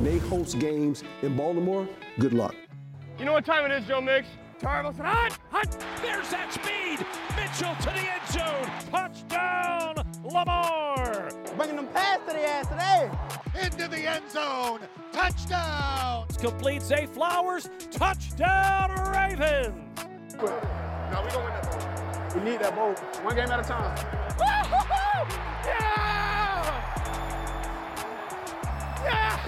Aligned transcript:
They 0.00 0.18
host 0.18 0.58
games 0.58 1.02
in 1.22 1.36
Baltimore. 1.36 1.88
Good 2.18 2.32
luck. 2.32 2.54
You 3.18 3.24
know 3.24 3.32
what 3.32 3.44
time 3.44 3.68
it 3.70 3.74
is, 3.74 3.86
Joe 3.86 4.00
Mix? 4.00 4.28
Tarvelson, 4.60 5.04
hot, 5.04 5.38
hot. 5.50 5.70
There's 6.02 6.30
that 6.30 6.52
speed. 6.52 7.04
Mitchell 7.36 7.74
to 7.76 7.90
the 7.90 8.06
end 8.08 8.26
zone. 8.28 8.68
Touchdown, 8.90 9.94
Lamar. 10.24 11.30
Bringing 11.56 11.76
them 11.76 11.88
past 11.88 12.26
to 12.26 12.32
the 12.32 12.48
ass 12.48 12.66
today. 12.66 13.10
Into 13.64 13.88
the 13.88 14.08
end 14.08 14.30
zone. 14.30 14.80
Touchdown. 15.12 16.26
It's 16.28 16.38
complete. 16.38 16.82
Zay 16.82 17.06
Flowers. 17.06 17.68
Touchdown, 17.90 18.90
Ravens. 19.12 19.74
No, 20.36 21.22
we 21.24 21.30
don't 21.30 21.44
win 21.44 21.52
that 21.54 21.70
ball. 21.70 22.34
We 22.34 22.50
need 22.50 22.60
that 22.60 22.74
ball. 22.74 22.92
One 23.24 23.34
game 23.34 23.50
at 23.50 23.60
a 23.60 23.62
time. 23.64 23.96
Yeah! 25.64 26.37
Yeah! 29.04 29.38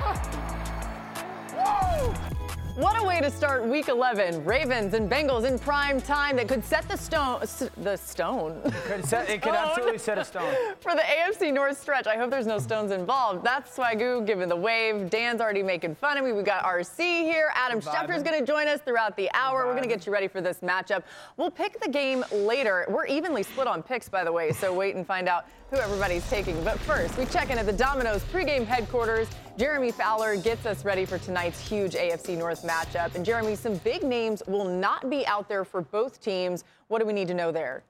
Woo! 1.56 2.39
What 2.76 3.00
a 3.02 3.04
way 3.04 3.20
to 3.20 3.30
start 3.30 3.66
week 3.66 3.88
11. 3.88 4.44
Ravens 4.44 4.94
and 4.94 5.10
Bengals 5.10 5.44
in 5.44 5.58
prime 5.58 6.00
time 6.00 6.36
that 6.36 6.46
could 6.46 6.64
set 6.64 6.88
the 6.88 6.96
stone. 6.96 7.40
The 7.78 7.96
stone. 7.96 8.60
Could 8.86 9.04
set, 9.04 9.28
it 9.28 9.42
could 9.42 9.52
oh, 9.54 9.56
absolutely 9.56 9.98
set 9.98 10.18
a 10.18 10.24
stone. 10.24 10.54
For 10.80 10.94
the 10.94 11.02
AFC 11.02 11.52
North 11.52 11.80
stretch. 11.80 12.06
I 12.06 12.16
hope 12.16 12.30
there's 12.30 12.46
no 12.46 12.58
stones 12.58 12.92
involved. 12.92 13.44
That's 13.44 13.76
Swagoo 13.76 14.24
giving 14.26 14.48
the 14.48 14.56
wave. 14.56 15.10
Dan's 15.10 15.40
already 15.40 15.62
making 15.62 15.96
fun 15.96 16.16
of 16.16 16.24
me. 16.24 16.32
We've 16.32 16.44
got 16.44 16.64
RC 16.64 16.98
here. 16.98 17.50
Adam 17.54 17.80
Schefter's 17.80 18.22
going 18.22 18.38
to 18.38 18.46
join 18.46 18.68
us 18.68 18.80
throughout 18.80 19.16
the 19.16 19.28
hour. 19.34 19.66
We're 19.66 19.72
going 19.72 19.82
to 19.82 19.88
get 19.88 20.06
you 20.06 20.12
ready 20.12 20.28
for 20.28 20.40
this 20.40 20.58
matchup. 20.60 21.02
We'll 21.36 21.50
pick 21.50 21.80
the 21.80 21.90
game 21.90 22.24
later. 22.32 22.86
We're 22.88 23.06
evenly 23.06 23.42
split 23.42 23.66
on 23.66 23.82
picks, 23.82 24.08
by 24.08 24.22
the 24.22 24.32
way, 24.32 24.52
so 24.52 24.72
wait 24.72 24.94
and 24.94 25.06
find 25.06 25.28
out 25.28 25.46
who 25.70 25.76
everybody's 25.76 26.28
taking. 26.28 26.62
But 26.64 26.78
first, 26.80 27.16
we 27.16 27.26
check 27.26 27.50
in 27.50 27.58
at 27.58 27.66
the 27.66 27.72
Domino's 27.72 28.22
pregame 28.24 28.64
headquarters. 28.64 29.28
Jeremy 29.56 29.92
Fowler 29.92 30.36
gets 30.36 30.66
us 30.66 30.84
ready 30.84 31.04
for 31.04 31.18
tonight's 31.18 31.60
huge 31.60 31.92
AFC 31.92 32.36
North 32.36 32.59
matchup. 32.62 33.14
And 33.14 33.24
Jeremy, 33.24 33.56
some 33.56 33.76
big 33.78 34.02
names 34.02 34.42
will 34.46 34.64
not 34.64 35.10
be 35.10 35.26
out 35.26 35.48
there 35.48 35.64
for 35.64 35.82
both 35.82 36.20
teams. 36.20 36.64
What 36.88 37.00
do 37.00 37.06
we 37.06 37.12
need 37.12 37.28
to 37.28 37.34
know 37.34 37.52
there? 37.52 37.82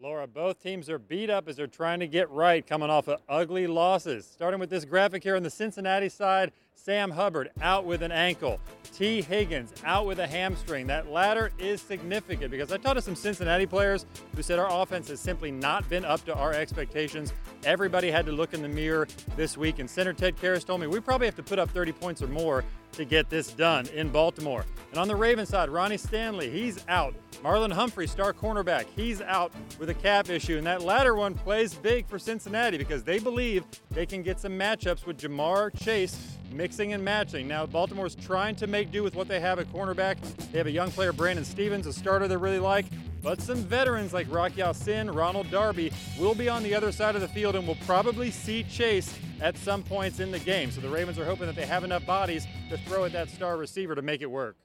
Laura, 0.00 0.26
both 0.26 0.62
teams 0.62 0.90
are 0.90 0.98
beat 0.98 1.30
up 1.30 1.48
as 1.48 1.56
they're 1.56 1.66
trying 1.66 1.98
to 2.00 2.06
get 2.06 2.28
right 2.28 2.66
coming 2.66 2.90
off 2.90 3.08
of 3.08 3.22
ugly 3.26 3.66
losses. 3.66 4.26
Starting 4.26 4.60
with 4.60 4.68
this 4.68 4.84
graphic 4.84 5.22
here 5.22 5.34
on 5.34 5.42
the 5.42 5.48
Cincinnati 5.48 6.10
side, 6.10 6.52
Sam 6.74 7.10
Hubbard 7.10 7.50
out 7.62 7.86
with 7.86 8.02
an 8.02 8.12
ankle. 8.12 8.60
Tee 8.92 9.22
Higgins 9.22 9.72
out 9.84 10.06
with 10.06 10.18
a 10.18 10.26
hamstring. 10.26 10.86
That 10.86 11.10
latter 11.10 11.50
is 11.58 11.80
significant 11.80 12.50
because 12.50 12.70
I 12.70 12.76
talked 12.76 12.96
to 12.96 13.02
some 13.02 13.16
Cincinnati 13.16 13.64
players 13.64 14.04
who 14.36 14.42
said 14.42 14.58
our 14.58 14.82
offense 14.82 15.08
has 15.08 15.18
simply 15.18 15.50
not 15.50 15.88
been 15.88 16.04
up 16.04 16.24
to 16.26 16.34
our 16.34 16.52
expectations. 16.52 17.32
Everybody 17.64 18.10
had 18.10 18.26
to 18.26 18.32
look 18.32 18.54
in 18.54 18.60
the 18.60 18.68
mirror 18.68 19.08
this 19.34 19.56
week, 19.56 19.78
and 19.78 19.88
center 19.88 20.12
Ted 20.12 20.36
Karras 20.36 20.64
told 20.64 20.80
me 20.80 20.86
we 20.86 21.00
probably 21.00 21.26
have 21.26 21.36
to 21.36 21.42
put 21.42 21.58
up 21.58 21.70
30 21.70 21.92
points 21.92 22.22
or 22.22 22.28
more 22.28 22.62
to 22.92 23.04
get 23.04 23.30
this 23.30 23.50
done 23.52 23.86
in 23.88 24.10
Baltimore. 24.10 24.64
And 24.90 24.98
on 25.00 25.08
the 25.08 25.16
Ravens 25.16 25.48
side, 25.48 25.70
Ronnie 25.70 25.96
Stanley, 25.96 26.50
he's 26.50 26.84
out. 26.88 27.14
Marlon 27.42 27.72
Humphrey, 27.72 28.06
star 28.06 28.32
cornerback, 28.32 28.86
he's 28.94 29.20
out 29.20 29.52
with 29.78 29.90
a 29.90 29.94
calf 29.94 30.30
issue. 30.30 30.58
And 30.58 30.66
that 30.66 30.82
latter 30.82 31.14
one 31.14 31.34
plays 31.34 31.74
big 31.74 32.06
for 32.06 32.18
Cincinnati 32.18 32.78
because 32.78 33.02
they 33.02 33.18
believe 33.18 33.64
they 33.90 34.06
can 34.06 34.22
get 34.22 34.38
some 34.38 34.52
matchups 34.52 35.06
with 35.06 35.18
Ja'Marr 35.18 35.76
Chase 35.82 36.36
mixing 36.54 36.92
and 36.92 37.04
matching. 37.04 37.48
Now, 37.48 37.66
Baltimore's 37.66 38.14
trying 38.14 38.54
to 38.56 38.66
make 38.66 38.90
do 38.90 39.02
with 39.02 39.14
what 39.14 39.28
they 39.28 39.40
have 39.40 39.58
at 39.58 39.72
cornerback. 39.72 40.16
They 40.52 40.58
have 40.58 40.66
a 40.66 40.70
young 40.70 40.90
player, 40.90 41.12
Brandon 41.12 41.44
Stephens, 41.44 41.86
a 41.86 41.92
starter 41.92 42.28
they 42.28 42.36
really 42.36 42.58
like. 42.58 42.86
But 43.22 43.40
some 43.40 43.58
veterans 43.58 44.12
like 44.12 44.30
Rock 44.30 44.56
Ya-Sin, 44.56 45.10
Ronald 45.10 45.50
Darby 45.50 45.92
will 46.18 46.34
be 46.34 46.48
on 46.48 46.62
the 46.62 46.74
other 46.74 46.92
side 46.92 47.14
of 47.14 47.22
the 47.22 47.28
field 47.28 47.56
and 47.56 47.66
will 47.66 47.78
probably 47.86 48.30
see 48.30 48.64
Chase 48.64 49.18
at 49.40 49.56
some 49.56 49.82
points 49.82 50.20
in 50.20 50.30
the 50.30 50.38
game. 50.38 50.70
So 50.70 50.80
the 50.80 50.88
Ravens 50.88 51.18
are 51.18 51.24
hoping 51.24 51.46
that 51.46 51.56
they 51.56 51.66
have 51.66 51.84
enough 51.84 52.06
bodies 52.06 52.46
to 52.70 52.76
throw 52.78 53.04
at 53.04 53.12
that 53.12 53.30
star 53.30 53.56
receiver 53.56 53.94
to 53.94 54.02
make 54.02 54.20
it 54.20 54.30
work. 54.30 54.56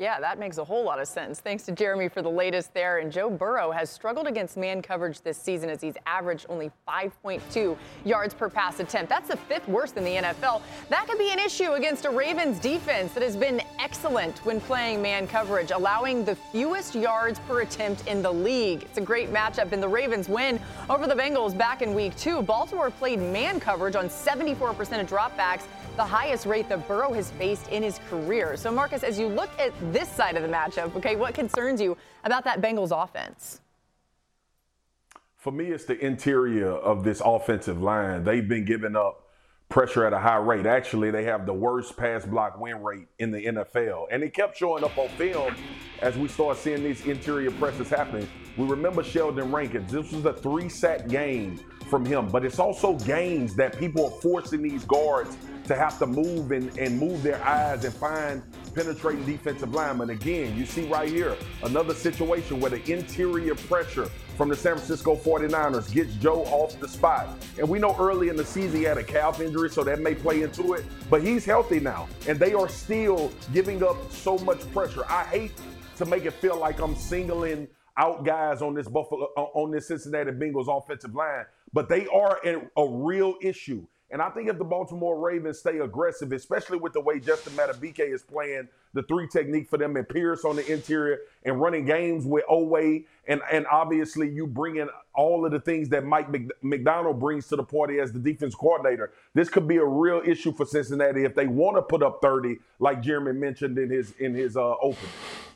Yeah, 0.00 0.18
that 0.18 0.38
makes 0.38 0.56
a 0.56 0.64
whole 0.64 0.82
lot 0.82 0.98
of 0.98 1.06
sense. 1.06 1.40
Thanks 1.40 1.64
to 1.64 1.72
Jeremy 1.72 2.08
for 2.08 2.22
the 2.22 2.30
latest 2.30 2.72
there. 2.72 3.00
And 3.00 3.12
Joe 3.12 3.28
Burrow 3.28 3.70
has 3.70 3.90
struggled 3.90 4.26
against 4.26 4.56
man 4.56 4.80
coverage 4.80 5.20
this 5.20 5.36
season 5.36 5.68
as 5.68 5.82
he's 5.82 5.96
averaged 6.06 6.46
only 6.48 6.70
5.2 6.88 7.76
yards 8.06 8.32
per 8.32 8.48
pass 8.48 8.80
attempt. 8.80 9.10
That's 9.10 9.28
the 9.28 9.36
fifth 9.36 9.68
worst 9.68 9.98
in 9.98 10.04
the 10.04 10.14
NFL. 10.14 10.62
That 10.88 11.06
could 11.06 11.18
be 11.18 11.30
an 11.32 11.38
issue 11.38 11.72
against 11.72 12.06
a 12.06 12.10
Ravens 12.10 12.58
defense 12.60 13.12
that 13.12 13.22
has 13.22 13.36
been 13.36 13.60
excellent 13.78 14.38
when 14.46 14.58
playing 14.62 15.02
man 15.02 15.28
coverage, 15.28 15.70
allowing 15.70 16.24
the 16.24 16.34
fewest 16.34 16.94
yards 16.94 17.38
per 17.40 17.60
attempt 17.60 18.06
in 18.06 18.22
the 18.22 18.32
league. 18.32 18.84
It's 18.84 18.96
a 18.96 19.02
great 19.02 19.30
matchup, 19.30 19.72
and 19.72 19.82
the 19.82 19.88
Ravens 19.88 20.30
win 20.30 20.58
over 20.88 21.06
the 21.06 21.14
Bengals 21.14 21.56
back 21.56 21.82
in 21.82 21.92
week 21.92 22.16
two. 22.16 22.40
Baltimore 22.40 22.90
played 22.90 23.18
man 23.18 23.60
coverage 23.60 23.96
on 23.96 24.08
74% 24.08 24.80
of 24.98 25.06
dropbacks 25.10 25.64
the 25.96 26.04
highest 26.04 26.46
rate 26.46 26.68
that 26.68 26.86
Burrow 26.86 27.12
has 27.12 27.30
faced 27.32 27.68
in 27.68 27.82
his 27.82 27.98
career. 28.08 28.56
So, 28.56 28.70
Marcus, 28.70 29.02
as 29.02 29.18
you 29.18 29.28
look 29.28 29.50
at 29.58 29.72
this 29.92 30.08
side 30.08 30.36
of 30.36 30.42
the 30.42 30.48
matchup, 30.48 30.94
okay, 30.96 31.16
what 31.16 31.34
concerns 31.34 31.80
you 31.80 31.96
about 32.24 32.44
that 32.44 32.60
Bengals 32.60 32.90
offense? 32.92 33.60
For 35.36 35.52
me, 35.52 35.66
it's 35.66 35.86
the 35.86 35.98
interior 36.04 36.70
of 36.70 37.02
this 37.02 37.22
offensive 37.24 37.80
line. 37.80 38.24
They've 38.24 38.46
been 38.46 38.64
giving 38.64 38.94
up 38.94 39.29
pressure 39.70 40.04
at 40.04 40.12
a 40.12 40.18
high 40.18 40.36
rate. 40.36 40.66
Actually, 40.66 41.10
they 41.10 41.24
have 41.24 41.46
the 41.46 41.54
worst 41.54 41.96
pass 41.96 42.26
block 42.26 42.60
win 42.60 42.82
rate 42.82 43.06
in 43.20 43.30
the 43.30 43.42
NFL. 43.42 44.08
And 44.10 44.22
it 44.22 44.34
kept 44.34 44.58
showing 44.58 44.84
up 44.84 44.98
on 44.98 45.08
film 45.10 45.54
as 46.02 46.18
we 46.18 46.28
start 46.28 46.58
seeing 46.58 46.82
these 46.82 47.06
interior 47.06 47.52
pressures 47.52 47.88
happening. 47.88 48.28
We 48.56 48.66
remember 48.66 49.02
Sheldon 49.02 49.52
Rankins. 49.52 49.90
This 49.90 50.12
was 50.12 50.24
a 50.24 50.32
three 50.32 50.68
sack 50.68 51.08
game 51.08 51.58
from 51.88 52.04
him, 52.04 52.28
but 52.28 52.44
it's 52.44 52.58
also 52.58 52.94
games 52.94 53.54
that 53.56 53.78
people 53.78 54.06
are 54.06 54.20
forcing 54.20 54.60
these 54.60 54.84
guards 54.84 55.36
to 55.64 55.76
have 55.76 55.98
to 56.00 56.06
move 56.06 56.50
and, 56.50 56.76
and 56.76 56.98
move 56.98 57.22
their 57.22 57.42
eyes 57.44 57.84
and 57.84 57.94
find 57.94 58.42
penetrating 58.74 59.24
defensive 59.26 59.74
linemen. 59.74 60.10
Again, 60.10 60.56
you 60.56 60.66
see 60.66 60.86
right 60.88 61.08
here 61.08 61.36
another 61.62 61.94
situation 61.94 62.60
where 62.60 62.70
the 62.70 62.92
interior 62.92 63.54
pressure 63.54 64.10
from 64.36 64.48
the 64.48 64.56
San 64.56 64.76
Francisco 64.76 65.16
49ers 65.16 65.92
gets 65.92 66.14
Joe 66.14 66.44
off 66.44 66.78
the 66.80 66.88
spot. 66.88 67.28
And 67.58 67.68
we 67.68 67.78
know 67.78 67.94
early 67.98 68.28
in 68.28 68.36
the 68.36 68.44
season 68.44 68.78
he 68.78 68.84
had 68.84 68.96
a 68.98 69.04
calf 69.04 69.40
injury, 69.40 69.68
so 69.68 69.84
that 69.84 70.00
may 70.00 70.14
play 70.14 70.42
into 70.42 70.74
it. 70.74 70.84
But 71.10 71.22
he's 71.22 71.44
healthy 71.44 71.80
now, 71.80 72.08
and 72.26 72.38
they 72.38 72.54
are 72.54 72.68
still 72.68 73.32
giving 73.52 73.82
up 73.82 74.10
so 74.10 74.38
much 74.38 74.60
pressure. 74.72 75.04
I 75.08 75.24
hate 75.24 75.52
to 75.96 76.06
make 76.06 76.24
it 76.24 76.32
feel 76.32 76.58
like 76.58 76.80
I'm 76.80 76.96
singling 76.96 77.68
out 77.98 78.24
guys 78.24 78.62
on 78.62 78.74
this 78.74 78.88
Buffalo 78.88 79.28
uh, 79.36 79.42
on 79.42 79.70
this 79.70 79.88
Cincinnati 79.88 80.30
Bengals 80.30 80.74
offensive 80.74 81.14
line, 81.14 81.44
but 81.72 81.88
they 81.88 82.06
are 82.06 82.40
a, 82.44 82.62
a 82.80 82.88
real 82.88 83.34
issue. 83.42 83.86
And 84.12 84.20
I 84.20 84.28
think 84.30 84.48
if 84.48 84.58
the 84.58 84.64
Baltimore 84.64 85.18
Ravens 85.18 85.60
stay 85.60 85.78
aggressive, 85.78 86.32
especially 86.32 86.78
with 86.78 86.92
the 86.92 87.00
way 87.00 87.20
Justin 87.20 87.52
Madubuike 87.52 88.12
is 88.12 88.22
playing 88.22 88.68
the 88.92 89.04
three 89.04 89.28
technique 89.28 89.68
for 89.70 89.78
them 89.78 89.94
and 89.96 90.08
Pierce 90.08 90.44
on 90.44 90.56
the 90.56 90.72
interior 90.72 91.20
and 91.44 91.60
running 91.60 91.84
games 91.84 92.26
with 92.26 92.44
Oweh, 92.50 93.04
and, 93.28 93.40
and 93.52 93.66
obviously 93.70 94.28
you 94.28 94.48
bring 94.48 94.76
in 94.76 94.88
all 95.14 95.46
of 95.46 95.52
the 95.52 95.60
things 95.60 95.88
that 95.90 96.04
Mike 96.04 96.26
Macdonald 96.60 97.20
brings 97.20 97.46
to 97.48 97.56
the 97.56 97.62
party 97.62 98.00
as 98.00 98.10
the 98.10 98.18
defense 98.18 98.54
coordinator. 98.56 99.12
This 99.32 99.48
could 99.48 99.68
be 99.68 99.76
a 99.76 99.84
real 99.84 100.20
issue 100.26 100.52
for 100.52 100.66
Cincinnati 100.66 101.24
if 101.24 101.36
they 101.36 101.46
want 101.46 101.76
to 101.76 101.82
put 101.82 102.02
up 102.02 102.20
30, 102.20 102.56
like 102.80 103.00
Jeremy 103.02 103.32
mentioned 103.32 103.78
in 103.78 103.90
his 103.90 104.12
in 104.18 104.34
his 104.34 104.56
uh, 104.56 104.74
open. 104.82 105.08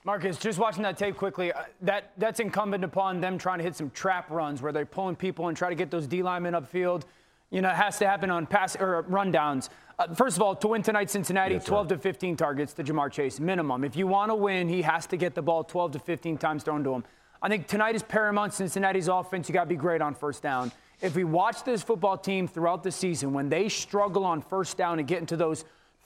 Marcus, 0.05 0.37
just 0.37 0.59
watching 0.59 0.83
that 0.83 0.99
tape 0.99 1.17
quickly, 1.17 1.51
uh, 1.53 1.63
that 1.81 2.13
that's 2.19 2.39
incumbent 2.39 2.85
upon 2.85 3.21
them 3.21 3.37
trying 3.37 3.59
to 3.59 3.65
hit 3.65 3.75
some 3.75 3.91
trap 3.91 4.31
runs 4.31 4.63
where 4.63 4.71
they're 4.71 4.87
pulling 4.87 5.17
people 5.17 5.49
and 5.49 5.57
try 5.57 5.71
to 5.71 5.75
get 5.75 5.91
those 5.91 6.07
D 6.07 6.23
linemen 6.23 6.55
upfield 6.55 7.03
you 7.51 7.63
know, 7.63 7.71
it 7.71 7.77
has 7.77 7.99
to 7.99 8.07
happen 8.07 8.31
on 8.31 8.47
pass 8.47 8.77
or 8.77 9.05
rundowns. 9.05 9.69
Uh, 9.99 10.13
first 10.15 10.37
of 10.37 10.43
all, 10.43 10.57
to 10.57 10.69
win 10.69 10.83
tonight, 10.83 11.09
Cincinnati, 11.09 11.55
yes, 11.55 11.65
12 11.65 11.89
to 11.89 11.99
15 11.99 12.37
targets 12.37 12.73
to 12.75 12.83
Ja'Marr 12.83 13.13
Chase, 13.13 13.39
minimum. 13.39 13.85
If 13.85 13.95
you 13.97 14.07
want 14.07 14.31
to 14.31 14.35
win, 14.35 14.69
he 14.69 14.83
has 14.83 15.07
to 15.07 15.17
get 15.17 15.35
the 15.35 15.43
ball 15.43 15.63
12 15.63 15.93
to 15.93 15.99
15 16.01 16.37
times 16.39 16.65
thrown 16.65 16.83
to 16.85 16.93
him. 16.93 17.05
I 17.41 17.49
think 17.49 17.67
tonight 17.67 17.95
is 17.95 18.03
paramount. 18.03 18.55
Cincinnati's 18.55 19.09
offense, 19.09 19.49
you 19.49 19.53
got 19.53 19.65
to 19.65 19.69
be 19.69 19.77
great 19.77 20.01
on 20.01 20.15
first 20.15 20.43
down. 20.43 20.73
If 21.01 21.15
we 21.15 21.25
watch 21.25 21.63
this 21.63 21.83
football 21.83 22.17
team 22.17 22.49
throughout 22.49 22.83
the 22.83 22.91
season, 22.91 23.33
when 23.33 23.49
they 23.49 23.69
struggle 23.69 24.25
on 24.25 24.41
first 24.41 24.77
down 24.77 24.99
and 24.99 25.07
get 25.07 25.21
into 25.21 25.37
those 25.37 25.65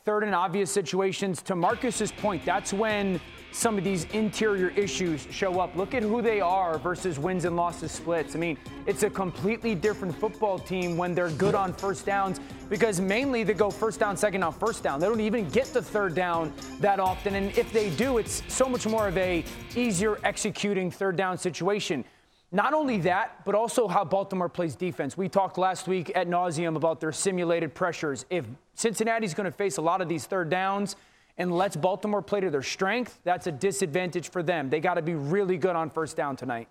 third 0.08 0.24
and 0.24 0.34
obvious 0.34 0.70
situations, 0.70 1.42
to 1.42 1.54
Marcus's 1.54 2.10
point, 2.10 2.42
that's 2.42 2.72
when 2.72 3.20
some 3.52 3.76
of 3.76 3.84
these 3.84 4.04
interior 4.14 4.70
issues 4.70 5.28
show 5.30 5.60
up. 5.60 5.76
Look 5.76 5.92
at 5.92 6.02
who 6.02 6.22
they 6.22 6.40
are 6.40 6.78
versus 6.78 7.18
wins 7.18 7.44
and 7.44 7.56
losses 7.56 7.92
splits. 7.92 8.34
I 8.34 8.38
mean, 8.38 8.56
it's 8.86 9.02
a 9.02 9.10
completely 9.10 9.74
different 9.74 10.14
football 10.14 10.58
team 10.58 10.96
when 10.96 11.14
they're 11.14 11.28
good 11.32 11.54
on 11.54 11.74
first 11.74 12.06
downs 12.06 12.40
because 12.70 13.02
mainly 13.02 13.44
they 13.44 13.52
go 13.52 13.70
first 13.70 14.00
down, 14.00 14.16
second 14.16 14.40
down, 14.40 14.54
first 14.54 14.82
down. 14.82 14.98
They 14.98 15.06
don't 15.06 15.20
even 15.20 15.46
get 15.50 15.66
the 15.74 15.82
third 15.82 16.14
down 16.14 16.54
that 16.80 17.00
often. 17.00 17.34
And 17.34 17.56
if 17.58 17.70
they 17.70 17.90
do, 17.90 18.16
it's 18.16 18.42
so 18.48 18.66
much 18.66 18.86
more 18.86 19.08
of 19.08 19.18
a 19.18 19.44
easier 19.76 20.18
executing 20.24 20.90
third 20.90 21.16
down 21.16 21.36
situation. 21.36 22.02
Not 22.50 22.72
only 22.72 22.98
that, 22.98 23.44
but 23.44 23.54
also 23.54 23.88
how 23.88 24.04
Baltimore 24.04 24.48
plays 24.48 24.74
defense. 24.74 25.16
We 25.16 25.28
talked 25.28 25.58
last 25.58 25.86
week 25.86 26.10
at 26.14 26.28
nauseum 26.28 26.76
about 26.76 26.98
their 27.00 27.12
simulated 27.12 27.74
pressures. 27.74 28.24
If 28.30 28.46
Cincinnati's 28.74 29.34
going 29.34 29.44
to 29.44 29.56
face 29.56 29.76
a 29.76 29.82
lot 29.82 30.00
of 30.00 30.08
these 30.08 30.24
third 30.24 30.48
downs, 30.48 30.96
and 31.38 31.52
lets 31.56 31.76
Baltimore 31.76 32.20
play 32.20 32.40
to 32.40 32.50
their 32.50 32.62
strength, 32.62 33.20
that's 33.22 33.46
a 33.46 33.52
disadvantage 33.52 34.30
for 34.30 34.42
them. 34.42 34.68
They 34.68 34.80
got 34.80 34.94
to 34.94 35.02
be 35.02 35.14
really 35.14 35.56
good 35.56 35.76
on 35.76 35.88
first 35.88 36.16
down 36.16 36.36
tonight. 36.36 36.68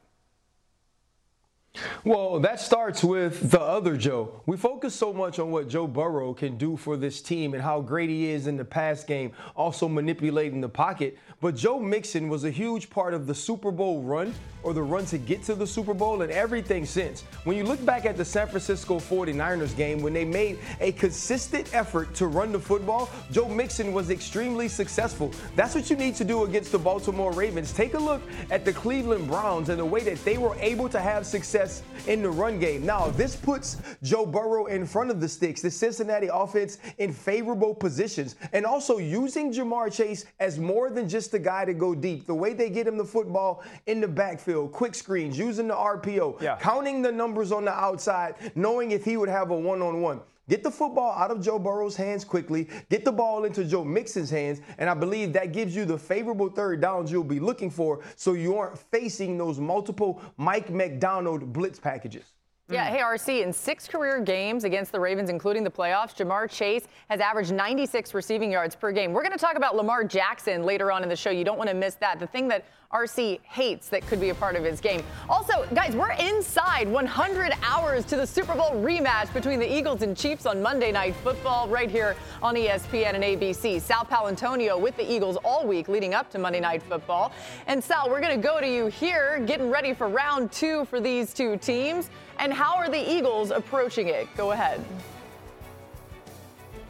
Well, 2.04 2.40
that 2.40 2.60
starts 2.60 3.04
with 3.04 3.52
the 3.52 3.62
other 3.62 3.98
Joe. 3.98 4.42
We 4.46 4.58
focus 4.58 4.96
so 4.96 5.14
much 5.14 5.40
on 5.40 5.52
what 5.52 5.68
Joe 5.68 5.88
Burrow 5.88 6.34
can 6.34 6.58
do 6.58 6.78
for 6.78 6.98
this 6.98 7.22
team 7.22 7.54
and 7.54 7.62
how 7.62 7.82
great 7.82 8.10
he 8.10 8.30
is 8.30 8.48
in 8.48 8.58
the 8.58 8.66
pass 8.66 9.04
game, 9.04 9.32
also 9.56 9.88
manipulating 9.88 10.62
the 10.62 10.70
pocket. 10.70 11.18
But 11.42 11.56
Joe 11.56 11.80
Mixon 11.80 12.30
was 12.30 12.44
a 12.44 12.52
huge 12.52 12.90
part 12.90 13.14
of 13.14 13.28
the 13.28 13.36
Super 13.36 13.72
Bowl 13.72 14.02
run 14.02 14.34
or 14.64 14.74
the 14.74 14.82
run 14.82 15.06
to 15.06 15.18
get 15.18 15.44
to 15.44 15.56
the 15.56 15.68
Super 15.68 15.94
Bowl 15.94 16.22
and 16.22 16.32
everything 16.32 16.86
since. 16.86 17.22
When 17.44 17.56
you 17.56 17.64
look 17.64 17.84
back 17.86 18.06
at 18.06 18.18
the 18.18 18.26
San 18.26 18.48
Francisco 18.48 19.00
49ers 19.00 19.76
game, 19.76 20.02
when 20.02 20.14
they 20.14 20.26
made 20.26 20.60
a 20.82 20.92
consistent 20.94 21.74
effort 21.74 22.14
to 22.16 22.28
run 22.28 22.52
the 22.52 22.60
football, 22.60 23.10
Joe 23.32 23.48
Mixon 23.48 23.94
was 23.94 24.10
extremely 24.10 24.68
successful. 24.68 25.32
That's 25.56 25.76
what 25.76 25.90
you 25.90 25.96
need 25.96 26.16
to 26.16 26.24
do 26.24 26.44
against 26.44 26.72
the 26.72 26.80
Baltimore 26.80 27.32
Ravens. 27.32 27.72
Take 27.72 27.94
a 27.94 28.00
look 28.00 28.22
at 28.50 28.66
the 28.66 28.74
Cleveland 28.74 29.28
Browns 29.28 29.70
and 29.70 29.80
the 29.80 29.86
way 29.86 30.02
that 30.02 30.24
they 30.26 30.38
were 30.38 30.56
able 30.60 30.90
to 30.90 31.00
have 31.00 31.26
success 31.26 31.67
in 32.08 32.22
the 32.22 32.30
run 32.30 32.60
game. 32.60 32.86
Now, 32.86 33.10
this 33.10 33.36
puts 33.36 33.78
Joe 34.04 34.26
Burrow 34.26 34.66
in 34.68 34.86
front 34.86 35.12
of 35.12 35.20
the 35.20 35.28
sticks, 35.28 35.62
the 35.62 35.72
Cincinnati 35.72 36.30
offense 36.32 36.78
in 36.98 37.14
favorable 37.14 37.74
positions, 37.76 38.36
and 38.54 38.66
also 38.66 38.98
using 38.98 39.52
Ja'Marr 39.52 39.94
Chase 39.94 40.26
as 40.40 40.58
more 40.58 40.90
than 40.90 41.08
just 41.10 41.34
a 41.34 41.40
guy 41.40 41.66
to 41.66 41.74
go 41.74 41.94
deep. 41.94 42.26
The 42.28 42.36
way 42.36 42.54
they 42.54 42.70
get 42.70 42.88
him 42.88 42.98
the 42.98 43.06
football 43.06 43.64
in 43.86 44.02
the 44.02 44.08
backfield, 44.08 44.72
quick 44.72 44.96
screens, 44.96 45.38
using 45.38 45.68
the 45.68 45.76
RPO, 45.76 46.42
yeah. 46.42 46.58
counting 46.58 47.02
the 47.02 47.12
numbers 47.12 47.52
on 47.52 47.66
the 47.66 47.74
outside, 47.74 48.36
knowing 48.56 48.92
if 48.92 49.04
he 49.04 49.18
would 49.18 49.30
have 49.30 49.52
a 49.52 49.56
one 49.56 49.82
on 49.82 50.02
one. 50.02 50.22
Get 50.50 50.64
the 50.64 50.72
football 50.72 51.12
out 51.12 51.30
of 51.30 51.42
Joe 51.42 51.60
Burrow's 51.60 51.96
hands 51.98 52.24
quickly, 52.24 52.70
get 52.90 53.04
the 53.04 53.12
ball 53.12 53.44
into 53.44 53.66
Joe 53.66 53.84
Mixon's 53.84 54.30
hands, 54.30 54.62
and 54.78 54.90
I 54.90 54.94
believe 54.94 55.34
that 55.34 55.52
gives 55.52 55.76
you 55.76 55.84
the 55.84 55.98
favorable 55.98 56.50
third 56.50 56.80
downs 56.80 57.12
you'll 57.12 57.26
be 57.26 57.40
looking 57.40 57.70
for 57.70 58.00
so 58.16 58.34
you 58.34 58.56
aren't 58.56 58.78
facing 58.78 59.38
those 59.38 59.60
multiple 59.60 60.22
Mike 60.38 60.70
Macdonald 60.70 61.52
blitz 61.52 61.80
packages. 61.80 62.34
Yeah, 62.70 62.90
hey, 62.90 63.00
RC, 63.00 63.44
in 63.44 63.54
six 63.54 63.88
career 63.88 64.20
games 64.20 64.66
against 64.66 64.92
the 64.92 65.00
Ravens, 65.00 65.30
including 65.30 65.64
the 65.64 65.70
playoffs, 65.70 66.14
Ja'Marr 66.14 66.50
Chase 66.50 66.84
has 67.10 67.22
averaged 67.22 67.54
96 67.54 68.14
receiving 68.14 68.52
yards 68.52 68.76
per 68.76 68.92
game. 68.92 69.14
We're 69.14 69.22
going 69.22 69.32
to 69.32 69.38
talk 69.38 69.56
about 69.56 69.78
Lamar 69.78 70.04
Jackson 70.04 70.64
later 70.64 70.92
on 70.92 71.02
in 71.02 71.08
the 71.08 71.16
show. 71.16 71.30
You 71.30 71.46
don't 71.46 71.58
want 71.58 71.70
to 71.70 71.76
miss 71.76 71.96
that. 71.96 72.20
The 72.20 72.28
thing 72.28 72.50
that 72.50 72.66
RC 72.92 73.40
hates 73.44 73.90
that 73.90 74.06
could 74.08 74.22
be 74.22 74.30
a 74.30 74.36
part 74.36 74.56
of 74.56 74.64
his 74.64 74.80
game. 74.80 75.04
Also, 75.28 75.66
guys, 75.74 75.94
we're 75.94 76.14
inside 76.14 76.88
100 76.88 77.52
hours 77.62 78.06
to 78.06 78.16
the 78.16 78.26
Super 78.26 78.56
Bowl 78.56 78.72
rematch 78.72 79.34
between 79.34 79.60
the 79.60 79.78
Eagles 79.78 80.04
and 80.04 80.16
Chiefs 80.16 80.46
on 80.46 80.62
Monday 80.62 80.92
Night 80.92 81.14
Football 81.18 81.68
right 81.68 81.92
here 81.92 82.16
on 82.42 82.56
ESPN 82.56 83.16
and 83.16 83.24
ABC. 83.24 83.82
Sal 83.82 84.06
Paolantonio 84.06 84.80
with 84.80 84.96
the 84.96 85.12
Eagles 85.12 85.36
all 85.44 85.68
week 85.68 85.90
leading 85.90 86.14
up 86.14 86.30
to 86.32 86.40
Monday 86.40 86.62
Night 86.62 86.82
Football. 86.82 87.34
And 87.68 87.84
Sal, 87.84 88.10
we're 88.10 88.22
going 88.22 88.40
to 88.40 88.48
go 88.48 88.62
to 88.62 88.68
you 88.68 88.88
here, 88.88 89.44
getting 89.46 89.70
ready 89.70 89.94
for 89.94 90.08
round 90.08 90.54
two 90.54 90.86
for 90.86 91.02
these 91.02 91.34
two 91.34 91.58
teams. 91.58 92.10
And 92.40 92.54
how 92.54 92.76
are 92.76 92.90
the 92.90 93.12
Eagles 93.12 93.52
approaching 93.52 94.08
it? 94.08 94.28
Go 94.38 94.52
ahead. 94.52 94.82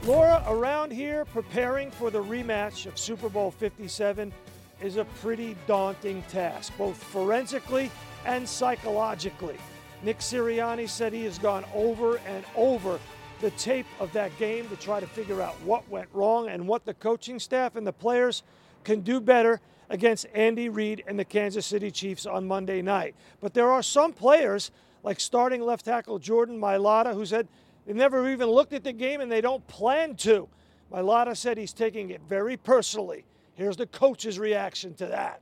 Laura, 0.04 0.44
around 0.48 0.92
here 0.92 1.26
preparing 1.26 1.90
for 1.90 2.12
the 2.12 2.22
rematch 2.22 2.86
of 2.86 3.00
Super 3.00 3.30
Bowl 3.30 3.50
57 3.50 4.32
is 4.81 4.97
a 4.97 5.06
pretty 5.21 5.56
daunting 5.68 6.21
task, 6.24 6.74
both 6.77 7.01
forensically 7.01 7.91
and 8.25 8.47
psychologically. 8.47 9.57
Nick 10.03 10.19
Sirianni 10.19 10.88
said 10.88 11.13
he 11.13 11.24
has 11.24 11.39
gone 11.39 11.65
over 11.74 12.18
and 12.18 12.45
over 12.56 13.00
the 13.39 13.51
tape 13.51 13.85
of 14.00 14.12
that 14.13 14.35
game 14.38 14.68
to 14.69 14.75
try 14.75 15.00
to 15.00 15.07
figure 15.07 15.41
out 15.41 15.56
what 15.62 15.88
went 15.89 16.09
wrong 16.13 16.50
and 16.50 16.68
what 16.68 16.85
the 16.85 16.94
coaching 16.94 17.39
staff 17.39 17.75
and 17.75 17.85
the 17.85 17.94
players 17.94 18.44
can 18.83 19.01
do 19.01 19.19
better 19.19 19.59
against 19.89 20.25
Andy 20.33 20.69
Reid 20.69 21.03
and 21.07 21.18
the 21.18 21.25
Kansas 21.25 21.65
City 21.65 21.91
Chiefs 21.91 22.25
on 22.25 22.47
Monday 22.47 22.81
night. 22.81 23.15
But 23.39 23.53
there 23.53 23.71
are 23.71 23.83
some 23.83 24.13
players 24.13 24.71
like 25.03 25.19
starting 25.19 25.62
left 25.62 25.85
tackle 25.85 26.19
Jordan 26.19 26.59
Mailata, 26.59 27.13
who 27.13 27.25
said 27.25 27.47
they 27.85 27.94
never 27.94 28.29
even 28.29 28.50
looked 28.50 28.74
at 28.74 28.83
the 28.83 28.94
game 28.94 29.21
and 29.21 29.31
they 29.31 29.41
don't 29.41 29.65
plan 29.68 30.15
to. 30.18 30.50
Mailata 30.91 31.35
said 31.35 31.57
he's 31.57 31.74
taking 31.74 32.09
it 32.09 32.21
very 32.27 32.57
personally. 32.57 33.25
Here's 33.57 33.75
the 33.75 33.88
coach's 33.88 34.38
reaction 34.38 34.94
to 34.95 35.07
that. 35.07 35.42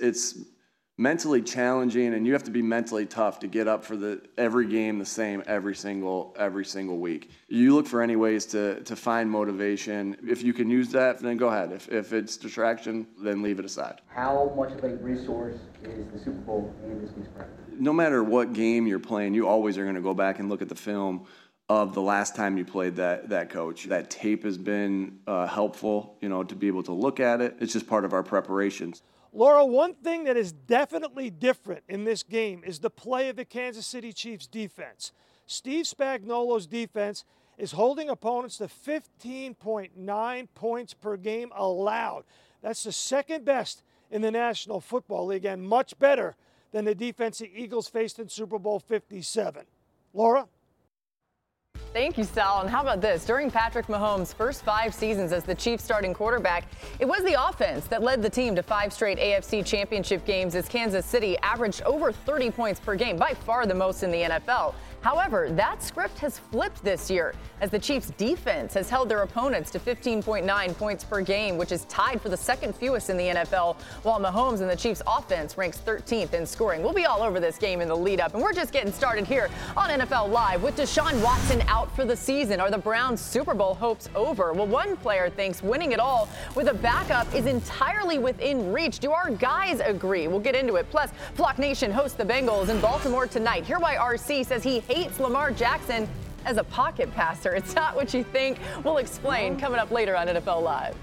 It's 0.00 0.38
mentally 0.96 1.42
challenging 1.42 2.14
and 2.14 2.26
you 2.26 2.32
have 2.32 2.42
to 2.44 2.50
be 2.50 2.62
mentally 2.62 3.04
tough 3.04 3.38
to 3.40 3.46
get 3.46 3.68
up 3.68 3.84
for 3.84 3.96
the 3.96 4.20
every 4.38 4.66
game 4.66 4.98
the 4.98 5.04
same 5.04 5.42
every 5.46 5.76
single 5.76 6.34
every 6.38 6.64
single 6.64 6.96
week. 6.96 7.30
You 7.48 7.74
look 7.74 7.86
for 7.86 8.00
any 8.00 8.16
ways 8.16 8.46
to 8.46 8.82
to 8.82 8.96
find 8.96 9.30
motivation. 9.30 10.16
If 10.26 10.42
you 10.42 10.54
can 10.54 10.70
use 10.70 10.88
that 10.92 11.18
then 11.18 11.36
go 11.36 11.48
ahead. 11.48 11.70
If, 11.70 11.90
if 11.90 12.14
it's 12.14 12.38
distraction 12.38 13.06
then 13.22 13.42
leave 13.42 13.58
it 13.58 13.66
aside. 13.66 14.00
How 14.06 14.50
much 14.56 14.72
of 14.72 14.82
a 14.82 14.96
resource 14.96 15.58
is 15.84 16.06
the 16.10 16.18
super 16.18 16.38
bowl 16.38 16.74
in 16.82 17.02
this 17.02 17.14
week's 17.14 17.28
practice 17.28 17.54
no 17.78 17.92
matter 17.92 18.24
what 18.24 18.54
game 18.54 18.86
you're 18.86 18.98
playing 18.98 19.34
you 19.34 19.46
always 19.46 19.78
are 19.78 19.84
going 19.84 19.94
to 19.94 20.00
go 20.00 20.14
back 20.14 20.40
and 20.40 20.48
look 20.48 20.62
at 20.62 20.68
the 20.68 20.74
film 20.74 21.24
of 21.68 21.92
the 21.92 22.00
last 22.00 22.34
time 22.34 22.56
you 22.56 22.64
played 22.64 22.96
that 22.96 23.28
that 23.28 23.50
coach. 23.50 23.84
That 23.84 24.10
tape 24.10 24.44
has 24.44 24.56
been 24.56 25.18
uh, 25.26 25.46
helpful, 25.46 26.16
you 26.20 26.28
know, 26.28 26.42
to 26.42 26.54
be 26.54 26.66
able 26.66 26.82
to 26.84 26.92
look 26.92 27.20
at 27.20 27.40
it. 27.40 27.56
It's 27.60 27.72
just 27.72 27.86
part 27.86 28.04
of 28.04 28.12
our 28.12 28.22
preparations. 28.22 29.02
Laura, 29.32 29.64
one 29.64 29.94
thing 29.94 30.24
that 30.24 30.36
is 30.36 30.52
definitely 30.52 31.28
different 31.28 31.84
in 31.88 32.04
this 32.04 32.22
game 32.22 32.62
is 32.64 32.78
the 32.78 32.90
play 32.90 33.28
of 33.28 33.36
the 33.36 33.44
Kansas 33.44 33.86
City 33.86 34.12
Chiefs 34.12 34.46
defense. 34.46 35.12
Steve 35.46 35.84
Spagnuolo's 35.84 36.66
defense 36.66 37.24
is 37.58 37.72
holding 37.72 38.08
opponents 38.08 38.58
to 38.58 38.66
15.9 38.66 40.48
points 40.54 40.94
per 40.94 41.16
game 41.16 41.52
allowed. 41.54 42.24
That's 42.62 42.84
the 42.84 42.92
second 42.92 43.44
best 43.44 43.82
in 44.10 44.22
the 44.22 44.30
National 44.30 44.80
Football 44.80 45.26
League 45.26 45.44
and 45.44 45.62
much 45.62 45.98
better 45.98 46.36
than 46.72 46.84
the 46.84 46.94
defense 46.94 47.38
the 47.38 47.50
Eagles 47.54 47.88
faced 47.88 48.18
in 48.18 48.28
Super 48.28 48.58
Bowl 48.58 48.78
57. 48.78 49.64
Laura? 50.14 50.46
Thank 51.94 52.18
you, 52.18 52.24
Sal. 52.24 52.60
And 52.60 52.70
how 52.70 52.82
about 52.82 53.00
this? 53.00 53.24
During 53.24 53.50
Patrick 53.50 53.86
Mahomes' 53.86 54.34
first 54.34 54.62
five 54.62 54.94
seasons 54.94 55.32
as 55.32 55.44
the 55.44 55.54
Chiefs 55.54 55.82
starting 55.82 56.12
quarterback, 56.12 56.64
it 57.00 57.06
was 57.06 57.24
the 57.24 57.34
offense 57.48 57.86
that 57.86 58.02
led 58.02 58.22
the 58.22 58.28
team 58.28 58.54
to 58.56 58.62
five 58.62 58.92
straight 58.92 59.18
AFC 59.18 59.64
championship 59.64 60.24
games 60.26 60.54
as 60.54 60.68
Kansas 60.68 61.06
City 61.06 61.38
averaged 61.38 61.82
over 61.82 62.12
30 62.12 62.50
points 62.50 62.78
per 62.78 62.94
game, 62.94 63.16
by 63.16 63.32
far 63.32 63.64
the 63.64 63.74
most 63.74 64.02
in 64.02 64.10
the 64.10 64.20
NFL. 64.22 64.74
However, 65.08 65.48
that 65.52 65.82
script 65.82 66.18
has 66.18 66.38
flipped 66.38 66.84
this 66.84 67.10
year 67.10 67.34
as 67.62 67.70
the 67.70 67.78
Chiefs' 67.78 68.12
defense 68.18 68.74
has 68.74 68.90
held 68.90 69.08
their 69.08 69.22
opponents 69.22 69.70
to 69.70 69.78
15.9 69.78 70.76
points 70.76 71.02
per 71.02 71.22
game, 71.22 71.56
which 71.56 71.72
is 71.72 71.86
tied 71.86 72.20
for 72.20 72.28
the 72.28 72.36
second 72.36 72.74
fewest 72.76 73.08
in 73.08 73.16
the 73.16 73.28
NFL, 73.28 73.80
while 74.02 74.20
Mahomes 74.20 74.60
and 74.60 74.68
the 74.68 74.76
Chiefs' 74.76 75.00
offense 75.06 75.56
ranks 75.56 75.78
13th 75.78 76.34
in 76.34 76.44
scoring. 76.44 76.82
We'll 76.82 76.92
be 76.92 77.06
all 77.06 77.22
over 77.22 77.40
this 77.40 77.56
game 77.56 77.80
in 77.80 77.88
the 77.88 77.96
lead 77.96 78.20
up, 78.20 78.34
and 78.34 78.42
we're 78.42 78.52
just 78.52 78.70
getting 78.70 78.92
started 78.92 79.26
here 79.26 79.48
on 79.78 79.88
NFL 79.88 80.28
Live 80.28 80.62
with 80.62 80.76
Deshaun 80.76 81.24
Watson 81.24 81.62
out 81.68 81.90
for 81.96 82.04
the 82.04 82.14
season. 82.14 82.60
Are 82.60 82.70
the 82.70 82.76
Browns' 82.76 83.22
Super 83.22 83.54
Bowl 83.54 83.74
hopes 83.74 84.10
over? 84.14 84.52
Well, 84.52 84.66
one 84.66 84.94
player 84.98 85.30
thinks 85.30 85.62
winning 85.62 85.92
it 85.92 86.00
all 86.00 86.28
with 86.54 86.68
a 86.68 86.74
backup 86.74 87.34
is 87.34 87.46
entirely 87.46 88.18
within 88.18 88.74
reach. 88.74 88.98
Do 88.98 89.12
our 89.12 89.30
guys 89.30 89.80
agree? 89.80 90.28
We'll 90.28 90.38
get 90.38 90.54
into 90.54 90.76
it. 90.76 90.90
Plus, 90.90 91.10
Flock 91.32 91.58
Nation 91.58 91.90
hosts 91.90 92.18
the 92.18 92.26
Bengals 92.26 92.68
in 92.68 92.78
Baltimore 92.82 93.26
tonight. 93.26 93.64
Hear 93.64 93.78
why 93.78 93.96
RC 93.96 94.44
says 94.44 94.62
he 94.62 94.80
hates 94.80 94.97
Lamar 95.20 95.52
Jackson 95.52 96.08
as 96.44 96.56
a 96.56 96.64
pocket 96.64 97.12
passer. 97.14 97.54
It's 97.54 97.74
not 97.74 97.94
what 97.94 98.12
you 98.12 98.24
think. 98.24 98.58
We'll 98.84 98.98
explain 98.98 99.58
coming 99.58 99.78
up 99.78 99.90
later 99.90 100.16
on 100.16 100.26
NFL 100.26 100.62
Live. 100.62 100.96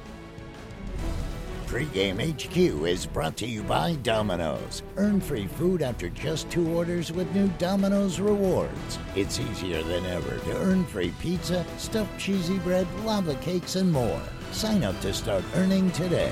Pregame 1.68 2.20
HQ 2.20 2.86
is 2.88 3.06
brought 3.06 3.36
to 3.38 3.48
you 3.48 3.64
by 3.64 3.96
Domino's. 3.96 4.84
Earn 4.98 5.20
free 5.20 5.48
food 5.48 5.82
after 5.82 6.10
just 6.10 6.50
two 6.50 6.76
orders 6.76 7.12
with 7.12 7.34
new 7.34 7.48
Domino's 7.58 8.20
rewards. 8.20 9.00
It's 9.16 9.40
easier 9.40 9.82
than 9.84 10.06
ever 10.06 10.38
to 10.38 10.58
earn 10.58 10.86
free 10.86 11.14
pizza, 11.20 11.66
stuffed 11.78 12.20
cheesy 12.20 12.60
bread, 12.60 12.88
lava 13.04 13.36
cakes, 13.36 13.76
and 13.76 13.92
more. 13.92 14.22
Sign 14.52 14.84
up 14.84 15.00
to 15.02 15.14
start 15.14 15.44
earning 15.56 15.92
today. 15.92 16.32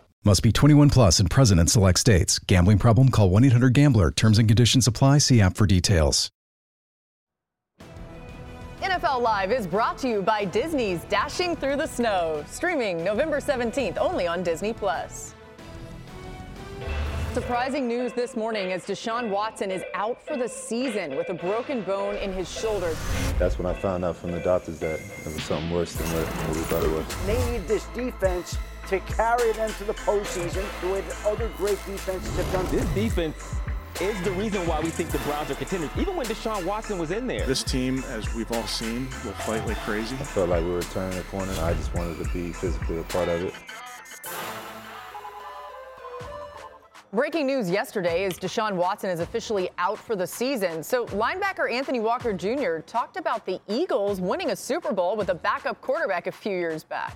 Must 0.23 0.43
be 0.43 0.51
21 0.51 0.91
plus 0.91 1.19
and 1.19 1.31
present 1.31 1.59
in 1.59 1.65
select 1.65 1.97
states. 1.97 2.37
Gambling 2.37 2.77
problem? 2.77 3.09
Call 3.09 3.31
1 3.31 3.43
800 3.45 3.73
Gambler. 3.73 4.11
Terms 4.11 4.37
and 4.37 4.47
conditions 4.47 4.85
apply. 4.85 5.17
See 5.17 5.41
app 5.41 5.57
for 5.57 5.65
details. 5.65 6.29
NFL 8.83 9.21
Live 9.21 9.51
is 9.51 9.65
brought 9.65 9.97
to 9.99 10.07
you 10.07 10.21
by 10.21 10.45
Disney's 10.45 11.03
Dashing 11.05 11.55
Through 11.55 11.77
the 11.77 11.87
Snow, 11.87 12.45
streaming 12.47 13.03
November 13.03 13.39
17th 13.39 13.97
only 13.97 14.27
on 14.27 14.43
Disney 14.43 14.73
Plus. 14.73 15.33
Surprising 17.33 17.87
news 17.87 18.13
this 18.13 18.35
morning 18.35 18.73
as 18.73 18.85
Deshaun 18.85 19.29
Watson 19.29 19.71
is 19.71 19.81
out 19.95 20.21
for 20.21 20.37
the 20.37 20.47
season 20.47 21.15
with 21.15 21.29
a 21.29 21.33
broken 21.33 21.81
bone 21.81 22.15
in 22.17 22.31
his 22.31 22.51
shoulder. 22.51 22.93
That's 23.39 23.57
when 23.57 23.65
I 23.65 23.73
found 23.73 24.05
out 24.05 24.17
from 24.17 24.31
the 24.31 24.39
doctors 24.39 24.79
that 24.81 24.99
it 24.99 25.33
was 25.33 25.41
something 25.43 25.71
worse 25.71 25.93
than 25.93 26.05
what, 26.13 26.27
what 26.27 26.57
we 26.57 26.63
thought 26.63 26.83
it 26.83 26.91
was. 26.91 27.25
They 27.25 27.51
need 27.51 27.67
this 27.67 27.85
defense 27.95 28.57
to 28.91 28.99
carry 28.99 29.53
them 29.53 29.71
to 29.75 29.85
the 29.85 29.93
postseason 29.93 30.65
the 30.81 30.89
way 30.89 30.99
that 30.99 31.25
other 31.25 31.49
great 31.55 31.77
defenses 31.85 32.35
have 32.35 32.51
done. 32.51 32.65
This 32.75 32.85
defense 32.93 33.55
is 34.01 34.21
the 34.23 34.31
reason 34.31 34.67
why 34.67 34.81
we 34.81 34.89
think 34.89 35.11
the 35.11 35.17
Browns 35.19 35.49
are 35.49 35.55
contenders, 35.55 35.89
even 35.97 36.17
when 36.17 36.25
Deshaun 36.25 36.65
Watson 36.65 36.99
was 36.99 37.11
in 37.11 37.25
there. 37.25 37.45
This 37.45 37.63
team, 37.63 38.03
as 38.09 38.33
we've 38.35 38.51
all 38.51 38.67
seen, 38.67 39.07
will 39.23 39.31
fight 39.31 39.65
like 39.65 39.77
crazy. 39.77 40.15
I 40.15 40.23
felt 40.23 40.49
like 40.49 40.63
we 40.65 40.71
were 40.71 40.81
turning 40.81 41.17
the 41.17 41.23
corner. 41.23 41.53
I 41.61 41.73
just 41.73 41.93
wanted 41.93 42.21
to 42.21 42.33
be 42.33 42.51
physically 42.51 42.99
a 42.99 43.03
part 43.03 43.29
of 43.29 43.43
it. 43.45 43.53
Breaking 47.13 47.45
news 47.45 47.69
yesterday 47.69 48.25
is 48.25 48.33
Deshaun 48.37 48.73
Watson 48.73 49.09
is 49.09 49.21
officially 49.21 49.69
out 49.77 49.99
for 49.99 50.17
the 50.17 50.27
season. 50.27 50.83
So 50.83 51.05
linebacker 51.07 51.71
Anthony 51.71 52.01
Walker 52.01 52.33
Jr. 52.33 52.79
talked 52.85 53.15
about 53.15 53.45
the 53.45 53.61
Eagles 53.69 54.19
winning 54.19 54.51
a 54.51 54.55
Super 54.55 54.91
Bowl 54.91 55.15
with 55.15 55.29
a 55.29 55.35
backup 55.35 55.79
quarterback 55.81 56.27
a 56.27 56.31
few 56.31 56.57
years 56.57 56.83
back. 56.83 57.15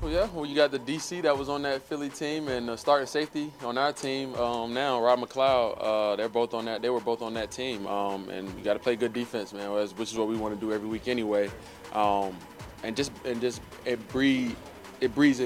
Well, 0.00 0.12
yeah, 0.12 0.28
well, 0.32 0.46
you 0.46 0.54
got 0.54 0.70
the 0.70 0.78
DC 0.78 1.22
that 1.22 1.36
was 1.36 1.48
on 1.48 1.62
that 1.62 1.82
Philly 1.82 2.08
team 2.08 2.46
and 2.46 2.68
the 2.68 2.76
starting 2.76 3.08
safety 3.08 3.52
on 3.64 3.76
our 3.76 3.92
team 3.92 4.32
um, 4.36 4.72
now, 4.72 5.02
Rob 5.02 5.18
McLeod. 5.18 5.76
Uh, 5.80 6.14
they're 6.14 6.28
both 6.28 6.54
on 6.54 6.66
that. 6.66 6.82
They 6.82 6.88
were 6.88 7.00
both 7.00 7.20
on 7.20 7.34
that 7.34 7.50
team, 7.50 7.84
um, 7.88 8.28
and 8.28 8.48
you 8.56 8.62
got 8.62 8.74
to 8.74 8.78
play 8.78 8.94
good 8.94 9.12
defense, 9.12 9.52
man, 9.52 9.72
which 9.72 10.12
is 10.12 10.16
what 10.16 10.28
we 10.28 10.36
want 10.36 10.54
to 10.54 10.60
do 10.60 10.72
every 10.72 10.88
week 10.88 11.08
anyway. 11.08 11.50
Um, 11.94 12.36
and 12.84 12.94
just 12.94 13.10
and 13.24 13.40
just 13.40 13.60
it 13.84 14.06
breed 14.08 14.54
it 15.00 15.12
breeds 15.16 15.40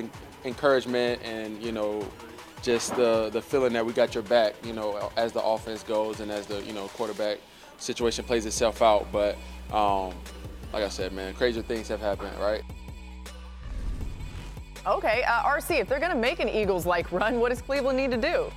encouragement 0.45 1.23
and 1.25 1.63
you 1.63 1.73
know 1.73 2.07
just 2.61 2.95
the 2.95 3.31
the 3.31 3.41
feeling 3.41 3.73
that 3.73 3.87
we 3.87 3.95
got 3.95 4.15
your 4.15 4.25
back, 4.25 4.55
you 4.67 4.75
know, 4.75 5.11
as 5.17 5.33
the 5.33 5.43
offense 5.43 5.83
goes 5.83 6.21
and 6.21 6.31
as 6.31 6.47
the 6.47 6.63
you 6.63 6.75
know 6.75 6.89
quarterback 6.89 7.39
situation 7.79 8.23
plays 8.23 8.45
itself 8.45 8.83
out. 8.83 9.11
But 9.11 9.39
um, 9.73 10.13
like 10.75 10.85
I 10.85 10.91
said, 10.91 11.13
man, 11.15 11.33
crazier 11.33 11.63
things 11.63 11.89
have 11.89 12.01
happened, 12.01 12.39
right? 12.39 12.63
Okay, 14.85 15.23
uh, 15.23 15.45
RC, 15.45 15.79
if 15.79 15.89
they're 15.89 16.01
going 16.01 16.11
to 16.11 16.19
make 16.19 16.41
an 16.41 16.49
Eagles 16.49 16.85
like 16.85 17.13
run, 17.13 17.39
what 17.39 17.51
does 17.51 17.63
Cleveland 17.63 17.97
need 17.97 18.11
to 18.11 18.17
do? 18.17 18.51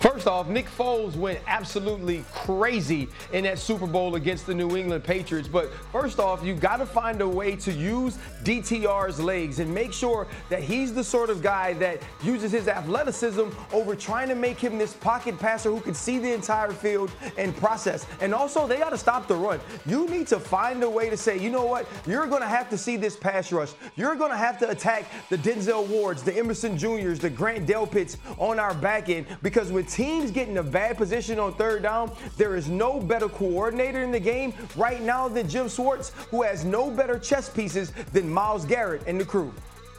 First 0.00 0.26
off, 0.26 0.48
Nick 0.48 0.66
Foles 0.66 1.16
went 1.16 1.40
absolutely 1.46 2.24
crazy 2.32 3.08
in 3.32 3.44
that 3.44 3.58
Super 3.58 3.86
Bowl 3.86 4.14
against 4.14 4.46
the 4.46 4.54
New 4.54 4.76
England 4.76 5.04
Patriots. 5.04 5.48
But 5.48 5.72
first 5.92 6.18
off, 6.18 6.44
you've 6.44 6.60
got 6.60 6.78
to 6.78 6.86
find 6.86 7.20
a 7.20 7.28
way 7.28 7.56
to 7.56 7.72
use 7.72 8.18
DTR's 8.44 9.20
legs 9.20 9.58
and 9.58 9.72
make 9.72 9.92
sure 9.92 10.26
that 10.48 10.62
he's 10.62 10.94
the 10.94 11.04
sort 11.04 11.30
of 11.30 11.42
guy 11.42 11.72
that 11.74 12.02
uses 12.22 12.52
his 12.52 12.68
athleticism 12.68 13.48
over 13.72 13.94
trying 13.94 14.28
to 14.28 14.34
make 14.34 14.58
him 14.58 14.78
this 14.78 14.94
pocket 14.94 15.38
passer 15.38 15.70
who 15.70 15.80
can 15.80 15.94
see 15.94 16.18
the 16.18 16.32
entire 16.32 16.72
field 16.72 17.10
and 17.36 17.56
process. 17.56 18.06
And 18.20 18.34
also, 18.34 18.66
they 18.66 18.78
got 18.78 18.90
to 18.90 18.98
stop 18.98 19.28
the 19.28 19.34
run. 19.34 19.60
You 19.84 20.08
need 20.08 20.26
to 20.28 20.38
find 20.38 20.82
a 20.82 20.90
way 20.90 21.10
to 21.10 21.16
say, 21.16 21.38
you 21.38 21.50
know 21.50 21.64
what, 21.64 21.86
you're 22.06 22.26
going 22.26 22.42
to 22.42 22.48
have 22.48 22.70
to 22.70 22.78
see 22.78 22.96
this 22.96 23.16
pass 23.16 23.52
rush. 23.52 23.72
You're 23.96 24.16
going 24.16 24.30
to 24.30 24.36
have 24.36 24.58
to 24.58 24.70
attack 24.70 25.10
the 25.30 25.38
Denzel 25.38 25.86
Wards, 25.86 26.22
the 26.22 26.36
Emerson 26.36 26.76
Juniors, 26.78 27.18
the 27.18 27.30
Grant 27.30 27.66
Delpits 27.66 28.16
on 28.38 28.58
our 28.58 28.74
back 28.74 29.08
end 29.08 29.26
because 29.42 29.65
with 29.72 29.90
teams 29.90 30.30
getting 30.30 30.58
a 30.58 30.62
bad 30.62 30.96
position 30.96 31.38
on 31.38 31.54
third 31.54 31.82
down, 31.82 32.12
there 32.36 32.56
is 32.56 32.68
no 32.68 33.00
better 33.00 33.28
coordinator 33.28 34.02
in 34.02 34.10
the 34.10 34.20
game 34.20 34.54
right 34.76 35.02
now 35.02 35.28
than 35.28 35.48
Jim 35.48 35.68
Schwartz, 35.68 36.10
who 36.30 36.42
has 36.42 36.64
no 36.64 36.90
better 36.90 37.18
chess 37.18 37.48
pieces 37.48 37.90
than 38.12 38.28
Myles 38.28 38.64
Garrett 38.64 39.02
and 39.06 39.20
the 39.20 39.24
crew. 39.24 39.52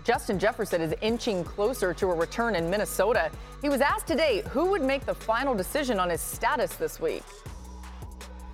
Justin 0.04 0.40
Jefferson 0.40 0.80
is 0.80 0.94
inching 1.02 1.44
closer 1.44 1.94
to 1.94 2.08
a 2.08 2.16
return 2.16 2.56
in 2.56 2.70
Minnesota. 2.70 3.30
He 3.62 3.68
was 3.68 3.82
asked 3.82 4.08
today 4.08 4.42
who 4.52 4.66
would 4.72 4.82
make 4.82 5.06
the 5.06 5.14
final 5.14 5.54
decision 5.54 6.00
on 6.00 6.10
his 6.10 6.22
status 6.22 6.76
this 6.76 7.00
week. 7.02 7.24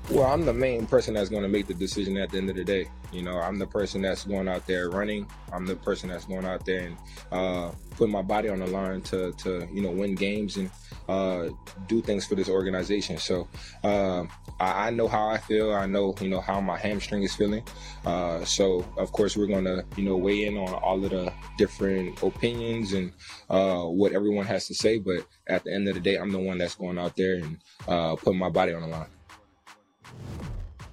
Well, 0.10 0.26
I'm 0.26 0.46
the 0.46 0.54
main 0.54 0.86
person 0.86 1.14
that's 1.14 1.30
going 1.30 1.44
to 1.44 1.50
make 1.50 1.68
the 1.68 1.74
decision 1.74 2.18
at 2.18 2.32
the 2.32 2.38
end 2.38 2.50
of 2.50 2.56
the 2.56 2.64
day. 2.64 2.90
You 3.12 3.22
know, 3.22 3.38
I'm 3.38 3.58
the 3.58 3.68
person 3.68 4.02
that's 4.02 4.26
going 4.26 4.48
out 4.50 4.68
there 4.68 4.90
running. 4.90 5.28
I'm 5.52 5.66
the 5.66 5.76
person 5.76 6.10
that's 6.10 6.26
going 6.26 6.46
out 6.46 6.66
there 6.66 6.88
and 6.88 6.98
uh, 7.32 7.72
putting 7.92 8.12
my 8.12 8.22
body 8.22 8.50
on 8.50 8.60
the 8.60 8.68
line 8.68 9.02
to, 9.04 9.32
to 9.32 9.68
you 9.72 9.82
know, 9.82 9.92
win 9.92 10.16
games 10.16 10.58
and 10.58 10.70
uh, 11.08 11.50
do 11.88 12.02
things 12.02 12.26
for 12.26 12.36
this 12.36 12.50
organization. 12.50 13.18
So 13.18 13.48
uh, 13.84 14.24
I, 14.60 14.88
I, 14.88 14.90
know 14.90 15.08
how 15.08 15.28
I 15.28 15.38
feel. 15.38 15.74
I 15.74 15.86
know, 15.86 16.16
you 16.22 16.30
know, 16.30 16.42
how 16.42 16.62
my 16.62 16.78
hamstring 16.78 17.24
is 17.24 17.36
feeling. 17.36 17.64
Uh, 18.06 18.44
so 18.46 18.86
of 18.98 19.12
course 19.12 19.36
we're 19.36 19.48
going 19.48 19.66
to, 19.66 19.86
you 19.98 20.04
know, 20.04 20.18
weigh 20.18 20.46
in 20.46 20.58
on 20.58 20.74
all 20.74 21.04
of 21.04 21.12
the 21.12 21.32
different 21.58 22.22
opinions 22.24 22.94
and 22.94 23.12
uh, 23.50 23.84
what 23.84 24.14
everyone 24.14 24.46
has 24.46 24.68
to 24.68 24.76
say. 24.76 24.98
But 24.98 25.26
at 25.48 25.64
the 25.64 25.74
end 25.74 25.88
of 25.88 25.96
the 25.96 26.02
day, 26.02 26.16
I'm 26.16 26.32
the 26.32 26.40
one 26.40 26.58
that's 26.58 26.76
going 26.76 26.98
out 26.98 27.16
there 27.16 27.36
and 27.36 27.58
uh, 27.88 28.16
putting 28.16 28.40
my 28.40 28.50
body 28.50 28.74
on 28.74 28.82
the 28.82 28.88
line. 28.88 29.08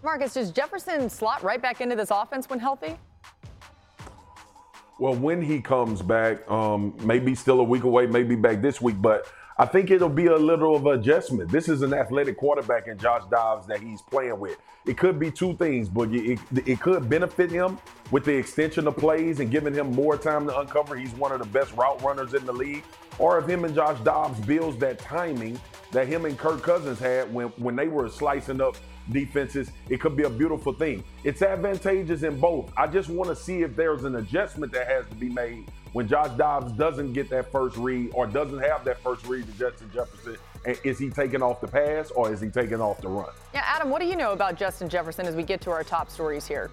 Marcus, 0.03 0.35
does 0.35 0.51
Jefferson 0.51 1.11
slot 1.11 1.43
right 1.43 1.61
back 1.61 1.81
into 1.81 1.95
this 1.95 2.11
offense 2.11 2.49
when 2.49 2.59
healthy? 2.59 2.97
Well, 4.99 5.15
when 5.15 5.41
he 5.41 5.63
comes 5.63 6.03
back, 6.03 6.49
um, 6.51 6.95
maybe 7.03 7.35
still 7.35 7.61
a 7.61 7.65
week 7.65 7.85
away, 7.85 8.07
maybe 8.07 8.37
back 8.37 8.61
this 8.61 8.83
week, 8.83 8.97
but 9.01 9.27
I 9.61 9.67
think 9.67 9.91
it'll 9.91 10.09
be 10.09 10.25
a 10.29 10.37
little 10.39 10.75
of 10.75 10.87
adjustment. 10.87 11.51
This 11.51 11.69
is 11.69 11.83
an 11.83 11.93
athletic 11.93 12.39
quarterback 12.39 12.87
in 12.87 12.97
Josh 12.97 13.25
Dobbs 13.31 13.67
that 13.67 13.81
he's 13.83 14.01
playing 14.01 14.41
with. 14.41 14.57
It 14.87 14.97
could 14.97 15.19
be 15.19 15.31
two 15.31 15.53
things, 15.53 15.87
but 15.87 16.09
it, 16.15 16.39
it 16.65 16.81
could 16.81 17.11
benefit 17.11 17.51
him 17.51 17.79
with 18.11 18.25
the 18.25 18.33
extension 18.33 18.87
of 18.87 18.97
plays 18.97 19.39
and 19.39 19.51
giving 19.51 19.75
him 19.75 19.93
more 19.93 20.17
time 20.17 20.47
to 20.47 20.59
uncover. 20.61 20.97
He's 20.97 21.13
one 21.13 21.31
of 21.31 21.41
the 21.41 21.47
best 21.47 21.77
route 21.77 22.01
runners 22.03 22.33
in 22.33 22.47
the 22.47 22.53
league. 22.55 22.85
Or 23.19 23.39
if 23.39 23.47
him 23.47 23.67
and 23.67 23.75
Josh 23.75 24.01
Dobbs 24.01 24.41
builds 24.47 24.79
that 24.79 24.99
timing 24.99 25.61
that 25.93 26.09
him 26.09 26.25
and 26.25 26.39
Kirk 26.39 26.63
Cousins 26.63 26.99
had 26.99 27.31
when, 27.31 27.49
when 27.59 27.77
they 27.77 27.89
were 27.89 28.09
slicing 28.09 28.63
up 28.63 28.79
defenses, 29.11 29.71
it 29.89 30.01
could 30.01 30.17
be 30.17 30.25
a 30.25 30.31
beautiful 30.31 30.73
thing. 30.73 31.05
It's 31.25 31.43
advantageous 31.43 32.23
in 32.23 32.39
both. 32.41 32.73
I 32.77 32.87
just 32.87 33.09
want 33.09 33.31
to 33.31 33.37
see 33.37 33.63
if 33.63 33.77
there's 33.77 34.05
an 34.05 34.17
adjustment 34.17 34.73
that 34.73 34.87
has 34.87 35.07
to 35.09 35.15
be 35.15 35.29
made 35.29 35.67
when 35.93 36.07
Josh 36.07 36.31
Dobbs 36.37 36.73
doesn't 36.73 37.13
get 37.13 37.29
that 37.31 37.51
first 37.51 37.77
read 37.77 38.11
or 38.15 38.27
doesn't 38.27 38.61
have 38.61 38.85
that 38.85 39.03
first 39.03 39.27
read 39.27 39.47
to 39.47 39.53
Justin 39.59 39.91
Jefferson. 39.93 40.37
Is 40.85 40.99
he 40.99 41.11
taking 41.11 41.43
off 41.43 41.61
the 41.61 41.69
pass 41.69 42.11
or 42.11 42.33
is 42.33 42.41
he 42.41 42.49
taking 42.49 42.81
off 42.81 43.01
the 43.01 43.09
run? 43.09 43.31
Yeah, 43.55 43.63
Adam, 43.65 43.91
what 43.91 44.01
do 44.01 44.07
you 44.07 44.17
know 44.17 44.33
about 44.33 44.57
Justin 44.57 44.89
Jefferson 44.89 45.27
as 45.27 45.35
we 45.35 45.43
get 45.43 45.61
to 45.63 45.71
our 45.71 45.83
top 45.83 46.11
stories 46.11 46.47
here? 46.47 46.71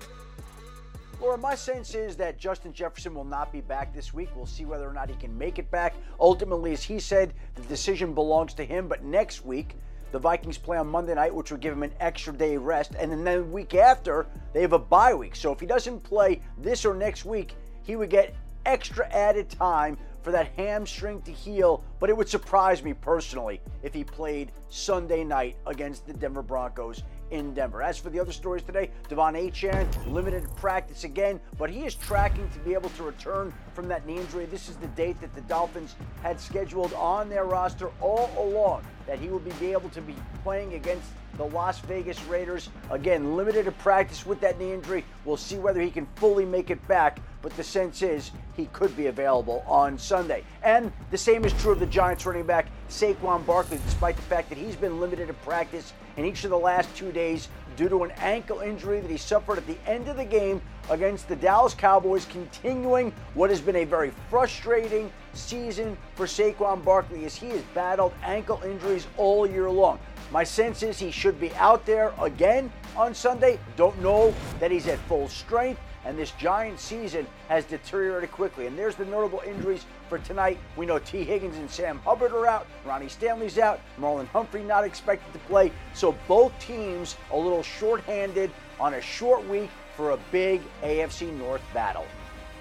Laura, 1.19 1.37
my 1.37 1.55
sense 1.55 1.95
is 1.95 2.15
that 2.17 2.37
Justin 2.37 2.71
Jefferson 2.73 3.15
will 3.15 3.23
not 3.23 3.51
be 3.51 3.61
back 3.61 3.91
this 3.91 4.13
week. 4.13 4.29
We'll 4.35 4.45
see 4.45 4.65
whether 4.65 4.87
or 4.87 4.93
not 4.93 5.09
he 5.09 5.15
can 5.15 5.35
make 5.35 5.57
it 5.57 5.71
back. 5.71 5.95
Ultimately, 6.19 6.73
as 6.73 6.83
he 6.83 6.99
said, 6.99 7.33
the 7.55 7.63
decision 7.63 8.13
belongs 8.13 8.53
to 8.53 8.63
him. 8.63 8.87
But 8.87 9.03
next 9.03 9.43
week, 9.43 9.75
the 10.11 10.19
Vikings 10.19 10.57
play 10.57 10.77
on 10.77 10.87
Monday 10.87 11.15
night, 11.15 11.33
which 11.33 11.51
will 11.51 11.57
give 11.57 11.73
him 11.73 11.83
an 11.83 11.93
extra 11.99 12.33
day 12.33 12.57
rest. 12.57 12.93
And 12.97 13.11
then 13.11 13.23
the 13.23 13.43
week 13.43 13.75
after, 13.75 14.27
they 14.53 14.61
have 14.61 14.73
a 14.73 14.79
bye 14.79 15.13
week. 15.13 15.35
So 15.35 15.51
if 15.51 15.59
he 15.59 15.65
doesn't 15.65 16.01
play 16.01 16.41
this 16.57 16.85
or 16.85 16.93
next 16.93 17.25
week, 17.25 17.55
he 17.83 17.95
would 17.95 18.09
get 18.09 18.35
extra 18.65 19.07
added 19.07 19.49
time 19.49 19.97
for 20.21 20.31
that 20.31 20.51
hamstring 20.57 21.21
to 21.21 21.31
heal, 21.31 21.83
but 21.99 22.09
it 22.09 22.17
would 22.17 22.27
surprise 22.27 22.83
me 22.83 22.93
personally 22.93 23.61
if 23.81 23.93
he 23.93 24.03
played 24.03 24.51
Sunday 24.67 25.23
night 25.23 25.55
against 25.65 26.05
the 26.05 26.13
Denver 26.13 26.41
Broncos 26.41 27.03
in 27.31 27.53
Denver. 27.53 27.81
As 27.81 27.97
for 27.97 28.09
the 28.09 28.19
other 28.19 28.31
stories 28.31 28.63
today, 28.63 28.89
De'Von 29.09 29.33
Achane 29.33 29.87
limited 30.11 30.43
practice 30.55 31.03
again, 31.03 31.39
but 31.57 31.69
he 31.69 31.85
is 31.85 31.95
tracking 31.95 32.49
to 32.49 32.59
be 32.59 32.73
able 32.73 32.89
to 32.91 33.03
return 33.03 33.53
from 33.73 33.87
that 33.87 34.05
knee 34.05 34.17
injury. 34.17 34.45
This 34.45 34.69
is 34.69 34.75
the 34.77 34.87
date 34.87 35.19
that 35.21 35.33
the 35.35 35.41
Dolphins 35.41 35.95
had 36.23 36.39
scheduled 36.39 36.93
on 36.93 37.29
their 37.29 37.45
roster 37.45 37.89
all 38.01 38.29
along 38.37 38.83
that 39.05 39.19
he 39.19 39.29
will 39.29 39.39
be 39.39 39.71
able 39.71 39.89
to 39.89 40.01
be 40.01 40.15
playing 40.43 40.73
against 40.73 41.07
the 41.37 41.45
Las 41.45 41.79
Vegas 41.79 42.21
Raiders. 42.25 42.69
Again, 42.89 43.37
limited 43.37 43.65
to 43.65 43.71
practice 43.71 44.25
with 44.25 44.41
that 44.41 44.59
knee 44.59 44.73
injury. 44.73 45.05
We'll 45.23 45.37
see 45.37 45.57
whether 45.57 45.79
he 45.79 45.91
can 45.91 46.07
fully 46.15 46.45
make 46.45 46.69
it 46.71 46.85
back, 46.87 47.19
but 47.41 47.55
the 47.55 47.63
sense 47.63 48.01
is 48.01 48.31
he 48.55 48.65
could 48.67 48.95
be 48.97 49.07
available 49.07 49.63
on 49.67 49.97
Sunday. 49.97 50.43
And 50.63 50.91
the 51.11 51.17
same 51.17 51.45
is 51.45 51.53
true 51.53 51.71
of 51.71 51.79
the 51.79 51.85
Giants 51.85 52.25
running 52.25 52.45
back 52.45 52.67
Saquon 52.89 53.45
Barkley, 53.45 53.79
despite 53.85 54.15
the 54.15 54.21
fact 54.23 54.49
that 54.49 54.57
he's 54.57 54.75
been 54.75 54.99
limited 54.99 55.27
to 55.27 55.33
practice 55.33 55.93
in 56.17 56.25
each 56.25 56.43
of 56.43 56.49
the 56.49 56.57
last 56.57 56.93
two 56.95 57.11
days 57.11 57.47
due 57.75 57.87
to 57.87 58.03
an 58.03 58.11
ankle 58.17 58.61
injury 58.61 58.99
that 58.99 59.11
he 59.11 59.17
suffered 59.17 59.59
at 59.59 59.67
the 59.67 59.77
end 59.85 60.07
of 60.07 60.17
the 60.17 60.25
game 60.25 60.59
against 60.89 61.27
the 61.27 61.35
Dallas 61.35 61.75
Cowboys, 61.75 62.25
continuing 62.25 63.13
what 63.35 63.51
has 63.51 63.61
been 63.61 63.75
a 63.75 63.83
very 63.83 64.11
frustrating 64.29 65.11
season 65.33 65.95
for 66.15 66.25
Saquon 66.25 66.83
Barkley 66.83 67.25
as 67.25 67.35
he 67.35 67.49
has 67.49 67.61
battled 67.75 68.13
ankle 68.23 68.59
injuries 68.65 69.05
all 69.15 69.45
year 69.45 69.69
long. 69.69 69.99
My 70.29 70.43
sense 70.43 70.83
is 70.83 70.99
he 70.99 71.09
should 71.09 71.39
be 71.39 71.53
out 71.55 71.85
there 71.85 72.13
again 72.19 72.71
on 72.97 73.13
Sunday. 73.13 73.59
Don't 73.77 73.97
know 74.01 74.33
that 74.59 74.71
he's 74.71 74.87
at 74.87 74.99
full 74.99 75.29
strength, 75.29 75.79
and 76.03 76.17
this 76.17 76.31
Giant 76.31 76.81
season 76.81 77.25
has 77.47 77.63
deteriorated 77.63 78.31
quickly. 78.31 78.67
And 78.67 78.77
there's 78.77 78.95
the 78.95 79.05
notable 79.05 79.41
injuries 79.47 79.85
for 80.09 80.19
tonight. 80.19 80.57
We 80.75 80.85
know 80.85 80.99
Tee 80.99 81.23
Higgins 81.23 81.55
and 81.55 81.69
Sam 81.69 81.99
Hubbard 81.99 82.33
are 82.33 82.45
out, 82.45 82.67
Ronnie 82.85 83.07
Stanley's 83.07 83.57
out, 83.57 83.79
Marlon 83.97 84.27
Humphrey 84.27 84.63
not 84.63 84.83
expected 84.83 85.31
to 85.31 85.39
play. 85.47 85.71
So 85.93 86.13
both 86.27 86.57
teams 86.59 87.15
a 87.31 87.37
little 87.37 87.63
short-handed 87.63 88.51
on 88.81 88.95
a 88.95 89.01
short 89.01 89.47
week 89.47 89.69
for 89.95 90.11
a 90.11 90.19
big 90.31 90.61
AFC 90.83 91.31
North 91.37 91.63
battle. 91.73 92.05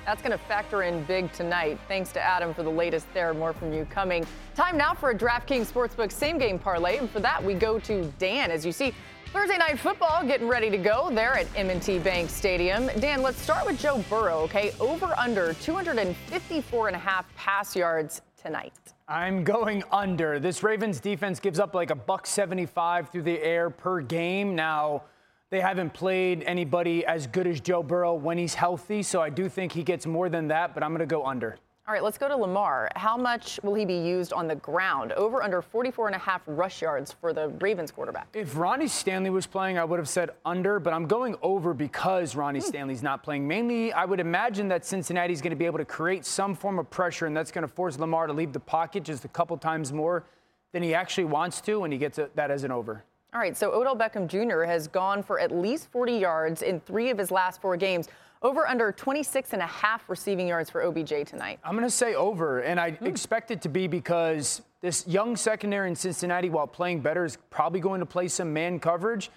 That's 0.07 0.23
going 0.23 0.31
to 0.31 0.39
factor 0.45 0.85
in 0.85 1.03
big 1.03 1.33
tonight. 1.33 1.81
Thanks 1.89 2.13
to 2.13 2.21
Adam 2.21 2.55
for 2.55 2.63
the 2.63 2.71
latest 2.71 3.13
there. 3.13 3.35
More 3.35 3.53
from 3.53 3.73
you 3.73 3.85
coming. 3.87 4.25
Time 4.55 4.79
now 4.79 4.95
for 4.95 5.11
a 5.11 5.15
DraftKings 5.19 5.73
Sportsbook 5.73 6.13
same 6.13 6.39
game 6.39 6.61
parlay. 6.61 6.99
And 6.99 7.11
for 7.11 7.19
that, 7.19 7.43
we 7.43 7.55
go 7.55 7.81
to 7.81 8.05
Dan. 8.21 8.53
As 8.53 8.65
you 8.65 8.71
see, 8.71 8.95
Thursday 9.33 9.59
night 9.59 9.81
football 9.81 10.25
getting 10.25 10.47
ready 10.47 10.71
to 10.71 10.79
go 10.79 11.11
there 11.11 11.35
at 11.35 11.49
M&T 11.57 11.99
Bank 11.99 12.31
Stadium. 12.31 12.89
Dan, 13.01 13.21
let's 13.21 13.43
start 13.43 13.67
with 13.67 13.81
Joe 13.81 14.05
Burrow, 14.09 14.43
okay? 14.43 14.73
Over 14.79 15.13
under 15.19 15.55
254 15.55 16.87
and 16.87 16.95
a 16.95 17.01
half 17.01 17.27
pass 17.35 17.75
yards 17.75 18.23
tonight. 18.41 18.75
I'm 19.09 19.43
going 19.43 19.83
under. 19.91 20.39
This 20.39 20.63
Ravens 20.63 21.01
defense 21.01 21.41
gives 21.41 21.59
up 21.59 21.75
like 21.75 21.91
a 21.91 21.97
buck 21.97 22.29
75 22.29 23.11
through 23.11 23.23
the 23.23 23.41
air 23.43 23.71
per 23.71 24.01
game. 24.01 24.55
Now, 24.55 25.03
they 25.51 25.61
haven't 25.61 25.95
played 25.95 26.43
anybody 26.45 27.07
as 27.07 27.27
good 27.29 27.47
as 27.47 27.61
Joe 27.61 27.83
Burrow 27.83 28.15
when 28.15 28.37
he's 28.37 28.55
healthy, 28.55 29.03
so 29.03 29.21
I 29.21 29.31
do 29.31 29.49
think 29.49 29.73
he 29.73 29.85
gets 29.85 30.05
more 30.05 30.29
than 30.29 30.49
that, 30.49 30.75
but 30.75 30.83
I'm 30.83 30.91
going 30.91 31.01
to 31.01 31.07
go 31.07 31.25
under. 31.25 31.57
All 31.87 31.93
right, 31.93 32.03
let's 32.03 32.19
go 32.19 32.27
to 32.27 32.37
Lamar. 32.37 32.91
How 32.97 33.17
much 33.17 33.61
will 33.63 33.75
he 33.75 33.85
be 33.85 33.95
used 33.95 34.33
on 34.33 34.49
the 34.49 34.57
ground? 34.57 35.13
Over 35.13 35.45
under 35.45 35.63
44 35.63 36.09
and 36.09 36.17
a 36.17 36.19
half 36.19 36.43
rush 36.47 36.83
yards 36.83 37.13
for 37.13 37.33
the 37.33 37.51
Ravens 37.61 37.93
quarterback. 37.93 38.27
If 38.35 38.57
Ronnie 38.57 38.89
Stanley 38.89 39.31
was 39.31 39.47
playing, 39.47 39.79
I 39.79 39.85
would 39.85 40.01
have 40.01 40.09
said 40.09 40.31
under, 40.45 40.81
but 40.81 40.93
I'm 40.93 41.07
going 41.07 41.37
over 41.43 41.73
because 41.75 42.35
Ronnie 42.35 42.59
hmm. 42.59 42.67
Stanley's 42.67 43.05
not 43.05 43.23
playing. 43.23 43.47
Mainly, 43.47 43.93
I 43.93 44.05
would 44.05 44.19
imagine 44.19 44.67
that 44.67 44.85
Cincinnati's 44.85 45.41
going 45.41 45.51
to 45.51 45.57
be 45.57 45.65
able 45.65 45.79
to 45.79 45.85
create 45.85 46.25
some 46.25 46.57
form 46.57 46.81
of 46.81 46.91
pressure, 46.91 47.27
and 47.27 47.37
that's 47.37 47.53
going 47.53 47.63
to 47.63 47.73
force 47.73 48.01
Lamar 48.01 48.27
to 48.27 48.33
leave 48.33 48.53
the 48.53 48.59
pocket 48.59 49.05
just 49.05 49.25
a 49.25 49.29
couple 49.29 49.57
times 49.57 49.93
more 49.93 50.25
than 50.73 50.83
he 50.83 50.93
actually 50.93 51.27
wants 51.27 51.61
to, 51.61 51.85
and 51.85 51.93
he 51.93 52.01
gets 52.01 52.19
a, 52.19 52.31
that 52.35 52.51
as 52.51 52.65
an 52.65 52.73
over. 52.73 53.05
All 53.37 53.43
right, 53.43 53.55
so 53.55 53.71
Odell 53.75 53.95
Beckham 53.95 54.29
Jr. 54.29 54.63
has 54.63 54.89
gone 54.89 55.23
for 55.23 55.39
at 55.39 55.55
least 55.55 55.89
40 55.89 56.15
yards 56.15 56.63
in 56.63 56.81
three 56.81 57.11
of 57.11 57.19
his 57.19 57.31
last 57.31 57.61
four 57.61 57.77
games. 57.77 58.09
Over 58.41 58.67
under 58.67 58.93
26 58.93 59.53
and 59.53 59.61
a 59.61 59.67
half 59.67 60.09
receiving 60.09 60.49
yards 60.49 60.71
for 60.71 60.83
OBJ 60.83 61.27
tonight. 61.27 61.59
I'm 61.63 61.73
going 61.73 61.85
to 61.85 61.91
say 61.91 62.15
over, 62.15 62.61
and 62.61 62.81
I 62.81 62.93
mm. 62.93 63.07
expect 63.07 63.51
it 63.51 63.61
to 63.61 63.69
be 63.69 63.89
because 63.89 64.63
this 64.81 65.07
young 65.07 65.37
secondary 65.37 65.87
in 65.87 65.95
Cincinnati, 65.95 66.49
while 66.49 66.67
playing 66.67 67.01
better, 67.01 67.27
is 67.27 67.37
probably 67.51 67.79
going 67.79 68.01
to 68.01 68.07
play 68.07 68.29
some 68.29 68.55
man 68.55 68.81
coverage. 68.81 69.31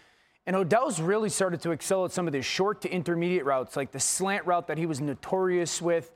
And 0.48 0.56
Odell's 0.56 1.02
really 1.02 1.28
started 1.28 1.62
to 1.64 1.72
excel 1.72 2.06
at 2.06 2.14
some 2.14 2.26
of 2.26 2.32
the 2.32 2.42
short 2.42 2.80
to 2.84 2.90
intermediate 2.90 3.44
routes, 3.44 3.76
like 3.76 3.92
the 3.92 4.00
slant 4.00 4.46
route 4.46 4.68
that 4.68 4.78
he 4.78 4.86
was 4.86 5.02
notorious 5.02 5.82
with 5.82 6.14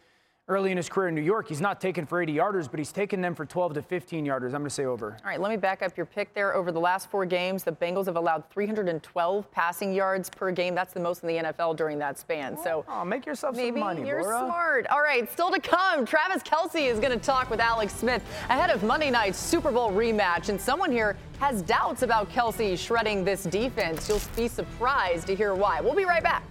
early 0.50 0.72
in 0.72 0.78
his 0.78 0.90
career 0.90 1.08
in 1.08 1.16
New 1.16 1.22
York. 1.22 1.48
He's 1.48 1.62
not 1.62 1.80
taken 1.80 2.06
for 2.06 2.22
80 2.22 2.34
yarders, 2.34 2.70
but 2.70 2.78
he's 2.78 2.92
taken 2.92 3.22
them 3.22 3.34
for 3.34 3.46
12 3.46 3.76
to 3.76 3.82
15 3.82 4.26
yarders. 4.26 4.48
I'm 4.48 4.52
going 4.52 4.66
to 4.66 4.70
say 4.70 4.84
over. 4.84 5.16
All 5.24 5.30
right, 5.30 5.40
let 5.40 5.50
me 5.50 5.56
back 5.56 5.82
up 5.82 5.96
your 5.96 6.06
pick 6.06 6.34
there. 6.34 6.54
Over 6.54 6.70
the 6.74 6.82
last 6.82 7.10
four 7.10 7.26
games, 7.26 7.64
the 7.64 7.72
Bengals 7.72 8.08
have 8.08 8.18
allowed 8.18 8.50
312 8.50 9.52
passing 9.52 9.94
yards 9.94 10.30
per 10.30 10.52
game. 10.52 10.76
That's 10.76 10.94
the 10.94 11.00
most 11.00 11.24
in 11.24 11.30
the 11.30 11.36
NFL 11.36 11.78
during 11.78 11.98
that 12.00 12.20
span. 12.20 12.58
So 12.62 12.84
oh, 12.90 13.06
make 13.06 13.26
yourself 13.26 13.56
maybe 13.56 13.80
some 13.80 13.88
money. 13.88 14.06
You're 14.06 14.22
Laura. 14.22 14.40
smart. 14.40 14.88
All 14.88 15.02
right, 15.02 15.32
still 15.32 15.50
to 15.50 15.62
come. 15.62 16.06
Travis 16.06 16.44
Kelce 16.44 16.92
is 16.92 17.00
going 17.00 17.18
to 17.18 17.26
talk 17.26 17.50
with 17.50 17.62
Alex 17.62 17.94
Smith 17.94 18.22
ahead 18.50 18.70
of 18.70 18.84
Monday 18.84 19.12
night's 19.12 19.40
Super 19.40 19.72
Bowl 19.72 19.92
rematch. 19.92 20.50
And 20.50 20.60
someone 20.60 20.92
here 20.92 21.16
has 21.40 21.62
doubts 21.62 22.02
about 22.02 22.30
Kelce 22.30 22.78
shredding 22.78 23.24
this 23.24 23.44
defense. 23.44 24.10
You'll 24.10 24.22
be 24.36 24.50
surprised 24.50 25.28
to 25.28 25.36
hear 25.36 25.56
why. 25.56 25.80
We'll 25.80 25.96
be 25.96 26.06
right 26.06 26.24
back. 26.24 26.44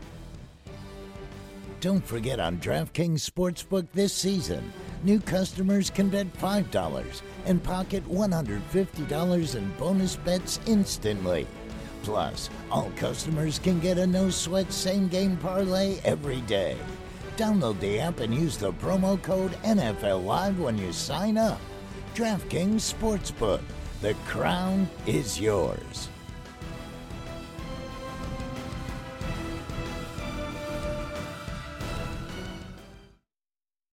Don't 1.82 2.06
forget 2.06 2.38
on 2.38 2.58
DraftKings 2.58 3.28
Sportsbook 3.28 3.88
this 3.92 4.12
season, 4.14 4.72
new 5.02 5.18
customers 5.18 5.90
can 5.90 6.10
bet 6.10 6.32
$5 6.34 7.22
and 7.44 7.60
pocket 7.60 8.08
$150 8.08 9.54
in 9.56 9.70
bonus 9.72 10.14
bets 10.14 10.60
instantly. 10.66 11.44
Plus, 12.04 12.50
all 12.70 12.92
customers 12.94 13.58
can 13.58 13.80
get 13.80 13.98
a 13.98 14.06
no 14.06 14.30
sweat 14.30 14.72
same 14.72 15.08
game 15.08 15.36
parlay 15.38 15.98
every 16.04 16.42
day. 16.42 16.76
Download 17.36 17.80
the 17.80 17.98
app 17.98 18.20
and 18.20 18.32
use 18.32 18.56
the 18.56 18.72
promo 18.74 19.20
code 19.20 19.50
NFL 19.64 20.24
Live 20.24 20.60
when 20.60 20.78
you 20.78 20.92
sign 20.92 21.36
up. 21.36 21.60
DraftKings 22.14 22.94
Sportsbook. 22.94 23.60
The 24.02 24.14
crown 24.28 24.88
is 25.04 25.40
yours. 25.40 26.11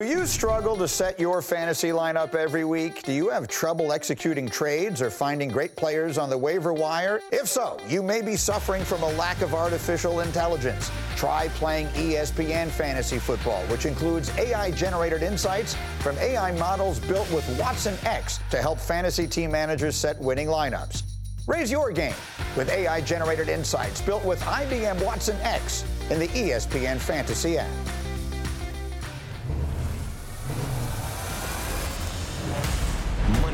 Do 0.00 0.06
you 0.06 0.24
struggle 0.24 0.78
to 0.78 0.88
set 0.88 1.20
your 1.20 1.42
fantasy 1.42 1.88
lineup 1.88 2.34
every 2.34 2.64
week? 2.64 3.02
Do 3.02 3.12
you 3.12 3.28
have 3.28 3.48
trouble 3.48 3.92
executing 3.92 4.48
trades 4.48 5.02
or 5.02 5.10
finding 5.10 5.50
great 5.50 5.76
players 5.76 6.16
on 6.16 6.30
the 6.30 6.38
waiver 6.38 6.72
wire? 6.72 7.20
If 7.30 7.48
so, 7.48 7.76
you 7.86 8.02
may 8.02 8.22
be 8.22 8.34
suffering 8.34 8.82
from 8.82 9.02
a 9.02 9.12
lack 9.12 9.42
of 9.42 9.52
artificial 9.52 10.20
intelligence. 10.20 10.90
Try 11.16 11.48
playing 11.48 11.88
ESPN 11.88 12.68
Fantasy 12.68 13.18
Football, 13.18 13.62
which 13.64 13.84
includes 13.84 14.34
AI 14.38 14.70
generated 14.70 15.22
insights 15.22 15.76
from 15.98 16.16
AI 16.16 16.52
models 16.52 16.98
built 17.00 17.30
with 17.30 17.46
Watson 17.60 17.94
X 18.06 18.40
to 18.48 18.56
help 18.56 18.78
fantasy 18.78 19.26
team 19.26 19.50
managers 19.50 19.96
set 19.96 20.18
winning 20.18 20.46
lineups. 20.46 21.02
Raise 21.46 21.70
your 21.70 21.92
game 21.92 22.14
with 22.56 22.70
AI 22.70 23.02
generated 23.02 23.50
insights 23.50 24.00
built 24.00 24.24
with 24.24 24.40
IBM 24.44 25.04
Watson 25.04 25.36
X 25.42 25.84
in 26.08 26.18
the 26.18 26.28
ESPN 26.28 26.96
Fantasy 26.96 27.58
app. 27.58 27.99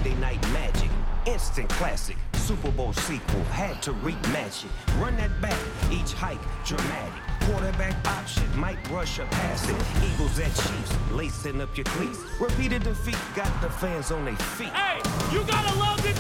Monday 0.07 0.21
Night 0.21 0.53
Magic, 0.53 0.91
instant 1.27 1.69
classic. 1.69 2.17
Super 2.35 2.71
Bowl 2.71 2.93
sequel, 2.93 3.43
had 3.45 3.83
to 3.83 3.93
rematch 3.93 4.65
it. 4.65 4.71
Run 5.01 5.17
that 5.17 5.41
back, 5.41 5.59
each 5.91 6.13
hike 6.13 6.39
dramatic. 6.65 7.13
Quarterback 7.41 8.07
option, 8.07 8.45
might 8.57 8.79
rush 8.89 9.19
or 9.19 9.27
pass 9.27 9.69
it. 9.69 9.75
Eagles 10.05 10.39
at 10.39 10.55
Chiefs, 10.55 10.97
lacing 11.11 11.61
up 11.61 11.77
your 11.77 11.85
cleats. 11.87 12.21
Repeated 12.39 12.85
defeat, 12.85 13.19
got 13.35 13.51
the 13.61 13.69
fans 13.69 14.13
on 14.13 14.25
their 14.25 14.37
feet. 14.37 14.69
Hey, 14.69 14.99
you 15.33 15.43
gotta 15.45 15.77
love 15.77 16.01
this 16.03 16.19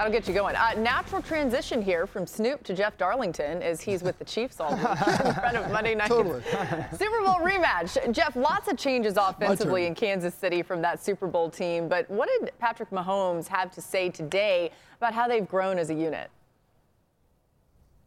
that'll 0.00 0.10
get 0.10 0.26
you 0.26 0.32
going. 0.32 0.56
Uh, 0.56 0.72
natural 0.78 1.20
transition 1.20 1.82
here 1.82 2.06
from 2.06 2.26
Snoop 2.26 2.64
to 2.64 2.72
Jeff 2.72 2.96
Darlington 2.96 3.62
as 3.62 3.82
he's 3.82 4.02
with 4.02 4.18
the 4.18 4.24
Chiefs 4.24 4.58
all 4.58 4.70
week 4.70 4.80
in 4.88 5.34
front 5.34 5.56
of 5.58 5.70
Monday 5.70 5.94
night. 5.94 6.08
Totally. 6.08 6.42
Super 6.96 7.22
Bowl 7.22 7.34
rematch. 7.42 8.10
Jeff, 8.10 8.34
lots 8.34 8.66
of 8.68 8.78
changes 8.78 9.18
offensively 9.18 9.84
in 9.84 9.94
Kansas 9.94 10.34
City 10.34 10.62
from 10.62 10.80
that 10.80 11.04
Super 11.04 11.26
Bowl 11.26 11.50
team. 11.50 11.86
But 11.86 12.10
what 12.10 12.30
did 12.30 12.50
Patrick 12.58 12.88
Mahomes 12.88 13.46
have 13.48 13.70
to 13.72 13.82
say 13.82 14.08
today 14.08 14.70
about 14.96 15.12
how 15.12 15.28
they've 15.28 15.46
grown 15.46 15.78
as 15.78 15.90
a 15.90 15.94
unit? 15.94 16.30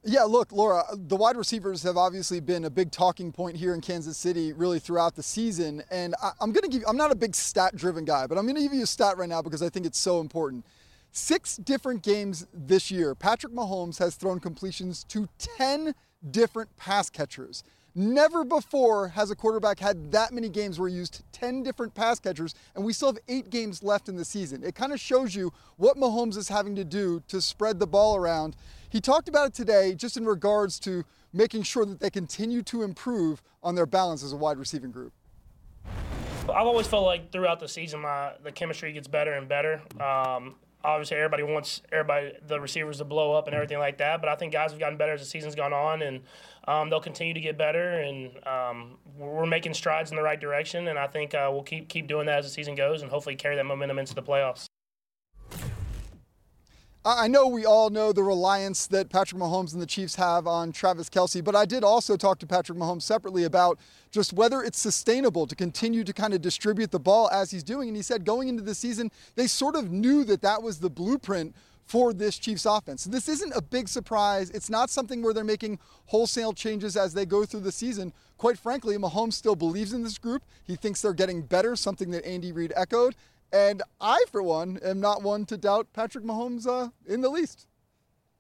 Yeah, 0.04 0.24
look, 0.24 0.52
Laura, 0.52 0.84
the 0.92 1.16
wide 1.16 1.38
receivers 1.38 1.84
have 1.84 1.96
obviously 1.96 2.40
been 2.40 2.66
a 2.66 2.72
big 2.72 2.92
talking 2.92 3.32
point 3.32 3.56
here 3.56 3.76
in 3.76 3.82
Kansas 3.82 4.18
City 4.18 4.52
really 4.52 4.80
throughout 4.80 5.16
the 5.16 5.24
season. 5.24 5.84
And 5.92 6.16
I, 6.24 6.32
I'm 6.42 6.52
going 6.52 6.64
to 6.64 6.70
give 6.70 6.84
I'm 6.88 6.98
not 6.98 7.12
a 7.12 7.16
big 7.16 7.36
stat 7.36 7.76
driven 7.76 8.04
guy, 8.04 8.26
but 8.26 8.40
I'm 8.40 8.46
going 8.46 8.56
to 8.56 8.64
give 8.64 8.74
you 8.74 8.82
a 8.82 8.88
stat 8.88 9.16
right 9.16 9.30
now 9.30 9.44
because 9.44 9.62
I 9.62 9.70
think 9.70 9.86
it's 9.86 10.00
so 10.00 10.20
important. 10.20 10.66
Six 11.16 11.58
different 11.58 12.02
games 12.02 12.48
this 12.52 12.90
year, 12.90 13.14
Patrick 13.14 13.54
Mahomes 13.54 14.00
has 14.00 14.16
thrown 14.16 14.40
completions 14.40 15.04
to 15.06 15.30
10 15.38 15.94
different 16.32 16.76
pass 16.76 17.08
catchers. 17.08 17.64
Never 17.94 18.44
before 18.44 19.10
has 19.10 19.30
a 19.30 19.36
quarterback 19.36 19.80
had 19.80 20.12
that 20.12 20.32
many 20.34 20.50
games 20.50 20.80
where 20.80 20.90
he 20.90 20.96
used 20.96 21.24
10 21.32 21.62
different 21.62 21.94
pass 21.94 22.20
catchers, 22.20 22.56
and 22.74 22.84
we 22.84 22.94
still 22.94 23.10
have 23.10 23.20
eight 23.28 23.52
games 23.52 23.84
left 23.84 24.10
in 24.10 24.16
the 24.16 24.26
season. 24.26 24.64
It 24.64 24.74
kind 24.74 24.92
of 24.92 25.00
shows 25.00 25.36
you 25.36 25.54
what 25.78 25.98
Mahomes 25.98 26.36
is 26.36 26.48
having 26.48 26.76
to 26.78 26.84
do 26.84 27.22
to 27.28 27.40
spread 27.42 27.78
the 27.78 27.86
ball 27.86 28.16
around. 28.16 28.56
He 28.90 29.00
talked 29.00 29.30
about 29.30 29.50
it 29.50 29.54
today 29.54 29.94
just 29.94 30.18
in 30.18 30.26
regards 30.26 30.80
to 30.80 31.04
making 31.32 31.62
sure 31.62 31.86
that 31.86 32.00
they 32.00 32.10
continue 32.10 32.64
to 32.64 32.82
improve 32.82 33.44
on 33.62 33.76
their 33.76 33.86
balance 33.86 34.24
as 34.24 34.34
a 34.34 34.38
wide 34.38 34.58
receiving 34.58 34.90
group. 34.90 35.14
I've 36.50 36.66
always 36.66 36.88
felt 36.88 37.06
like 37.06 37.32
throughout 37.32 37.60
the 37.60 37.68
season, 37.68 38.02
my 38.02 38.34
the 38.44 38.52
chemistry 38.52 38.92
gets 38.94 39.08
better 39.08 39.34
and 39.34 39.48
better. 39.48 39.82
Um, 40.02 40.56
obviously, 40.84 41.18
everybody 41.18 41.44
wants 41.44 41.82
everybody 41.92 42.34
the 42.48 42.60
receivers 42.60 42.98
to 42.98 43.06
blow 43.06 43.34
up 43.34 43.48
and 43.48 43.56
everything 43.56 43.80
like 43.80 43.98
that. 43.98 44.22
But 44.22 44.30
I 44.30 44.36
think 44.36 44.54
guys 44.54 44.72
have 44.72 44.80
gotten 44.80 44.98
better 44.98 45.14
as 45.14 45.22
the 45.22 45.26
season's 45.26 45.56
gone 45.56 45.74
on, 45.74 46.02
and 46.02 46.22
um, 46.68 46.90
they'll 46.90 47.00
continue 47.00 47.34
to 47.34 47.42
get 47.42 47.58
better. 47.58 48.00
And 48.00 48.32
um, 48.48 48.98
we're 49.18 49.46
making 49.46 49.74
strides 49.74 50.12
in 50.12 50.18
the 50.18 50.24
right 50.24 50.40
direction. 50.40 50.88
And 50.88 51.00
I 51.00 51.08
think 51.08 51.34
uh, 51.34 51.50
we'll 51.52 51.64
keep 51.64 51.90
keep 51.90 52.08
doing 52.08 52.26
that 52.28 52.40
as 52.40 52.46
the 52.46 52.52
season 52.52 52.76
goes, 52.76 53.02
and 53.02 53.12
hopefully 53.12 53.36
carry 53.36 53.56
that 53.56 53.66
momentum 53.66 54.00
into 54.00 54.16
the 54.16 54.24
playoffs. 54.24 54.68
I 57.06 57.28
know 57.28 57.48
we 57.48 57.66
all 57.66 57.90
know 57.90 58.14
the 58.14 58.24
reliance 58.24 58.88
that 58.88 59.10
Patrick 59.10 59.42
Mahomes 59.42 59.74
and 59.74 59.82
the 59.82 59.86
Chiefs 59.86 60.16
have 60.16 60.48
on 60.48 60.72
Travis 60.72 61.10
Kelce, 61.10 61.44
but 61.44 61.54
I 61.54 61.66
did 61.66 61.84
also 61.84 62.16
talk 62.16 62.40
to 62.40 62.48
Patrick 62.48 62.78
Mahomes 62.78 63.02
separately 63.02 63.44
about 63.44 63.78
just 64.10 64.32
whether 64.32 64.64
it's 64.64 64.80
sustainable 64.80 65.46
to 65.48 65.54
continue 65.54 66.06
to 66.06 66.14
kind 66.14 66.34
of 66.34 66.42
distribute 66.42 66.92
the 66.92 67.02
ball 67.02 67.30
as 67.30 67.52
he's 67.52 67.64
doing. 67.64 67.90
And 67.90 67.98
he 67.98 68.04
said 68.04 68.24
going 68.24 68.48
into 68.48 68.64
the 68.64 68.74
season, 68.74 69.12
they 69.36 69.48
sort 69.48 69.76
of 69.76 69.92
knew 69.92 70.24
that 70.24 70.42
that 70.44 70.64
was 70.64 70.80
the 70.80 70.90
blueprint 70.90 71.54
for 71.86 72.14
this 72.14 72.38
Chiefs 72.38 72.66
offense. 72.66 73.04
This 73.04 73.28
isn't 73.28 73.52
a 73.54 73.62
big 73.62 73.90
surprise. 73.90 74.50
It's 74.52 74.70
not 74.70 74.90
something 74.90 75.22
where 75.22 75.34
they're 75.34 75.44
making 75.44 75.80
wholesale 76.06 76.54
changes 76.54 76.96
as 76.96 77.14
they 77.14 77.26
go 77.26 77.44
through 77.44 77.60
the 77.62 77.72
season. 77.74 78.14
Quite 78.38 78.58
frankly, 78.58 78.98
Mahomes 78.98 79.34
still 79.34 79.58
believes 79.58 79.92
in 79.92 80.04
this 80.04 80.18
group. 80.18 80.44
He 80.64 80.78
thinks 80.78 81.02
they're 81.02 81.12
getting 81.12 81.42
better, 81.42 81.76
something 81.76 82.12
that 82.12 82.26
Andy 82.26 82.54
Reid 82.54 82.72
echoed. 82.78 83.16
And 83.54 83.84
I, 84.02 84.26
for 84.32 84.42
one, 84.42 84.80
am 84.84 85.00
not 85.00 85.22
one 85.22 85.46
to 85.46 85.58
doubt 85.58 85.88
Patrick 85.94 86.26
Mahomes 86.26 86.66
uh, 86.68 86.90
in 87.06 87.22
the 87.22 87.30
least. 87.30 87.68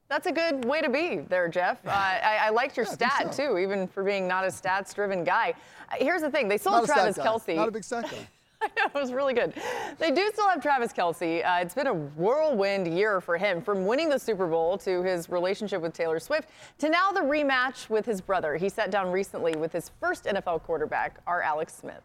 That's 0.10 0.26
a 0.26 0.32
good 0.32 0.65
way 0.65 0.82
to 0.82 0.89
be 0.89 1.17
there, 1.17 1.47
Jeff. 1.47 1.86
Uh, 1.86 1.91
I, 1.91 2.39
I 2.41 2.49
liked 2.49 2.76
your 2.76 2.86
stat, 2.86 3.32
too, 3.32 3.58
even 3.60 3.88
for 3.88 4.04
being 4.04 4.28
not 4.28 4.43
a 4.43 4.47
stats 4.47 4.93
driven 4.93 5.23
guy. 5.23 5.54
Uh, 5.91 5.95
here's 5.99 6.21
the 6.21 6.32
thing 6.32 6.47
they 6.47 6.58
sold 6.58 6.76
Not 6.76 6.86
Travis. 6.86 7.17
Kelce. 7.17 7.56
Not 7.56 7.67
a 7.67 7.71
big 7.71 7.84
stat 7.84 8.10
guy. 8.10 8.28
I 8.62 8.67
know, 8.78 8.86
it 8.86 8.99
was 8.99 9.12
really 9.12 9.34
good. 9.34 9.54
They 9.99 10.10
do 10.12 10.30
still 10.34 10.47
have 10.49 10.62
Travis 10.62 10.93
Kelce. 10.93 11.45
Uh, 11.45 11.62
it's 11.62 11.73
been 11.76 11.88
a 11.88 11.93
whirlwind 11.93 12.88
year 12.88 13.21
for 13.21 13.38
him, 13.38 13.62
from 13.62 13.86
winning 13.86 14.10
the 14.10 14.17
Super 14.17 14.47
Bowl 14.47 14.78
to 14.80 15.04
his 15.04 15.30
relationship 15.30 15.82
with 15.82 15.93
Taylor 15.93 16.19
Swift 16.19 16.49
to 16.80 16.89
now 16.89 17.12
the 17.12 17.21
rematch 17.21 17.89
with 17.89 18.06
his 18.06 18.19
brother. 18.19 18.56
He 18.56 18.69
sat 18.69 18.89
down 18.89 19.12
recently 19.12 19.56
with 19.56 19.71
his 19.73 19.91
first 19.99 20.26
NFL 20.26 20.63
quarterback, 20.63 21.19
our 21.28 21.41
Alex 21.41 21.73
Smith. 21.76 22.02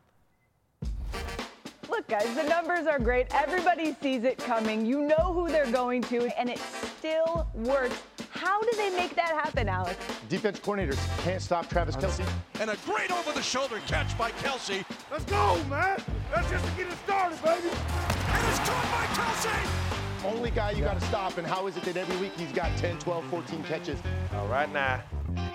Look, 1.90 2.06
guys, 2.06 2.34
the 2.34 2.42
numbers 2.42 2.86
are 2.86 2.98
great. 2.98 3.34
Everybody 3.34 3.96
sees 4.02 4.22
it 4.24 4.36
coming. 4.36 4.84
You 4.84 5.00
know 5.00 5.32
who 5.32 5.48
they're 5.48 5.70
going 5.70 6.02
to, 6.02 6.26
and 6.38 6.50
it 6.50 6.58
still 6.58 7.48
works. 7.54 8.02
How 8.30 8.60
do 8.60 8.70
they 8.76 8.90
make 8.90 9.14
that 9.16 9.30
happen, 9.30 9.68
Alex? 9.68 9.96
Defense 10.28 10.60
coordinators 10.60 10.98
can't 11.22 11.40
stop 11.40 11.68
Travis 11.68 11.96
Kelce. 11.96 12.28
And 12.60 12.68
a 12.70 12.76
great 12.84 13.10
over 13.10 13.32
the 13.32 13.42
shoulder 13.42 13.80
catch 13.86 14.16
by 14.18 14.30
Kelce. 14.32 14.84
Let's 15.10 15.24
go, 15.24 15.62
man. 15.64 15.98
That's 16.34 16.50
just 16.50 16.64
to 16.64 16.70
get 16.72 16.88
it 16.88 16.98
started, 17.04 17.42
baby. 17.42 17.68
And 17.68 18.48
it's 18.48 18.58
caught 18.68 18.84
by 18.92 19.06
Kelce. 19.16 20.26
Only 20.26 20.50
guy 20.50 20.72
you 20.72 20.84
got 20.84 21.00
to 21.00 21.06
stop, 21.06 21.38
and 21.38 21.46
how 21.46 21.68
is 21.68 21.76
it 21.78 21.84
that 21.84 21.96
every 21.96 22.16
week 22.18 22.32
he's 22.36 22.52
got 22.52 22.76
10, 22.76 22.98
12, 22.98 23.24
14 23.26 23.62
catches? 23.64 23.98
All 24.34 24.46
right 24.48 24.70
now. 24.70 25.02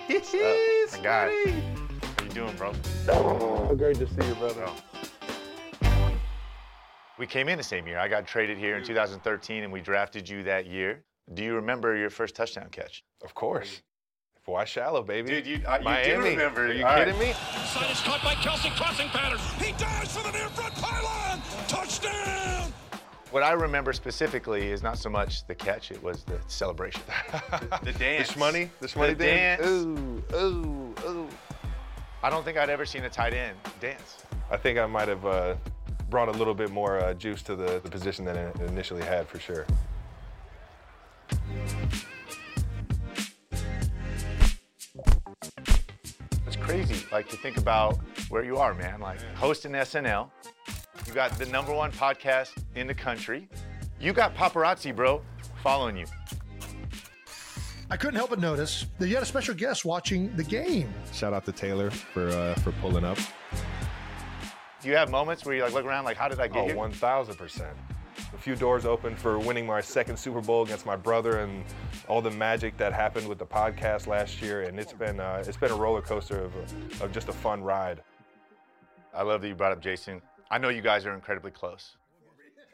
What's 0.08 0.34
up? 0.34 0.40
My 0.92 0.98
guy. 1.00 1.30
How 1.30 2.24
you 2.24 2.30
doing, 2.30 2.56
bro? 2.56 2.72
Oh, 3.08 3.74
great 3.76 3.98
to 3.98 4.06
see 4.08 4.26
you, 4.26 4.34
brother. 4.34 4.64
Oh. 4.66 4.76
We 7.18 7.26
came 7.26 7.48
in 7.48 7.56
the 7.56 7.64
same 7.64 7.86
year. 7.86 7.98
I 7.98 8.08
got 8.08 8.26
traded 8.26 8.58
here 8.58 8.76
in 8.76 8.84
2013, 8.84 9.62
and 9.62 9.72
we 9.72 9.80
drafted 9.80 10.28
you 10.28 10.42
that 10.44 10.66
year. 10.66 11.04
Do 11.34 11.44
you 11.44 11.54
remember 11.54 11.96
your 11.96 12.10
first 12.10 12.34
touchdown 12.34 12.68
catch? 12.70 13.04
Of 13.22 13.34
course. 13.34 13.82
Why 14.46 14.64
shallow, 14.64 15.02
baby? 15.02 15.28
Dude, 15.28 15.46
you, 15.46 15.60
uh, 15.66 15.78
you 15.78 16.04
do 16.16 16.20
remember. 16.20 16.66
Are 16.66 16.72
you 16.72 16.84
All 16.84 16.96
kidding 16.96 17.14
right. 17.14 17.28
me? 17.28 17.32
Side 17.32 17.90
is 17.90 18.00
caught 18.02 18.22
by 18.22 18.34
Kelce, 18.34 18.70
crossing 18.76 19.08
pattern. 19.08 19.38
He 19.58 19.72
dives 19.72 20.14
for 20.14 20.22
the 20.22 20.32
near 20.36 20.48
front 20.50 20.74
pylon. 20.74 21.40
Touchdown. 21.66 22.70
What 23.30 23.42
I 23.42 23.52
remember 23.52 23.92
specifically 23.94 24.70
is 24.70 24.82
not 24.82 24.98
so 24.98 25.08
much 25.08 25.46
the 25.46 25.54
catch; 25.54 25.90
it 25.90 26.02
was 26.02 26.24
the 26.24 26.38
celebration, 26.46 27.00
the 27.82 27.92
dance, 27.92 28.28
The 28.28 28.34
shmoney? 28.38 28.68
The 28.80 28.86
shmoney 28.86 29.08
the 29.16 29.24
dance? 29.24 29.62
dance. 29.62 29.72
Ooh, 29.72 30.22
ooh, 30.34 30.94
ooh. 31.08 31.28
I 32.22 32.28
don't 32.28 32.44
think 32.44 32.58
I'd 32.58 32.70
ever 32.70 32.84
seen 32.84 33.04
a 33.04 33.10
tight 33.10 33.32
end 33.32 33.56
dance. 33.80 34.18
I 34.50 34.56
think 34.58 34.78
I 34.78 34.84
might 34.86 35.08
have 35.08 35.24
uh, 35.24 35.54
brought 36.14 36.28
a 36.28 36.38
little 36.38 36.54
bit 36.54 36.70
more 36.70 37.00
uh, 37.00 37.12
juice 37.12 37.42
to 37.42 37.56
the, 37.56 37.80
the 37.82 37.90
position 37.90 38.24
than 38.24 38.36
it 38.36 38.56
initially 38.68 39.02
had, 39.02 39.26
for 39.26 39.40
sure. 39.40 39.66
It's 46.46 46.54
crazy, 46.60 47.04
like 47.10 47.28
to 47.30 47.36
think 47.36 47.56
about 47.56 47.98
where 48.28 48.44
you 48.44 48.58
are, 48.58 48.74
man. 48.74 49.00
Like 49.00 49.20
hosting 49.34 49.72
SNL, 49.72 50.30
you 51.04 51.12
got 51.12 51.32
the 51.32 51.46
number 51.46 51.74
one 51.74 51.90
podcast 51.90 52.52
in 52.76 52.86
the 52.86 52.94
country. 52.94 53.48
You 53.98 54.12
got 54.12 54.36
paparazzi, 54.36 54.94
bro, 54.94 55.20
following 55.64 55.96
you. 55.96 56.06
I 57.90 57.96
couldn't 57.96 58.14
help 58.14 58.30
but 58.30 58.38
notice 58.38 58.86
that 59.00 59.08
you 59.08 59.14
had 59.14 59.24
a 59.24 59.26
special 59.26 59.56
guest 59.56 59.84
watching 59.84 60.34
the 60.36 60.44
game. 60.44 60.94
Shout 61.12 61.32
out 61.32 61.44
to 61.46 61.50
Taylor 61.50 61.90
for 61.90 62.28
uh, 62.28 62.54
for 62.60 62.70
pulling 62.80 63.04
up. 63.04 63.18
Do 64.84 64.90
you 64.90 64.96
have 64.96 65.10
moments 65.10 65.46
where 65.46 65.54
you 65.56 65.62
like 65.62 65.72
look 65.72 65.86
around, 65.86 66.04
like, 66.04 66.18
how 66.18 66.28
did 66.28 66.38
I 66.40 66.46
get 66.46 66.58
Oh, 66.64 66.66
here? 66.66 66.76
1,000%. 66.76 67.64
A 68.34 68.36
few 68.36 68.54
doors 68.54 68.84
open 68.84 69.16
for 69.16 69.38
winning 69.38 69.64
my 69.66 69.80
second 69.80 70.18
Super 70.18 70.42
Bowl 70.42 70.62
against 70.62 70.84
my 70.84 70.94
brother 70.94 71.38
and 71.38 71.64
all 72.06 72.20
the 72.20 72.30
magic 72.30 72.76
that 72.76 72.92
happened 72.92 73.26
with 73.26 73.38
the 73.38 73.46
podcast 73.46 74.06
last 74.06 74.42
year. 74.42 74.64
And 74.64 74.78
it's 74.78 74.92
been, 74.92 75.20
uh, 75.20 75.42
it's 75.46 75.56
been 75.56 75.70
a 75.70 75.74
roller 75.74 76.02
coaster 76.02 76.38
of, 76.38 76.52
of 77.00 77.12
just 77.12 77.30
a 77.30 77.32
fun 77.32 77.62
ride. 77.62 78.02
I 79.14 79.22
love 79.22 79.40
that 79.40 79.48
you 79.48 79.54
brought 79.54 79.72
up 79.72 79.80
Jason. 79.80 80.20
I 80.50 80.58
know 80.58 80.68
you 80.68 80.82
guys 80.82 81.06
are 81.06 81.14
incredibly 81.14 81.50
close. 81.50 81.96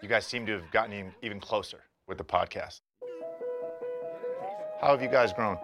You 0.03 0.09
guys 0.09 0.27
seem 0.27 0.47
to 0.47 0.53
have 0.55 0.69
gotten 0.73 1.13
even 1.23 1.39
closer 1.39 1.79
with 2.09 2.19
the 2.19 2.25
podcast. 2.25 2.81
How 4.81 4.89
have 4.89 5.01
you 5.01 5.09
guys 5.09 5.33
grown? 5.33 5.59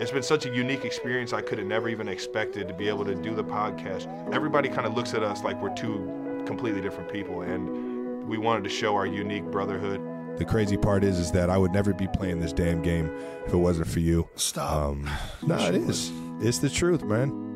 It's 0.00 0.10
been 0.10 0.22
such 0.22 0.46
a 0.46 0.48
unique 0.54 0.86
experience. 0.86 1.34
I 1.34 1.42
could 1.42 1.58
have 1.58 1.66
never 1.66 1.88
even 1.90 2.08
expected 2.08 2.66
to 2.68 2.74
be 2.74 2.88
able 2.88 3.04
to 3.04 3.14
do 3.14 3.34
the 3.34 3.44
podcast. 3.44 4.08
Everybody 4.32 4.70
kind 4.70 4.86
of 4.86 4.94
looks 4.96 5.12
at 5.12 5.22
us 5.22 5.44
like 5.44 5.60
we're 5.60 5.74
two 5.74 6.42
completely 6.46 6.80
different 6.80 7.12
people, 7.12 7.42
and 7.42 8.26
we 8.26 8.38
wanted 8.38 8.64
to 8.64 8.70
show 8.70 8.94
our 8.96 9.04
unique 9.04 9.44
brotherhood. 9.44 10.00
The 10.38 10.44
crazy 10.46 10.78
part 10.78 11.04
is, 11.04 11.18
is 11.18 11.30
that 11.32 11.50
I 11.50 11.58
would 11.58 11.72
never 11.72 11.92
be 11.92 12.08
playing 12.14 12.40
this 12.40 12.52
damn 12.54 12.80
game 12.80 13.10
if 13.46 13.52
it 13.52 13.58
wasn't 13.58 13.88
for 13.88 14.00
you. 14.00 14.26
Stop. 14.36 14.72
Um, 14.72 15.10
no, 15.46 15.58
it 15.58 15.74
is. 15.74 16.10
It's 16.40 16.58
the 16.60 16.70
truth, 16.70 17.02
man. 17.04 17.48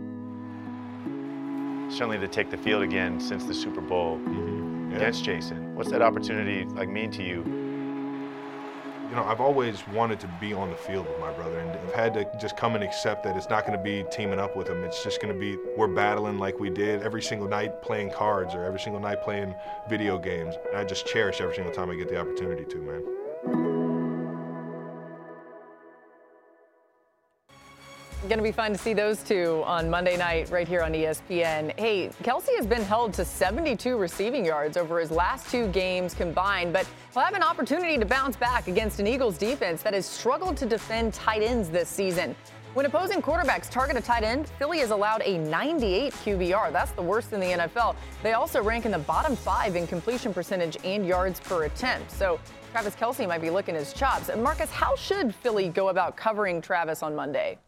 Certainly 1.91 2.19
to 2.19 2.29
take 2.29 2.51
the 2.51 2.59
field 2.59 2.83
again 2.83 3.21
since 3.21 3.45
the 3.45 3.55
Super 3.55 3.81
Bowl 3.81 4.19
Mm-hmm. 4.19 4.97
against 4.97 5.25
Jason. 5.25 5.75
What's 5.75 5.91
that 5.91 6.03
opportunity 6.03 6.67
like 6.75 6.89
mean 6.91 7.11
to 7.13 7.23
you? 7.23 7.43
You 9.15 9.21
know, 9.21 9.27
I've 9.27 9.41
always 9.41 9.87
wanted 9.87 10.19
to 10.21 10.27
be 10.41 10.53
on 10.53 10.71
the 10.71 10.77
field 10.77 11.07
with 11.07 11.21
my 11.21 11.31
brother, 11.31 11.61
and 11.61 11.71
I've 11.71 11.95
had 11.95 12.15
to 12.15 12.29
just 12.37 12.57
come 12.57 12.75
and 12.75 12.83
accept 12.83 13.23
that 13.23 13.37
it's 13.37 13.49
not 13.49 13.65
going 13.65 13.79
to 13.79 13.85
be 13.85 14.05
teaming 14.11 14.41
up 14.41 14.57
with 14.57 14.67
him. 14.67 14.83
It's 14.83 15.05
just 15.05 15.23
going 15.23 15.33
to 15.33 15.39
be 15.39 15.57
we're 15.77 15.87
battling 15.87 16.41
like 16.41 16.59
we 16.59 16.69
did 16.69 17.01
every 17.01 17.23
single 17.23 17.47
night 17.47 17.81
playing 17.81 18.11
cards 18.11 18.57
or 18.57 18.65
every 18.65 18.81
single 18.81 19.01
night 19.01 19.23
playing 19.23 19.55
video 19.89 20.19
games. 20.19 20.57
And 20.67 20.77
I 20.77 20.83
just 20.83 21.07
cherish 21.07 21.41
every 21.41 21.55
single 21.55 21.73
time 21.73 21.91
I 21.91 21.95
get 21.95 22.09
the 22.09 22.19
opportunity 22.19 22.65
to, 22.65 22.77
man. 22.79 23.24
Going 28.27 28.39
to 28.39 28.43
be 28.43 28.53
fun 28.53 28.73
to 28.73 28.79
see 28.79 28.95
those 28.95 29.23
two 29.23 29.63
on 29.67 29.91
Monday 29.91 30.17
night 30.17 30.49
right 30.49 30.67
here 30.67 30.81
on 30.81 30.93
ESPN. 30.95 31.79
Hey, 31.79 32.09
Kelce 32.23 32.57
has 32.57 32.67
been 32.67 32.81
held 32.81 33.13
to 33.15 33.25
72 33.25 33.99
receiving 33.99 34.47
yards 34.47 34.79
over 34.79 34.99
his 34.99 35.11
last 35.11 35.51
two 35.51 35.67
games 35.69 36.15
combined, 36.15 36.73
but 36.73 36.89
he'll 37.13 37.23
have 37.23 37.35
an 37.35 37.43
opportunity 37.43 37.99
to 37.99 38.07
bounce 38.07 38.35
back 38.35 38.67
against 38.67 38.99
an 38.99 39.07
Eagles 39.07 39.37
defense 39.37 39.83
that 39.83 39.93
has 39.93 40.07
struggled 40.07 40.57
to 40.57 40.65
defend 40.65 41.13
tight 41.13 41.43
ends 41.43 41.69
this 41.69 41.91
season. 41.91 42.35
When 42.73 42.87
opposing 42.87 43.21
quarterbacks 43.21 43.69
target 43.69 43.99
a 43.99 44.01
tight 44.01 44.23
end, 44.23 44.49
Philly 44.59 44.79
has 44.79 44.91
allowed 44.91 45.21
a 45.27 45.37
98 45.37 46.15
QBR. 46.15 46.73
That's 46.73 46.93
the 46.93 47.03
worst 47.03 47.35
in 47.35 47.41
the 47.41 47.49
NFL. 47.49 47.95
They 48.23 48.33
also 48.33 48.63
rank 48.63 48.87
in 48.87 48.93
the 48.93 48.99
bottom 49.01 49.37
five 49.37 49.77
in 49.77 49.87
completion 49.87 50.33
percentage 50.33 50.79
and 50.83 51.07
yards 51.07 51.41
per 51.41 51.65
attempt. 51.65 52.11
So 52.11 52.41
Travis 52.73 52.97
Kelce 52.97 53.29
might 53.29 53.43
be 53.43 53.51
licking 53.51 53.75
his 53.75 53.93
chops. 53.93 54.31
Marcus, 54.35 54.71
how 54.71 54.97
should 54.97 55.35
Philly 55.35 55.69
go 55.69 55.91
about 55.91 56.17
covering 56.17 56.63
Travis 56.63 57.03
on 57.03 57.15
Monday? 57.15 57.59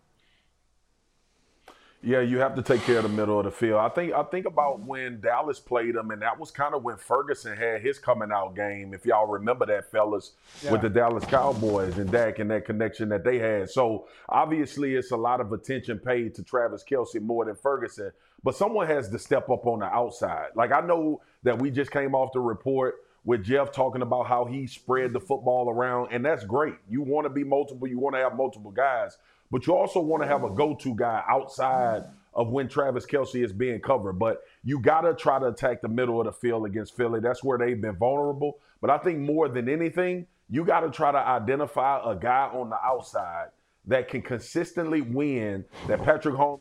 Yeah, 2.03 2.21
you 2.21 2.39
have 2.39 2.55
to 2.55 2.63
take 2.63 2.83
care 2.83 2.99
of 2.99 3.03
the 3.03 3.09
middle 3.09 3.39
of 3.39 3.47
the 3.47 3.51
field. 3.51 3.81
I 3.81 3.89
think 3.89 4.13
I 4.13 4.23
think 4.23 4.47
about 4.47 4.81
when 4.81 5.21
Dallas 5.21 5.59
played 5.59 5.95
them, 5.95 6.11
and 6.11 6.23
that 6.23 6.39
was 6.39 6.51
kind 6.51 6.75
of 6.75 6.85
when 6.85 6.97
Ferguson 6.97 7.57
had 7.57 7.81
his 7.81 7.99
coming 7.99 8.31
out 8.31 8.55
game. 8.55 8.95
If 8.95 9.05
y'all 9.07 9.27
remember 9.27 9.67
that, 9.67 9.91
fellas, 9.91 10.33
Yeah. 10.63 10.73
with 10.73 10.83
the 10.83 10.91
Dallas 10.91 11.25
Cowboys 11.25 11.99
and 11.99 12.11
Dak 12.11 12.39
and 12.39 12.51
that 12.51 12.65
connection 12.65 13.09
that 13.09 13.25
they 13.25 13.39
had. 13.39 13.71
So 13.71 14.07
obviously, 14.29 14.95
it's 14.95 15.11
a 15.11 15.17
lot 15.17 15.41
of 15.41 15.53
attention 15.53 15.99
paid 15.99 16.35
to 16.37 16.43
Travis 16.45 16.85
Kelce 16.89 17.21
more 17.21 17.45
than 17.45 17.57
Ferguson. 17.57 18.13
But 18.45 18.55
someone 18.55 18.87
has 18.87 19.09
to 19.09 19.19
step 19.19 19.49
up 19.51 19.67
on 19.67 19.81
the 19.81 19.87
outside. 19.87 20.51
Like 20.55 20.71
I 20.73 20.81
know 20.81 21.23
that 21.43 21.59
we 21.59 21.71
just 21.71 21.91
came 21.91 22.15
off 22.15 22.33
the 22.33 22.41
report 22.41 22.97
with 23.25 23.43
Jeff 23.43 23.73
talking 23.73 24.03
about 24.03 24.29
how 24.29 24.45
he 24.45 24.69
spread 24.69 25.13
the 25.13 25.19
football 25.19 25.69
around, 25.69 26.13
and 26.13 26.25
that's 26.25 26.45
great. 26.45 26.75
You 26.89 27.03
want 27.03 27.25
to 27.25 27.31
be 27.31 27.43
multiple, 27.43 27.89
you 27.89 27.99
want 27.99 28.15
to 28.15 28.21
have 28.21 28.37
multiple 28.37 28.71
guys, 28.71 29.17
but 29.51 29.67
you 29.67 29.75
also 29.75 30.01
want 30.01 30.23
to 30.23 30.29
have 30.29 30.45
a 30.45 30.51
go-to 30.51 30.95
guy 30.95 31.23
outside 31.29 32.05
of 32.35 32.51
when 32.51 32.69
Travis 32.69 33.07
Kelce 33.07 33.43
is 33.43 33.53
being 33.53 33.81
covered. 33.81 34.15
But 34.15 34.43
you 34.63 34.79
got 34.81 35.03
to 35.03 35.15
try 35.15 35.39
to 35.39 35.47
attack 35.47 35.81
the 35.81 35.89
middle 35.89 36.21
of 36.21 36.27
the 36.27 36.33
field 36.33 36.67
against 36.67 36.97
Philly. 36.97 37.21
That's 37.21 37.43
where 37.43 37.59
they've 37.59 37.81
been 37.81 37.97
vulnerable. 37.97 38.59
But 38.81 38.91
I 38.91 38.99
think 38.99 39.19
more 39.19 39.49
than 39.49 39.69
anything, 39.69 40.27
you 40.51 40.65
got 40.65 40.81
to 40.81 40.91
try 40.91 41.13
to 41.13 41.19
identify 41.19 42.01
a 42.05 42.15
guy 42.15 42.51
on 42.53 42.71
the 42.71 42.77
outside 42.85 43.49
that 43.87 44.09
can 44.09 44.21
consistently 44.21 45.01
win, 45.01 45.65
that 45.89 46.03
Patrick 46.03 46.35
Holmes, 46.35 46.61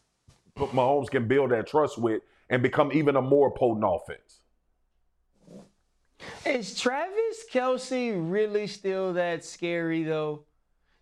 Mahomes 0.57 1.09
can 1.09 1.27
build 1.27 1.51
that 1.51 1.67
trust 1.67 1.97
with 1.97 2.21
and 2.49 2.63
become 2.63 2.91
even 2.93 3.15
a 3.15 3.21
more 3.21 3.51
potent 3.51 3.83
offense. 3.85 4.39
Is 6.45 6.79
Travis 6.79 7.43
Kelce 7.51 8.13
really 8.15 8.67
still 8.67 9.13
that 9.13 9.43
scary 9.43 10.03
though? 10.03 10.43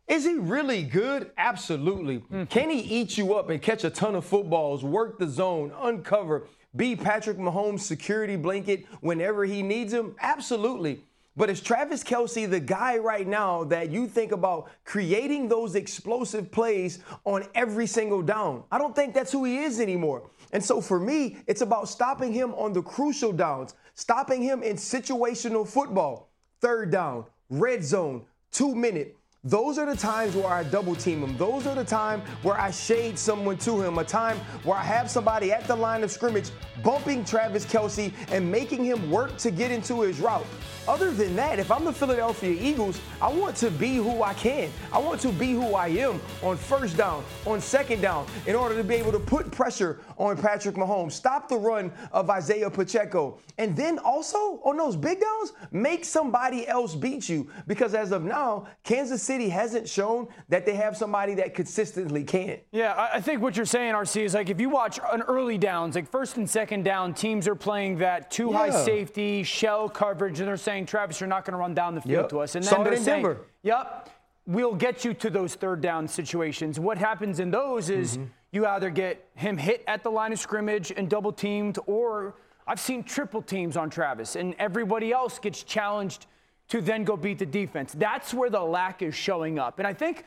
Is 0.07 0.25
he 0.25 0.33
really 0.33 0.83
good? 0.83 1.31
Absolutely. 1.37 2.17
Hmm. 2.17 2.43
Can 2.45 2.69
he 2.69 2.79
eat 2.79 3.17
you 3.17 3.35
up 3.35 3.49
and 3.49 3.61
catch 3.61 3.83
a 3.83 3.89
ton 3.89 4.15
of 4.15 4.25
footballs, 4.25 4.83
work 4.83 5.17
the 5.17 5.27
zone, 5.27 5.71
uncover, 5.79 6.47
be 6.75 6.95
Patrick 6.95 7.37
Mahomes' 7.37 7.81
security 7.81 8.35
blanket 8.35 8.85
whenever 9.01 9.45
he 9.45 9.61
needs 9.61 9.93
him? 9.93 10.15
Absolutely. 10.19 11.03
But 11.35 11.49
is 11.49 11.61
Travis 11.61 12.03
Kelce 12.03 12.47
the 12.47 12.59
guy 12.59 12.97
right 12.97 13.25
now 13.25 13.63
that 13.63 13.89
you 13.89 14.07
think 14.07 14.31
about 14.31 14.69
creating 14.85 15.47
those 15.47 15.73
explosive 15.73 16.51
plays 16.51 16.99
on 17.25 17.45
every 17.55 17.87
single 17.87 18.21
down? 18.21 18.63
I 18.71 18.77
don't 18.77 18.95
think 18.95 19.15
that's 19.15 19.31
who 19.31 19.43
he 19.43 19.57
is 19.59 19.79
anymore. 19.79 20.29
And 20.51 20.63
so 20.63 20.79
for 20.79 20.99
me, 20.99 21.37
it's 21.47 21.61
about 21.61 21.89
stopping 21.89 22.33
him 22.33 22.53
on 22.53 22.71
the 22.71 22.83
crucial 22.83 23.31
downs, 23.31 23.73
stopping 23.95 24.43
him 24.43 24.61
in 24.61 24.75
situational 24.75 25.67
football, 25.67 26.29
third 26.61 26.91
down, 26.91 27.25
red 27.49 27.83
zone, 27.83 28.25
two 28.51 28.75
minute. 28.75 29.17
Those 29.45 29.77
are 29.77 29.85
the 29.85 29.97
times 29.97 30.37
where 30.37 30.47
I 30.47 30.63
double 30.63 30.95
team 30.95 31.21
him. 31.21 31.35
Those 31.35 31.67
are 31.67 31.75
the 31.75 31.83
time 31.83 32.21
where 32.43 32.57
I 32.57 32.71
shade 32.71 33.19
someone 33.19 33.57
to 33.57 33.81
him. 33.81 33.97
A 33.97 34.03
time 34.05 34.37
where 34.63 34.77
I 34.77 34.83
have 34.83 35.11
somebody 35.11 35.51
at 35.51 35.67
the 35.67 35.75
line 35.75 36.01
of 36.01 36.11
scrimmage 36.11 36.49
bumping 36.81 37.25
Travis 37.25 37.65
Kelce 37.65 38.13
and 38.31 38.49
making 38.49 38.85
him 38.85 39.11
work 39.11 39.37
to 39.39 39.51
get 39.51 39.69
into 39.69 39.99
his 39.99 40.21
route. 40.21 40.45
Other 40.87 41.11
than 41.11 41.35
that, 41.37 41.59
if 41.59 41.71
I'm 41.71 41.85
the 41.85 41.93
Philadelphia 41.93 42.51
Eagles, 42.59 42.99
I 43.21 43.31
want 43.31 43.55
to 43.57 43.71
be 43.71 43.95
who 43.95 44.21
I 44.21 44.33
can. 44.33 44.69
I 44.91 44.99
want 44.99 45.21
to 45.21 45.31
be 45.31 45.53
who 45.53 45.75
I 45.75 45.87
am 45.87 46.19
on 46.41 46.57
first 46.57 46.97
down, 46.97 47.23
on 47.45 47.61
second 47.61 48.01
down, 48.01 48.27
in 48.47 48.55
order 48.55 48.75
to 48.75 48.83
be 48.83 48.95
able 48.95 49.13
to 49.13 49.19
put 49.19 49.49
pressure 49.49 50.01
on 50.17 50.35
Patrick 50.35 50.75
Mahomes, 50.75 51.13
stop 51.13 51.47
the 51.47 51.55
run 51.57 51.91
of 52.11 52.29
Isaiah 52.29 52.69
Pacheco, 52.69 53.39
and 53.57 53.75
then 53.77 53.97
also 53.99 54.59
on 54.65 54.75
those 54.75 54.97
big 54.97 55.21
downs, 55.21 55.53
make 55.71 56.03
somebody 56.03 56.67
else 56.67 56.95
beat 56.95 57.29
you. 57.29 57.49
Because 57.65 57.93
as 57.93 58.11
of 58.11 58.23
now, 58.25 58.67
Kansas 58.83 59.23
City 59.23 59.47
hasn't 59.47 59.87
shown 59.87 60.27
that 60.49 60.65
they 60.65 60.75
have 60.75 60.97
somebody 60.97 61.33
that 61.35 61.53
consistently 61.53 62.25
can. 62.25 62.59
Yeah, 62.71 62.93
I 62.93 63.13
I 63.13 63.21
think 63.21 63.43
what 63.43 63.55
you're 63.55 63.65
saying, 63.65 63.93
RC, 63.93 64.23
is 64.23 64.33
like 64.33 64.49
if 64.49 64.59
you 64.59 64.69
watch 64.69 64.99
an 65.11 65.21
early 65.21 65.57
downs, 65.57 65.93
like 65.95 66.09
first 66.09 66.37
and 66.37 66.49
second 66.49 66.83
down, 66.83 67.13
teams 67.13 67.47
are 67.47 67.55
playing 67.55 67.99
that 67.99 68.31
too 68.31 68.51
high 68.51 68.71
safety 68.71 69.43
shell 69.43 69.87
coverage, 69.87 70.39
and 70.39 70.49
they're 70.49 70.57
saying, 70.57 70.72
Travis, 70.85 71.19
you're 71.19 71.27
not 71.29 71.45
going 71.45 71.53
to 71.53 71.57
run 71.57 71.73
down 71.73 71.95
the 71.95 72.01
field 72.01 72.23
Yep. 72.23 72.29
to 72.29 72.39
us. 72.39 72.55
And 72.55 72.65
Saw 72.65 72.77
then 72.77 72.81
it 72.81 72.83
they're 72.85 72.93
in 72.93 73.03
saying, 73.03 73.23
Denver. 73.23 73.41
Yep, 73.63 74.09
we'll 74.47 74.75
get 74.75 75.05
you 75.05 75.13
to 75.13 75.29
those 75.29 75.55
third 75.55 75.81
down 75.81 76.07
situations. 76.07 76.79
What 76.79 76.97
happens 76.97 77.39
in 77.39 77.51
those 77.51 77.89
is 77.89 78.17
Mm-hmm. 78.17 78.27
you 78.51 78.65
either 78.67 78.89
get 78.89 79.25
him 79.35 79.57
hit 79.57 79.83
at 79.87 80.03
the 80.03 80.11
line 80.11 80.33
of 80.33 80.39
scrimmage 80.39 80.91
and 80.95 81.09
double 81.09 81.31
teamed, 81.31 81.77
or 81.85 82.35
I've 82.67 82.79
seen 82.79 83.03
triple 83.03 83.41
teams 83.41 83.77
on 83.77 83.89
Travis, 83.89 84.35
and 84.35 84.55
everybody 84.59 85.11
else 85.11 85.39
gets 85.39 85.63
challenged 85.63 86.25
to 86.69 86.81
then 86.81 87.03
go 87.03 87.15
beat 87.17 87.39
the 87.39 87.45
defense. 87.45 87.93
That's 87.93 88.33
where 88.33 88.49
the 88.49 88.61
lack 88.61 89.01
is 89.01 89.13
showing 89.15 89.59
up. 89.59 89.79
And 89.79 89.87
I 89.87 89.93
think 89.93 90.25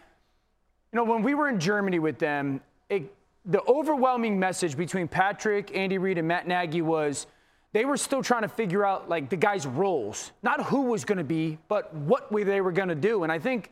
you 0.93 0.97
know, 0.99 1.05
when 1.05 1.23
we 1.23 1.35
were 1.35 1.49
in 1.49 1.59
Germany 1.59 1.99
with 1.99 2.19
them, 2.19 2.61
it, 2.89 3.13
the 3.45 3.63
overwhelming 3.69 4.39
message 4.39 4.77
between 4.77 5.09
Patrick, 5.09 5.77
Andy 5.77 5.99
Reid, 5.99 6.19
and 6.19 6.27
Matt 6.29 6.47
Nagy 6.47 6.81
was 6.83 7.27
they 7.77 7.85
were 7.85 7.99
still 7.99 8.23
trying 8.23 8.41
to 8.41 8.49
figure 8.49 8.87
out 8.87 9.11
like 9.11 9.29
the 9.29 9.37
guys' 9.37 9.67
roles, 9.67 10.33
not 10.43 10.65
who 10.65 10.81
was 10.85 11.05
going 11.05 11.19
to 11.19 11.25
be, 11.25 11.59
but 11.69 11.95
what 11.95 12.27
they 12.33 12.63
were 12.63 12.73
going 12.73 12.89
to 12.89 12.95
do. 12.95 13.23
And 13.23 13.31
I 13.31 13.39
think, 13.39 13.71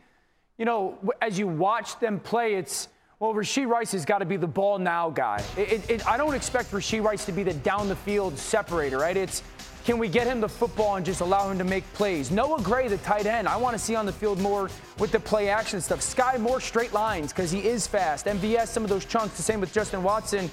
you 0.59 0.65
know, 0.65 0.95
as 1.23 1.39
you 1.39 1.47
watch 1.47 1.99
them 1.99 2.19
play, 2.19 2.53
it's 2.53 2.87
well, 3.19 3.33
Rashee 3.33 3.65
Rice 3.65 3.93
has 3.93 4.05
got 4.05 4.19
to 4.19 4.25
be 4.25 4.37
the 4.37 4.45
ball 4.45 4.77
now 4.77 5.09
guy. 5.09 5.43
It, 5.57 5.89
it, 5.89 6.07
I 6.07 6.17
don't 6.17 6.35
expect 6.35 6.69
Rashee 6.69 7.01
Rice 7.01 7.25
to 7.25 7.31
be 7.31 7.41
the 7.41 7.55
down 7.55 7.89
the 7.89 7.95
field 7.95 8.37
separator, 8.37 8.99
right? 8.99 9.17
It's 9.17 9.41
can 9.85 9.97
we 9.97 10.07
get 10.07 10.27
him 10.27 10.39
the 10.39 10.49
football 10.49 10.97
and 10.97 11.05
just 11.05 11.21
allow 11.21 11.49
him 11.49 11.57
to 11.57 11.63
make 11.63 11.83
plays? 11.93 12.29
Noah 12.29 12.61
Gray, 12.61 12.87
the 12.87 12.97
tight 12.97 13.25
end, 13.25 13.47
I 13.47 13.57
want 13.57 13.73
to 13.75 13.79
see 13.79 13.95
on 13.95 14.05
the 14.05 14.11
field 14.11 14.39
more 14.39 14.69
with 14.99 15.13
the 15.13 15.19
play 15.19 15.49
action 15.49 15.81
stuff. 15.81 16.03
Sky 16.03 16.37
more 16.37 16.61
straight 16.61 16.93
lines 16.93 17.33
because 17.33 17.49
he 17.49 17.65
is 17.65 17.87
fast. 17.87 18.27
MVS, 18.27 18.67
some 18.67 18.83
of 18.83 18.89
those 18.91 19.05
chunks. 19.05 19.35
The 19.35 19.41
same 19.41 19.59
with 19.59 19.73
Justin 19.73 20.03
Watson. 20.03 20.51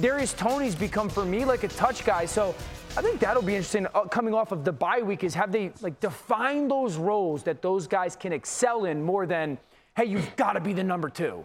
Darius 0.00 0.32
Toney's 0.34 0.74
become 0.74 1.08
for 1.08 1.24
me 1.24 1.44
like 1.44 1.62
a 1.64 1.68
touch 1.68 2.04
guy. 2.04 2.26
So 2.26 2.54
I 2.96 3.02
think 3.02 3.20
that'll 3.20 3.42
be 3.42 3.54
interesting 3.54 3.86
uh, 3.94 4.04
coming 4.04 4.32
off 4.32 4.52
of 4.52 4.64
the 4.64 4.72
bye 4.72 5.02
week. 5.02 5.22
Is 5.22 5.34
have 5.34 5.52
they 5.52 5.70
like 5.82 6.00
define 6.00 6.66
those 6.66 6.96
roles 6.96 7.42
that 7.42 7.60
those 7.60 7.86
guys 7.86 8.16
can 8.16 8.32
excel 8.32 8.86
in 8.86 9.02
more 9.02 9.26
than 9.26 9.58
hey, 9.96 10.06
you've 10.06 10.34
got 10.36 10.54
to 10.54 10.60
be 10.60 10.72
the 10.72 10.84
number 10.84 11.08
two. 11.08 11.44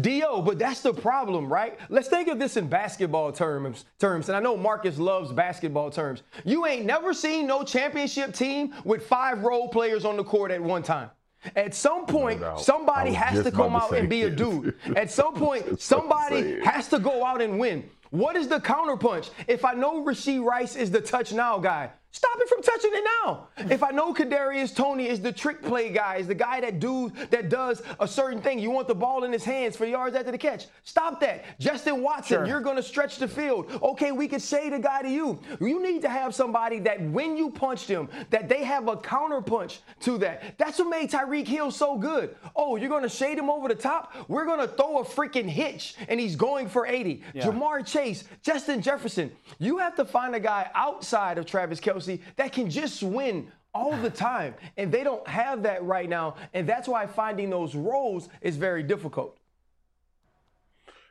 Dio, 0.00 0.42
but 0.42 0.58
that's 0.58 0.82
the 0.82 0.92
problem, 0.92 1.50
right? 1.50 1.78
Let's 1.88 2.08
think 2.08 2.28
of 2.28 2.38
this 2.38 2.56
in 2.56 2.68
basketball 2.68 3.32
terms. 3.32 3.86
Terms, 3.98 4.28
and 4.28 4.36
I 4.36 4.40
know 4.40 4.56
Marcus 4.56 4.98
loves 4.98 5.32
basketball 5.32 5.90
terms. 5.90 6.22
You 6.44 6.66
ain't 6.66 6.84
never 6.84 7.14
seen 7.14 7.46
no 7.46 7.62
championship 7.62 8.34
team 8.34 8.74
with 8.84 9.06
five 9.06 9.42
role 9.42 9.68
players 9.68 10.04
on 10.04 10.16
the 10.16 10.24
court 10.24 10.50
at 10.50 10.62
one 10.62 10.82
time. 10.82 11.10
At 11.56 11.74
some 11.74 12.04
point, 12.04 12.40
doubt. 12.40 12.60
somebody 12.60 13.12
has 13.14 13.42
to 13.42 13.50
come 13.50 13.74
about 13.74 13.92
out 13.92 13.98
and 13.98 14.04
say 14.04 14.06
be 14.06 14.22
a 14.22 14.30
dude. 14.30 14.74
At 14.94 15.10
some 15.10 15.32
point, 15.32 15.66
Just 15.70 15.90
about 15.90 16.28
to 16.28 16.34
say 16.34 16.42
somebody 16.50 16.64
has 16.64 16.88
to 16.88 16.98
go 16.98 17.24
out 17.24 17.40
and 17.40 17.58
win. 17.58 17.88
What 18.10 18.36
is 18.36 18.48
the 18.48 18.58
counterpunch? 18.58 19.30
If 19.46 19.64
I 19.64 19.74
know 19.74 20.04
Rashee 20.04 20.44
Rice 20.44 20.76
is 20.76 20.90
the 20.90 21.00
touch 21.00 21.32
now 21.32 21.58
guy, 21.58 21.90
Stop 22.12 22.38
it 22.40 22.48
from 22.48 22.60
touching 22.60 22.90
it 22.92 23.04
now. 23.24 23.46
If 23.70 23.84
I 23.84 23.90
know 23.90 24.12
Kadarius 24.12 24.74
Toney 24.74 25.08
is 25.08 25.20
the 25.20 25.30
trick 25.30 25.62
play 25.62 25.90
guy, 25.90 26.16
is 26.16 26.26
the 26.26 26.34
guy 26.34 26.60
that 26.60 26.80
do 26.80 27.12
that 27.30 27.48
does 27.48 27.82
a 28.00 28.08
certain 28.08 28.42
thing. 28.42 28.58
You 28.58 28.72
want 28.72 28.88
the 28.88 28.96
ball 28.96 29.22
in 29.22 29.32
his 29.32 29.44
hands 29.44 29.76
for 29.76 29.86
yards 29.86 30.16
after 30.16 30.32
the 30.32 30.38
catch. 30.38 30.66
Stop 30.82 31.20
that. 31.20 31.44
Justin 31.60 32.02
Watson, 32.02 32.38
Sure. 32.38 32.46
you're 32.46 32.60
gonna 32.62 32.82
stretch 32.82 33.18
the 33.18 33.28
field. 33.28 33.70
Okay, 33.80 34.10
we 34.10 34.26
could 34.26 34.42
say 34.42 34.68
the 34.70 34.78
guy 34.80 35.02
to 35.02 35.08
you. 35.08 35.38
You 35.60 35.80
need 35.80 36.02
to 36.02 36.08
have 36.08 36.34
somebody 36.34 36.80
that 36.80 37.00
when 37.00 37.36
you 37.36 37.48
punch 37.50 37.86
them, 37.86 38.08
that 38.30 38.48
they 38.48 38.64
have 38.64 38.88
a 38.88 38.96
counter 38.96 39.40
punch 39.40 39.80
to 40.00 40.18
that. 40.18 40.58
That's 40.58 40.80
what 40.80 40.88
made 40.88 41.12
Tyreek 41.12 41.46
Hill 41.46 41.70
so 41.70 41.96
good. 41.96 42.34
Oh, 42.56 42.74
you're 42.74 42.90
gonna 42.90 43.08
shade 43.08 43.38
him 43.38 43.48
over 43.48 43.68
the 43.68 43.74
top? 43.76 44.14
We're 44.26 44.46
gonna 44.46 44.66
throw 44.66 44.98
a 44.98 45.04
freaking 45.04 45.48
hitch 45.48 45.94
and 46.08 46.18
he's 46.18 46.34
going 46.34 46.68
for 46.68 46.86
80. 46.86 47.22
Yeah. 47.34 47.46
Ja'Marr 47.46 47.86
Chase, 47.86 48.24
Justin 48.42 48.82
Jefferson. 48.82 49.30
You 49.60 49.78
have 49.78 49.94
to 49.94 50.04
find 50.04 50.34
a 50.34 50.40
guy 50.40 50.70
outside 50.74 51.38
of 51.38 51.46
Travis 51.46 51.78
Kelce 51.78 51.99
that 52.36 52.52
can 52.52 52.70
just 52.70 53.02
win 53.02 53.50
all 53.74 53.96
the 53.96 54.10
time. 54.10 54.54
And 54.76 54.90
they 54.92 55.04
don't 55.04 55.26
have 55.28 55.62
that 55.62 55.84
right 55.84 56.08
now. 56.08 56.36
And 56.54 56.68
that's 56.68 56.88
why 56.88 57.06
finding 57.06 57.50
those 57.50 57.74
roles 57.74 58.28
is 58.40 58.56
very 58.56 58.82
difficult. 58.82 59.36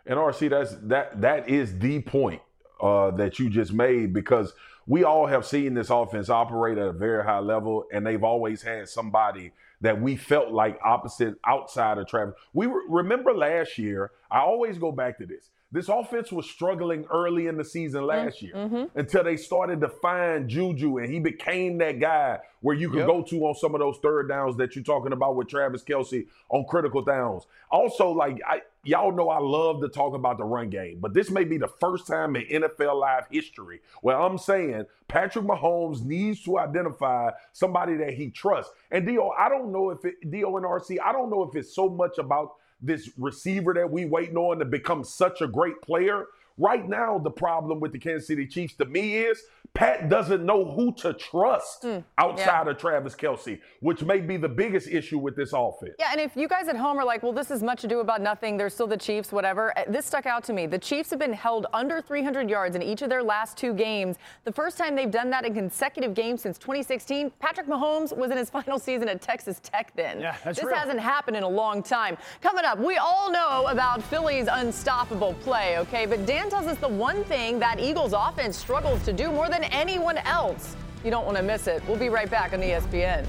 And 0.05 0.17
RC, 0.17 0.49
that's 0.49 0.75
that 0.83 1.21
that 1.21 1.49
is 1.49 1.77
the 1.77 2.01
point 2.01 2.41
uh, 2.81 3.11
that 3.11 3.37
you 3.37 3.49
just 3.49 3.73
made 3.73 4.13
because 4.13 4.53
we 4.87 5.03
all 5.03 5.27
have 5.27 5.45
seen 5.45 5.75
this 5.75 5.91
offense 5.91 6.29
operate 6.29 6.79
at 6.79 6.87
a 6.87 6.91
very 6.91 7.23
high 7.23 7.39
level, 7.39 7.85
and 7.93 8.05
they've 8.05 8.23
always 8.23 8.63
had 8.63 8.89
somebody 8.89 9.51
that 9.81 10.01
we 10.01 10.15
felt 10.15 10.51
like 10.51 10.79
opposite 10.83 11.35
outside 11.45 11.99
of 11.99 12.07
Travis. 12.07 12.33
We 12.53 12.65
re- 12.65 12.81
remember 12.89 13.33
last 13.33 13.77
year. 13.77 14.11
I 14.31 14.39
always 14.39 14.77
go 14.77 14.91
back 14.91 15.19
to 15.19 15.25
this. 15.25 15.51
This 15.71 15.87
offense 15.87 16.31
was 16.31 16.49
struggling 16.49 17.05
early 17.11 17.45
in 17.45 17.55
the 17.55 17.63
season 17.63 18.01
mm-hmm. 18.01 18.25
last 18.25 18.41
year 18.41 18.53
mm-hmm. 18.55 18.97
until 18.97 19.23
they 19.23 19.37
started 19.37 19.79
to 19.81 19.89
find 19.89 20.49
Juju, 20.49 20.97
and 20.97 21.11
he 21.11 21.19
became 21.19 21.77
that 21.77 21.99
guy 21.99 22.39
where 22.61 22.75
you 22.75 22.89
could 22.89 22.99
Yep. 22.99 23.07
go 23.07 23.21
to 23.21 23.45
on 23.45 23.55
some 23.55 23.75
of 23.75 23.79
those 23.79 23.97
third 23.99 24.27
downs 24.27 24.57
that 24.57 24.75
you're 24.75 24.83
talking 24.83 25.13
about 25.13 25.35
with 25.35 25.47
Travis 25.47 25.83
Kelce 25.83 26.25
on 26.49 26.65
critical 26.65 27.03
downs. 27.03 27.45
Also, 27.69 28.09
like 28.09 28.41
I, 28.47 28.61
y'all 28.83 29.11
know, 29.11 29.29
I 29.29 29.39
love 29.39 29.81
to 29.81 29.89
talk 29.89 30.15
about 30.15 30.37
the 30.37 30.43
run 30.43 30.69
game, 30.69 30.97
but 30.99 31.13
this 31.13 31.29
may 31.29 31.43
be 31.43 31.57
the 31.57 31.67
first 31.67 32.07
time 32.07 32.35
in 32.35 32.63
NFL 32.63 32.99
live 32.99 33.27
history 33.29 33.81
where 34.01 34.19
I'm 34.19 34.37
saying 34.37 34.85
Patrick 35.07 35.45
Mahomes 35.45 36.03
needs 36.03 36.43
to 36.45 36.57
identify 36.57 37.29
somebody 37.53 37.95
that 37.97 38.15
he 38.15 38.31
trusts. 38.31 38.73
And 38.91 39.05
Dio, 39.05 39.29
I 39.29 39.49
don't 39.49 39.71
know 39.71 39.91
if 39.91 40.03
it, 40.03 40.29
Dio 40.29 40.57
and 40.57 40.65
RC, 40.65 40.97
I 41.03 41.11
don't 41.11 41.29
know 41.29 41.43
if 41.43 41.55
it's 41.55 41.73
so 41.73 41.89
much 41.89 42.17
about 42.17 42.55
this 42.81 43.09
receiver 43.17 43.73
that 43.73 43.89
we 43.89 44.05
waiting 44.05 44.37
on 44.37 44.59
to 44.59 44.65
become 44.65 45.03
such 45.03 45.41
a 45.41 45.47
great 45.47 45.81
player. 45.81 46.25
Right 46.59 46.87
now, 46.87 47.17
the 47.17 47.31
problem 47.31 47.79
with 47.79 47.93
the 47.93 47.99
Kansas 47.99 48.27
City 48.27 48.45
Chiefs 48.45 48.75
to 48.75 48.85
me 48.85 49.15
is 49.15 49.41
Pat 49.73 50.09
doesn't 50.09 50.45
know 50.45 50.65
who 50.65 50.93
to 50.95 51.13
trust 51.13 51.85
outside 52.17 52.67
of 52.67 52.77
Travis 52.77 53.15
Kelce, 53.15 53.59
which 53.81 54.03
may 54.03 54.19
be 54.19 54.35
the 54.35 54.49
biggest 54.49 54.89
issue 54.89 55.19
with 55.19 55.35
this 55.35 55.53
offense. 55.53 55.93
Yeah, 55.99 56.09
and 56.11 56.19
if 56.19 56.35
you 56.35 56.47
guys 56.47 56.67
at 56.67 56.75
home 56.75 56.97
are 56.97 57.05
like, 57.05 57.23
well, 57.23 57.31
this 57.31 57.49
is 57.51 57.61
much 57.63 57.83
ado 57.83 57.99
about 57.99 58.21
nothing, 58.21 58.57
they're 58.57 58.69
still 58.69 58.87
the 58.87 58.97
Chiefs, 58.97 59.31
whatever, 59.31 59.77
uh, 59.77 59.83
this 59.87 60.05
stuck 60.05 60.25
out 60.25 60.43
to 60.45 60.53
me. 60.53 60.65
The 60.65 60.79
Chiefs 60.79 61.11
have 61.11 61.19
been 61.19 61.31
held 61.31 61.67
under 61.71 62.01
300 62.01 62.49
yards 62.49 62.75
in 62.75 62.81
each 62.81 63.01
of 63.03 63.09
their 63.09 63.23
last 63.23 63.57
two 63.57 63.73
games. 63.73 64.17
The 64.43 64.51
first 64.51 64.77
time 64.77 64.95
they've 64.95 65.09
done 65.09 65.29
that 65.29 65.45
in 65.45 65.53
consecutive 65.53 66.13
games 66.13 66.41
since 66.41 66.57
2016, 66.57 67.31
Patrick 67.39 67.67
Mahomes 67.67 68.15
was 68.15 68.31
in 68.31 68.37
his 68.37 68.49
final 68.59 68.79
season 68.79 69.07
at 69.07 69.21
Texas 69.21 69.61
Tech 69.63 69.93
then. 69.95 70.19
Yeah, 70.19 70.35
that's 70.43 70.59
this 70.59 70.65
real. 70.65 70.75
hasn't 70.75 70.99
happened 70.99 71.37
in 71.37 71.43
a 71.43 71.49
long 71.49 71.83
time. 71.83 72.17
Coming 72.41 72.65
up, 72.65 72.79
we 72.79 72.97
all 72.97 73.31
know 73.31 73.67
about 73.67 74.03
Philly's 74.03 74.47
unstoppable 74.51 75.35
play, 75.35 75.77
okay? 75.77 76.05
But 76.05 76.25
Dan 76.25 76.48
tells 76.49 76.67
us 76.67 76.77
the 76.77 76.87
one 76.87 77.23
thing 77.25 77.59
that 77.59 77.79
Eagles 77.79 78.13
offense 78.15 78.57
struggles 78.57 79.03
to 79.03 79.13
do 79.13 79.31
more 79.31 79.49
than 79.49 79.63
anyone 79.65 80.17
else. 80.19 80.75
You 81.03 81.11
don't 81.11 81.25
want 81.25 81.37
to 81.37 81.43
miss 81.43 81.67
it. 81.67 81.81
We'll 81.87 81.97
be 81.97 82.09
right 82.09 82.29
back 82.29 82.53
on 82.53 82.59
ESPN. 82.59 83.25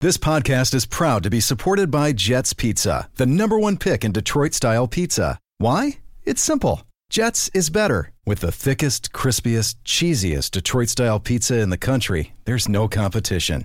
This 0.00 0.16
podcast 0.16 0.74
is 0.74 0.86
proud 0.86 1.24
to 1.24 1.30
be 1.30 1.40
supported 1.40 1.90
by 1.90 2.12
Jets 2.12 2.52
Pizza, 2.52 3.10
the 3.16 3.26
number 3.26 3.58
one 3.58 3.76
pick 3.76 4.04
in 4.04 4.12
Detroit 4.12 4.54
style 4.54 4.86
pizza. 4.86 5.40
Why? 5.58 5.98
It's 6.24 6.40
simple. 6.40 6.82
Jets 7.10 7.50
is 7.52 7.68
better. 7.68 8.12
With 8.24 8.40
the 8.40 8.52
thickest, 8.52 9.12
crispiest, 9.12 9.74
cheesiest 9.84 10.52
Detroit 10.52 10.88
style 10.90 11.18
pizza 11.18 11.58
in 11.58 11.70
the 11.70 11.76
country, 11.78 12.34
there's 12.44 12.68
no 12.68 12.86
competition. 12.86 13.64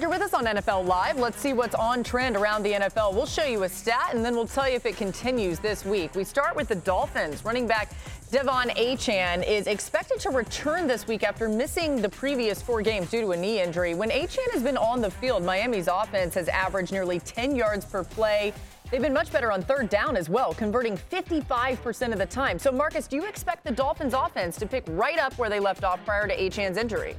You're 0.00 0.08
with 0.08 0.22
us 0.22 0.32
on 0.32 0.46
NFL 0.46 0.86
Live. 0.86 1.18
Let's 1.18 1.38
see 1.38 1.52
what's 1.52 1.74
on 1.74 2.02
trend 2.02 2.34
around 2.34 2.62
the 2.62 2.72
NFL. 2.72 3.12
We'll 3.12 3.26
show 3.26 3.44
you 3.44 3.64
a 3.64 3.68
stat 3.68 4.12
and 4.14 4.24
then 4.24 4.34
we'll 4.34 4.46
tell 4.46 4.66
you 4.66 4.74
if 4.74 4.86
it 4.86 4.96
continues 4.96 5.58
this 5.58 5.84
week. 5.84 6.14
We 6.14 6.24
start 6.24 6.56
with 6.56 6.68
the 6.68 6.76
Dolphins. 6.76 7.44
Running 7.44 7.66
back 7.66 7.90
De'Von 8.30 8.74
Achane 8.76 9.46
is 9.46 9.66
expected 9.66 10.18
to 10.20 10.30
return 10.30 10.86
this 10.86 11.06
week 11.06 11.22
after 11.22 11.50
missing 11.50 12.00
the 12.00 12.08
previous 12.08 12.62
four 12.62 12.80
games 12.80 13.10
due 13.10 13.20
to 13.20 13.32
a 13.32 13.36
knee 13.36 13.60
injury. 13.60 13.92
When 13.94 14.08
Achane 14.08 14.50
has 14.52 14.62
been 14.62 14.78
on 14.78 15.02
the 15.02 15.10
field, 15.10 15.44
Miami's 15.44 15.86
offense 15.86 16.32
has 16.32 16.48
averaged 16.48 16.92
nearly 16.92 17.20
10 17.20 17.54
yards 17.54 17.84
per 17.84 18.02
play. 18.02 18.54
They've 18.90 19.02
been 19.02 19.12
much 19.12 19.30
better 19.30 19.52
on 19.52 19.60
third 19.60 19.90
down 19.90 20.16
as 20.16 20.30
well, 20.30 20.54
converting 20.54 20.96
55% 20.96 22.12
of 22.12 22.18
the 22.18 22.24
time. 22.24 22.58
So, 22.58 22.72
Marcus, 22.72 23.06
do 23.06 23.16
you 23.16 23.26
expect 23.26 23.64
the 23.64 23.70
Dolphins 23.70 24.14
offense 24.14 24.56
to 24.60 24.66
pick 24.66 24.84
right 24.88 25.18
up 25.18 25.36
where 25.36 25.50
they 25.50 25.60
left 25.60 25.84
off 25.84 26.02
prior 26.06 26.26
to 26.26 26.34
Achane's 26.34 26.78
injury? 26.78 27.16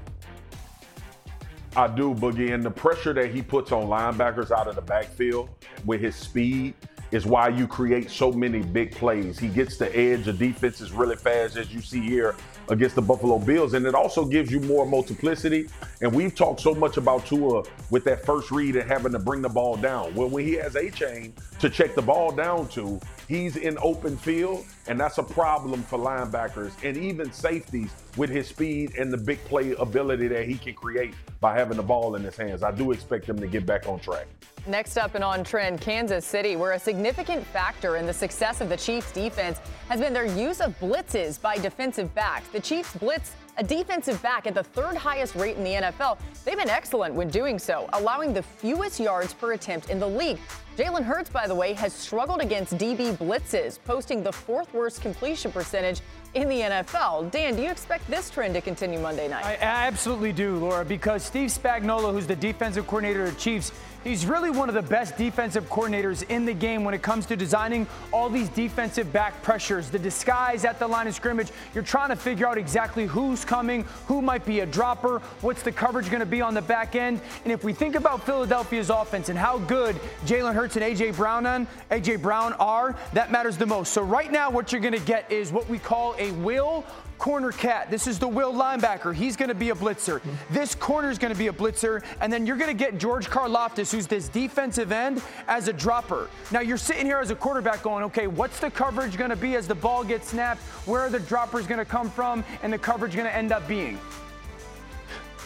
I 1.75 1.88
do, 1.88 2.13
Boogie. 2.13 2.53
And 2.53 2.63
the 2.63 2.71
pressure 2.71 3.13
that 3.13 3.34
he 3.34 3.41
puts 3.41 3.71
on 3.71 3.88
linebackers 3.88 4.51
out 4.51 4.67
of 4.67 4.75
the 4.75 4.81
backfield 4.81 5.49
with 5.86 6.01
his 6.01 6.15
speed 6.15 6.73
is 7.12 7.25
why 7.25 7.49
you 7.49 7.67
create 7.67 8.10
so 8.10 8.31
many 8.31 8.60
big 8.60 8.91
plays. 8.91 9.38
He 9.38 9.49
gets 9.49 9.77
the 9.77 9.93
edge. 9.95 10.27
of 10.27 10.38
defenses 10.38 10.91
really 10.91 11.15
fast, 11.15 11.57
as 11.57 11.73
you 11.73 11.81
see 11.81 12.01
here 12.01 12.36
against 12.69 12.95
the 12.95 13.01
Buffalo 13.01 13.38
Bills. 13.38 13.73
And 13.73 13.86
it 13.86 13.95
also 13.95 14.25
gives 14.25 14.51
you 14.51 14.60
more 14.62 14.86
multiplicity. 14.86 15.67
And 16.01 16.13
we've 16.13 16.34
talked 16.34 16.62
so 16.62 16.73
much 16.73 16.97
about 16.97 17.25
Tua 17.25 17.63
with 17.89 18.03
that 18.05 18.25
first 18.25 18.51
read 18.51 18.75
and 18.75 18.89
having 18.89 19.12
to 19.12 19.19
bring 19.19 19.41
the 19.41 19.49
ball 19.49 19.75
down. 19.75 20.15
Well, 20.15 20.29
when 20.29 20.45
he 20.45 20.53
has 20.53 20.75
Achane 20.75 21.34
to 21.60 21.69
check 21.69 21.95
the 21.95 22.01
ball 22.01 22.31
down 22.31 22.67
to, 22.69 22.99
he's 23.32 23.56
in 23.56 23.78
open 23.82 24.17
field. 24.17 24.65
And 24.88 25.00
that's 25.00 25.17
a 25.17 25.24
problem 25.24 25.84
for 25.84 25.98
linebackers 25.98 26.74
and 26.84 26.98
even 26.98 27.32
safeties 27.32 27.91
with 28.17 28.30
his 28.30 28.48
speed 28.48 28.96
and 28.98 29.12
the 29.12 29.17
big 29.17 29.44
play 29.46 29.72
ability 29.76 30.28
that 30.28 30.46
he 30.46 30.56
can 30.56 30.74
create 30.74 31.13
by 31.39 31.58
having 31.58 31.78
the 31.78 31.84
ball 31.84 32.15
in 32.15 32.24
his 32.24 32.36
hands. 32.36 32.62
I 32.62 32.72
do 32.72 32.91
expect 32.91 33.26
him 33.28 33.39
to 33.39 33.48
get 33.48 33.65
back 33.65 33.88
on 33.88 34.00
track. 34.00 34.28
Next 34.67 34.98
up 34.98 35.15
and 35.15 35.24
on 35.24 35.44
trend, 35.44 35.82
Kansas 35.82 36.26
City, 36.26 36.56
where 36.56 36.74
a 36.74 36.80
significant 36.80 37.44
factor 37.48 37.96
in 37.96 38.06
the 38.06 38.13
success 38.13 38.62
of 38.62 38.70
the 38.70 38.78
Chiefs 38.78 39.12
defense 39.12 39.60
has 39.88 40.00
been 40.00 40.13
their 40.13 40.26
use 40.26 40.62
of 40.62 40.78
blitzes 40.80 41.41
by 41.41 41.58
defensive 41.58 42.13
backs. 42.13 42.50
The 42.50 42.60
Chiefs 42.60 42.94
blitz 42.96 43.32
a 43.58 43.63
defensive 43.63 44.22
back 44.22 44.48
at 44.48 44.54
the 44.54 44.63
third 44.63 44.96
highest 44.96 45.36
rate 45.36 45.58
in 45.58 45.63
the 45.63 45.74
NFL. 45.74 46.17
They've 46.46 46.58
been 46.58 46.70
excellent 46.70 47.13
when 47.13 47.30
doing 47.30 47.60
so, 47.60 47.89
allowing 47.94 48.34
the 48.34 48.44
fewest 48.44 49.00
yards 49.00 49.34
per 49.34 49.54
attempt 49.54 49.89
in 49.89 50.00
the 50.00 50.08
league. 50.08 50.39
Jalen 50.77 51.03
Hurts, 51.03 51.29
by 51.29 51.47
the 51.47 51.55
way, 51.55 51.73
has 51.73 51.91
struggled 51.91 52.39
against 52.39 52.77
DB 52.77 53.17
blitzes, 53.17 53.77
posting 53.84 54.23
the 54.23 54.31
fourth 54.31 54.73
worst 54.73 55.01
completion 55.01 55.51
percentage 55.51 55.99
in 56.34 56.47
the 56.47 56.62
NFL. 56.62 57.29
Dan, 57.29 57.57
do 57.57 57.62
you 57.62 57.69
expect 57.69 58.10
this 58.10 58.29
trend 58.29 58.53
to 58.53 58.62
continue 58.62 58.97
Monday 58.97 59.27
night? 59.27 59.43
I 59.43 59.57
absolutely 59.60 60.31
do, 60.31 60.55
Laura, 60.55 60.86
because 60.86 61.23
Steve 61.23 61.49
Spagnuolo, 61.49 62.13
who's 62.13 62.25
the 62.25 62.38
defensive 62.38 62.88
coordinator 62.88 63.25
of 63.25 63.38
Chiefs, 63.38 63.73
he's 64.03 64.25
really 64.25 64.49
one 64.49 64.69
of 64.69 64.75
the 64.75 64.81
best 64.81 65.17
defensive 65.17 65.69
coordinators 65.69 66.23
in 66.29 66.45
the 66.45 66.53
game 66.53 66.83
when 66.83 66.93
it 66.93 67.01
comes 67.01 67.25
to 67.27 67.35
designing 67.35 67.87
all 68.11 68.29
these 68.29 68.49
defensive 68.49 69.11
back 69.13 69.41
pressures, 69.41 69.89
the 69.89 69.99
disguise 69.99 70.65
at 70.65 70.79
the 70.79 70.87
line 70.87 71.07
of 71.07 71.15
scrimmage. 71.15 71.49
You're 71.73 71.83
trying 71.83 72.09
to 72.09 72.15
figure 72.15 72.47
out 72.47 72.57
exactly 72.57 73.05
who's 73.05 73.45
coming, 73.45 73.85
who 74.07 74.21
might 74.21 74.45
be 74.45 74.61
a 74.61 74.65
dropper, 74.65 75.19
what's 75.41 75.61
the 75.61 75.71
coverage 75.71 76.09
going 76.09 76.19
to 76.19 76.25
be 76.25 76.41
on 76.41 76.53
the 76.53 76.61
back 76.61 76.95
end. 76.95 77.21
And 77.43 77.53
if 77.53 77.63
we 77.63 77.73
think 77.73 77.95
about 77.95 78.25
Philadelphia's 78.25 78.89
offense 78.89 79.29
and 79.29 79.37
how 79.37 79.59
good 79.59 79.95
Jalen 80.25 80.53
Hurts 80.53 80.75
and 80.75 80.85
AJ 80.85 81.15
Brown 81.15 81.45
on 81.45 81.67
AJ 81.89 82.21
Brown 82.21 82.53
are, 82.53 82.95
that 83.13 83.31
matters 83.31 83.57
the 83.57 83.65
most. 83.65 83.93
So 83.93 84.01
right 84.01 84.31
now, 84.31 84.49
what 84.49 84.71
you're 84.71 84.81
going 84.81 84.93
to 84.93 84.99
get 84.99 85.31
is 85.31 85.51
what 85.51 85.67
we 85.69 85.79
call 85.79 86.15
a 86.17 86.31
will 86.31 86.85
corner 87.21 87.51
cat. 87.51 87.91
This 87.91 88.07
is 88.07 88.17
the 88.17 88.27
will 88.27 88.51
linebacker. 88.51 89.13
He's 89.13 89.36
going 89.36 89.49
to 89.49 89.55
be 89.55 89.69
a 89.69 89.75
blitzer. 89.75 90.21
This 90.49 90.73
corner 90.73 91.12
is 91.12 91.19
going 91.19 91.31
to 91.31 91.38
be 91.38 91.49
a 91.49 91.53
blitzer. 91.53 92.03
And 92.19 92.34
then 92.34 92.47
you're 92.47 92.57
going 92.57 92.75
to 92.75 92.84
get 92.86 92.97
George 92.97 93.29
Karlaftis, 93.29 93.91
who's 93.91 94.07
this 94.07 94.27
defensive 94.27 94.91
end, 94.91 95.21
as 95.47 95.67
a 95.67 95.73
dropper. 95.73 96.31
Now 96.51 96.62
you're 96.62 96.77
sitting 96.77 97.05
here 97.05 97.19
as 97.19 97.29
a 97.29 97.36
quarterback 97.36 97.84
going, 97.84 98.03
okay, 98.05 98.25
what's 98.25 98.60
the 98.60 98.71
coverage 98.71 99.17
going 99.17 99.29
to 99.29 99.36
be 99.36 99.55
as 99.55 99.67
the 99.67 99.75
ball 99.75 100.03
gets 100.03 100.29
snapped? 100.29 100.62
Where 100.88 101.01
are 101.01 101.12
the 101.12 101.19
droppers 101.19 101.67
going 101.67 101.77
to 101.77 101.86
come 101.86 102.10
from? 102.10 102.43
And 102.63 102.73
the 102.73 102.79
coverage 102.79 103.13
going 103.13 103.27
to 103.27 103.35
end 103.35 103.52
up 103.52 103.67
being? 103.67 104.00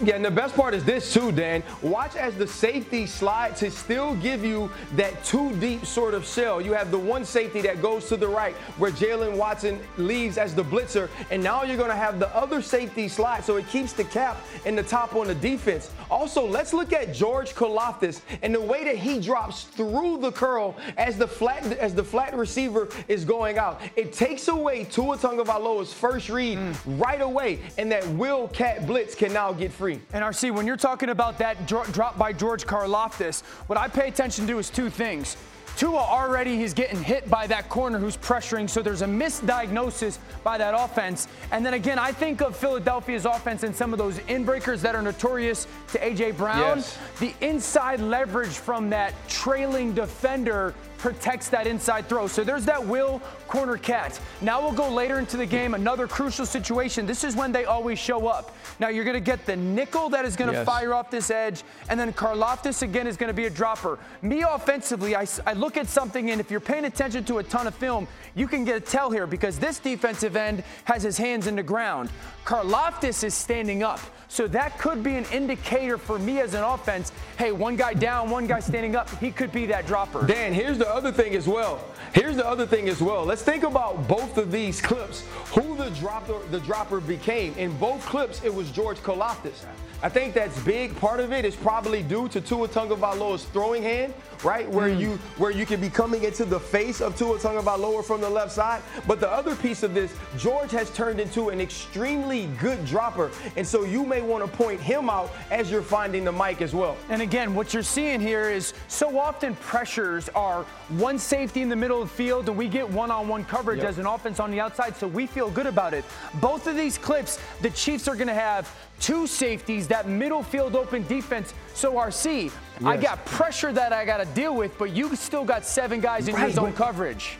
Yeah, 0.03 0.17
and 0.17 0.25
the 0.25 0.31
best 0.31 0.57
part 0.57 0.73
is 0.73 0.83
this 0.83 1.13
too, 1.13 1.31
Dan. 1.31 1.63
Watch 1.81 2.17
as 2.17 2.35
the 2.35 2.45
safety 2.45 3.05
slide 3.05 3.55
to 3.57 3.71
still 3.71 4.13
give 4.15 4.43
you 4.43 4.69
that 4.97 5.23
two 5.23 5.55
deep 5.55 5.85
sort 5.85 6.13
of 6.13 6.25
shell. 6.25 6.59
You 6.59 6.73
have 6.73 6.91
the 6.91 6.99
one 6.99 7.23
safety 7.23 7.61
that 7.61 7.81
goes 7.81 8.09
to 8.09 8.17
the 8.17 8.27
right 8.27 8.55
where 8.77 8.91
Jaylen 8.91 9.37
Watson 9.37 9.79
leaves 9.95 10.37
as 10.37 10.53
the 10.53 10.65
blitzer, 10.65 11.07
and 11.31 11.41
now 11.41 11.63
you're 11.63 11.77
going 11.77 11.91
to 11.91 11.95
have 11.95 12.19
the 12.19 12.27
other 12.35 12.61
safety 12.61 13.07
slide, 13.07 13.45
so 13.45 13.55
it 13.55 13.69
keeps 13.69 13.93
the 13.93 14.03
cap 14.03 14.35
in 14.65 14.75
the 14.75 14.83
top 14.83 15.15
on 15.15 15.27
the 15.27 15.35
defense. 15.35 15.91
Also, 16.11 16.45
let's 16.45 16.73
look 16.73 16.91
at 16.91 17.13
George 17.13 17.55
Karlaftis 17.55 18.19
and 18.41 18.53
the 18.53 18.59
way 18.59 18.83
that 18.83 18.97
he 18.97 19.21
drops 19.21 19.63
through 19.63 20.17
the 20.17 20.31
curl 20.31 20.75
as 20.97 21.17
the 21.17 21.27
flat 21.27 21.63
as 21.77 21.95
the 21.95 22.03
flat 22.03 22.35
receiver 22.35 22.89
is 23.07 23.23
going 23.23 23.57
out. 23.57 23.79
It 23.95 24.11
takes 24.11 24.49
away 24.49 24.83
Tua 24.83 25.17
Tagovailoa's 25.17 25.93
first 25.93 26.27
read 26.27 26.57
mm. 26.57 27.01
right 27.01 27.21
away, 27.21 27.61
and 27.77 27.89
that 27.93 28.05
Will 28.09 28.49
Cat 28.49 28.85
blitz 28.85 29.15
can 29.15 29.31
now 29.31 29.53
get 29.53 29.71
free 29.71 29.84
free. 29.85 30.01
And 30.13 30.23
RC, 30.23 30.51
when 30.51 30.65
you're 30.65 30.77
talking 30.77 31.09
about 31.09 31.37
that 31.37 31.67
drop 31.67 32.17
by 32.17 32.33
George 32.33 32.65
Karlaftis, 32.65 33.43
what 33.67 33.77
I 33.77 33.87
pay 33.87 34.07
attention 34.07 34.47
to 34.47 34.57
is 34.57 34.71
two 34.71 34.89
things. 34.89 35.37
Tua 35.77 35.99
already 35.99 36.57
he's 36.57 36.73
getting 36.73 37.03
hit 37.03 37.29
by 37.29 37.45
that 37.47 37.69
corner 37.69 37.99
who's 37.99 38.17
pressuring, 38.17 38.67
so 38.67 38.81
there's 38.81 39.03
a 39.03 39.07
misdiagnosis 39.07 40.17
by 40.43 40.57
that 40.57 40.73
offense. 40.73 41.27
And 41.51 41.63
then 41.63 41.75
again, 41.75 41.99
I 41.99 42.11
think 42.13 42.41
of 42.41 42.55
Philadelphia's 42.55 43.25
offense 43.25 43.61
and 43.61 43.75
some 43.75 43.93
of 43.93 43.99
those 43.99 44.17
inbreakers 44.21 44.81
that 44.81 44.95
are 44.95 45.03
notorious 45.03 45.67
to 45.91 45.99
AJ 45.99 46.37
Brown. 46.37 46.77
Yes. 46.77 46.97
The 47.19 47.33
inside 47.41 47.99
leverage 47.99 48.53
from 48.53 48.89
that 48.89 49.13
trailing 49.27 49.93
defender 49.93 50.73
protects 50.97 51.49
that 51.49 51.67
inside 51.67 52.07
throw. 52.07 52.27
So 52.27 52.43
there's 52.43 52.65
that 52.65 52.83
will 52.85 53.21
corner 53.47 53.77
cat. 53.77 54.19
Now 54.41 54.61
we'll 54.61 54.73
go 54.73 54.89
later 54.89 55.19
into 55.19 55.37
the 55.37 55.45
game, 55.45 55.73
another 55.73 56.07
crucial 56.07 56.45
situation. 56.45 57.05
This 57.05 57.23
is 57.23 57.35
when 57.35 57.51
they 57.51 57.65
always 57.65 57.99
show 57.99 58.27
up. 58.27 58.55
Now 58.79 58.89
you're 58.89 59.03
going 59.03 59.15
to 59.15 59.19
get 59.19 59.45
the 59.45 59.55
nickel 59.55 60.09
that 60.09 60.25
is 60.25 60.35
going 60.35 60.51
to 60.51 60.57
yes. 60.57 60.65
fire 60.65 60.93
off 60.93 61.11
this 61.11 61.29
edge, 61.29 61.63
and 61.89 61.99
then 61.99 62.13
Karlaftis 62.13 62.81
again 62.81 63.07
is 63.07 63.17
going 63.17 63.29
to 63.29 63.33
be 63.33 63.45
a 63.45 63.49
dropper. 63.49 63.99
Me 64.21 64.41
offensively, 64.41 65.15
I, 65.15 65.25
I 65.45 65.53
look 65.53 65.77
at 65.77 65.87
something, 65.87 66.31
and 66.31 66.41
if 66.41 66.49
you're 66.51 66.59
paying 66.59 66.85
attention 66.85 67.23
to 67.25 67.37
a 67.37 67.43
ton 67.43 67.67
of 67.67 67.75
film, 67.75 68.07
you 68.33 68.47
can 68.47 68.65
get 68.65 68.75
a 68.75 68.81
tell 68.81 69.11
here 69.11 69.27
because 69.27 69.59
this 69.59 69.79
defensive 69.79 70.35
end 70.35 70.63
has 70.85 71.03
his 71.03 71.17
hands 71.17 71.47
in 71.47 71.55
the 71.55 71.63
ground. 71.63 72.09
Karlaftis 72.45 73.23
is 73.23 73.33
standing 73.33 73.83
up. 73.83 73.99
So 74.27 74.47
that 74.49 74.77
could 74.79 75.03
be 75.03 75.15
an 75.15 75.25
indicator 75.31 75.97
for 75.97 76.19
me 76.19 76.41
as 76.41 76.55
an 76.55 76.63
offense. 76.63 77.11
Hey, 77.37 77.51
one 77.51 77.75
guy 77.75 77.93
down, 77.93 78.29
one 78.29 78.47
guy 78.47 78.59
standing 78.59 78.95
up. 78.95 79.09
He 79.19 79.31
could 79.31 79.51
be 79.51 79.65
that 79.67 79.87
dropper. 79.87 80.25
Dan, 80.25 80.53
here's 80.53 80.77
the 80.77 80.84
other 80.87 81.11
thing 81.11 81.35
as 81.35 81.47
well. 81.47 81.83
Here's 82.13 82.35
the 82.35 82.47
other 82.47 82.65
thing 82.65 82.89
as 82.89 83.01
well. 83.01 83.25
Let's 83.25 83.41
think 83.41 83.63
about 83.63 84.07
both 84.07 84.37
of 84.37 84.51
these 84.51 84.81
clips. 84.81 85.25
Who 85.53 85.75
the 85.75 85.89
dropper 85.91 86.39
the 86.51 86.59
dropper 86.59 86.99
became. 86.99 87.53
In 87.55 87.75
both 87.77 88.05
clips, 88.05 88.43
it 88.43 88.53
was 88.53 88.71
George 88.71 88.97
Karlaftis. 88.97 89.65
I 90.03 90.09
think 90.09 90.33
that's 90.33 90.59
big. 90.61 90.95
Part 90.97 91.19
of 91.19 91.31
it 91.31 91.45
is 91.45 91.55
probably 91.55 92.03
due 92.03 92.27
to 92.29 92.41
Tua 92.41 92.67
Tagovailoa's 92.67 93.45
throwing 93.45 93.81
hand, 93.81 94.13
right? 94.43 94.69
Where 94.69 94.89
mm. 94.89 94.99
you 94.99 95.09
where 95.37 95.51
you 95.51 95.65
can 95.65 95.81
be 95.81 95.89
coming 95.89 96.23
into 96.23 96.45
the 96.45 96.59
face 96.59 97.01
of 97.01 97.17
Tua 97.17 97.37
Tagovailoa 97.37 98.03
from 98.03 98.21
the 98.21 98.29
left 98.29 98.51
side. 98.51 98.81
But 99.07 99.19
the 99.19 99.29
other 99.29 99.55
piece 99.55 99.83
of 99.83 99.93
this, 99.93 100.13
George 100.37 100.71
has 100.71 100.91
turned 100.91 101.19
into 101.19 101.49
an 101.49 101.59
extremely 101.59 102.47
good 102.59 102.85
dropper, 102.85 103.31
and 103.55 103.65
so 103.65 103.83
you 103.83 104.05
may 104.05 104.21
want 104.21 104.45
to 104.45 104.57
point 104.57 104.79
him 104.79 105.09
out 105.09 105.31
as 105.49 105.71
you're 105.71 105.81
finding 105.81 106.23
the 106.23 106.31
mic 106.31 106.61
as 106.61 106.75
well. 106.75 106.97
And 107.09 107.21
again, 107.21 107.55
what 107.55 107.73
you're 107.73 107.83
seeing 107.83 108.19
here 108.19 108.49
is 108.49 108.73
so 108.87 109.17
often 109.17 109.55
pressures 109.55 110.29
are 110.29 110.63
one 110.89 111.17
safety 111.17 111.61
in 111.61 111.69
the 111.69 111.75
middle 111.75 112.01
of 112.01 112.09
the 112.09 112.15
field, 112.15 112.47
and 112.49 112.57
we 112.57 112.67
get 112.67 112.87
one-on-one 112.87 113.45
coverage 113.45 113.79
yep. 113.79 113.89
as 113.89 113.97
an 113.97 114.05
offense 114.05 114.39
on 114.39 114.51
the 114.51 114.59
outside, 114.59 114.95
so 114.95 115.07
we 115.07 115.25
feel 115.25 115.49
good 115.49 115.67
about 115.67 115.93
it. 115.93 116.05
Both 116.35 116.67
of 116.67 116.75
these 116.75 116.97
clips, 116.97 117.39
the 117.61 117.69
Chiefs 117.71 118.07
are 118.07 118.15
going 118.15 118.27
to 118.27 118.33
have 118.33 118.71
two 118.99 119.27
safeties, 119.27 119.87
that 119.87 120.07
middle 120.07 120.43
field 120.43 120.75
open 120.75 121.05
defense. 121.07 121.53
So 121.73 121.93
RC, 121.93 122.43
yes. 122.45 122.53
I 122.83 122.97
got 122.97 123.25
pressure 123.25 123.71
that 123.73 123.93
I 123.93 124.05
got 124.05 124.17
to 124.17 124.25
deal 124.33 124.55
with, 124.55 124.77
but 124.77 124.91
you 124.91 125.15
still 125.15 125.45
got 125.45 125.65
seven 125.65 125.99
guys 125.99 126.27
in 126.27 126.35
right, 126.35 126.43
your 126.43 126.51
zone 126.51 126.73
coverage. 126.73 127.37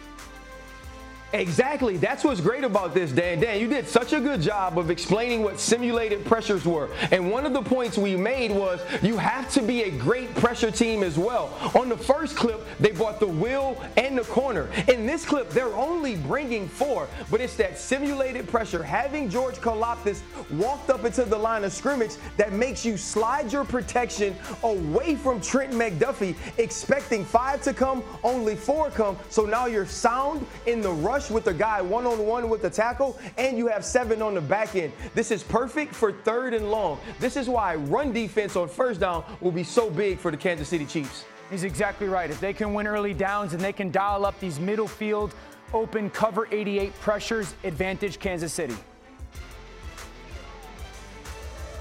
Exactly. 1.35 1.97
That's 1.97 2.23
what's 2.23 2.39
great 2.39 2.63
about 2.63 2.93
this, 2.93 3.11
Dan. 3.11 3.41
Dan, 3.41 3.59
you 3.59 3.67
did 3.67 3.89
such 3.89 4.13
a 4.13 4.21
good 4.21 4.41
job 4.41 4.79
of 4.79 4.89
explaining 4.89 5.43
what 5.43 5.59
simulated 5.59 6.23
pressures 6.23 6.63
were. 6.63 6.89
And 7.11 7.29
one 7.29 7.45
of 7.45 7.51
the 7.51 7.61
points 7.61 7.97
we 7.97 8.15
made 8.15 8.51
was 8.51 8.79
you 9.01 9.17
have 9.17 9.51
to 9.51 9.61
be 9.61 9.83
a 9.83 9.91
great 9.91 10.33
pressure 10.35 10.71
team 10.71 11.03
as 11.03 11.19
well. 11.19 11.51
On 11.75 11.89
the 11.89 11.97
first 11.97 12.37
clip, 12.37 12.65
they 12.79 12.91
brought 12.91 13.19
the 13.19 13.27
will 13.27 13.77
and 13.97 14.17
the 14.17 14.23
corner. 14.23 14.69
In 14.87 15.05
this 15.05 15.25
clip, 15.25 15.49
they're 15.49 15.75
only 15.75 16.15
bringing 16.15 16.69
four, 16.69 17.09
but 17.29 17.41
it's 17.41 17.57
that 17.57 17.77
simulated 17.77 18.47
pressure. 18.47 18.81
Having 18.81 19.29
George 19.29 19.55
Karlaftis 19.55 20.21
walked 20.51 20.89
up 20.89 21.03
into 21.03 21.25
the 21.25 21.37
line 21.37 21.65
of 21.65 21.73
scrimmage 21.73 22.13
that 22.37 22.53
makes 22.53 22.85
you 22.85 22.95
slide 22.95 23.51
your 23.51 23.65
protection 23.65 24.37
away 24.63 25.15
from 25.15 25.41
Trent 25.41 25.73
McDuffie, 25.73 26.35
expecting 26.57 27.25
five 27.25 27.61
to 27.63 27.73
come, 27.73 28.03
only 28.23 28.55
four 28.55 28.89
come. 28.89 29.17
So 29.27 29.43
now 29.43 29.65
you're 29.65 29.85
sound 29.85 30.47
in 30.65 30.79
the 30.79 30.91
rush 30.91 31.24
rush 31.25 31.33
with 31.33 31.45
the 31.45 31.53
guy 31.53 31.81
one 31.81 32.05
on 32.05 32.25
one 32.25 32.49
with 32.49 32.61
the 32.61 32.69
tackle, 32.69 33.17
and 33.37 33.57
you 33.57 33.67
have 33.67 33.83
seven 33.83 34.21
on 34.21 34.33
the 34.35 34.41
back 34.41 34.75
end. 34.75 34.91
This 35.13 35.31
is 35.31 35.43
perfect 35.43 35.93
for 35.93 36.11
third 36.11 36.53
and 36.53 36.71
long. 36.71 36.99
This 37.19 37.35
is 37.35 37.49
why 37.49 37.75
run 37.75 38.13
defense 38.13 38.55
on 38.55 38.67
first 38.67 38.99
down 38.99 39.23
will 39.41 39.51
be 39.51 39.63
so 39.63 39.89
big 39.89 40.19
for 40.19 40.31
the 40.31 40.37
Kansas 40.37 40.67
City 40.67 40.85
Chiefs. 40.85 41.25
He's 41.49 41.63
exactly 41.63 42.07
right. 42.07 42.29
If 42.29 42.39
they 42.39 42.53
can 42.53 42.73
win 42.73 42.87
early 42.87 43.13
downs 43.13 43.53
and 43.53 43.61
they 43.61 43.73
can 43.73 43.91
dial 43.91 44.25
up 44.25 44.39
these 44.39 44.59
middle 44.59 44.87
field 44.87 45.33
open 45.73 46.09
cover 46.09 46.47
88 46.51 46.93
pressures, 47.01 47.53
advantage 47.63 48.19
Kansas 48.19 48.53
City. 48.53 48.75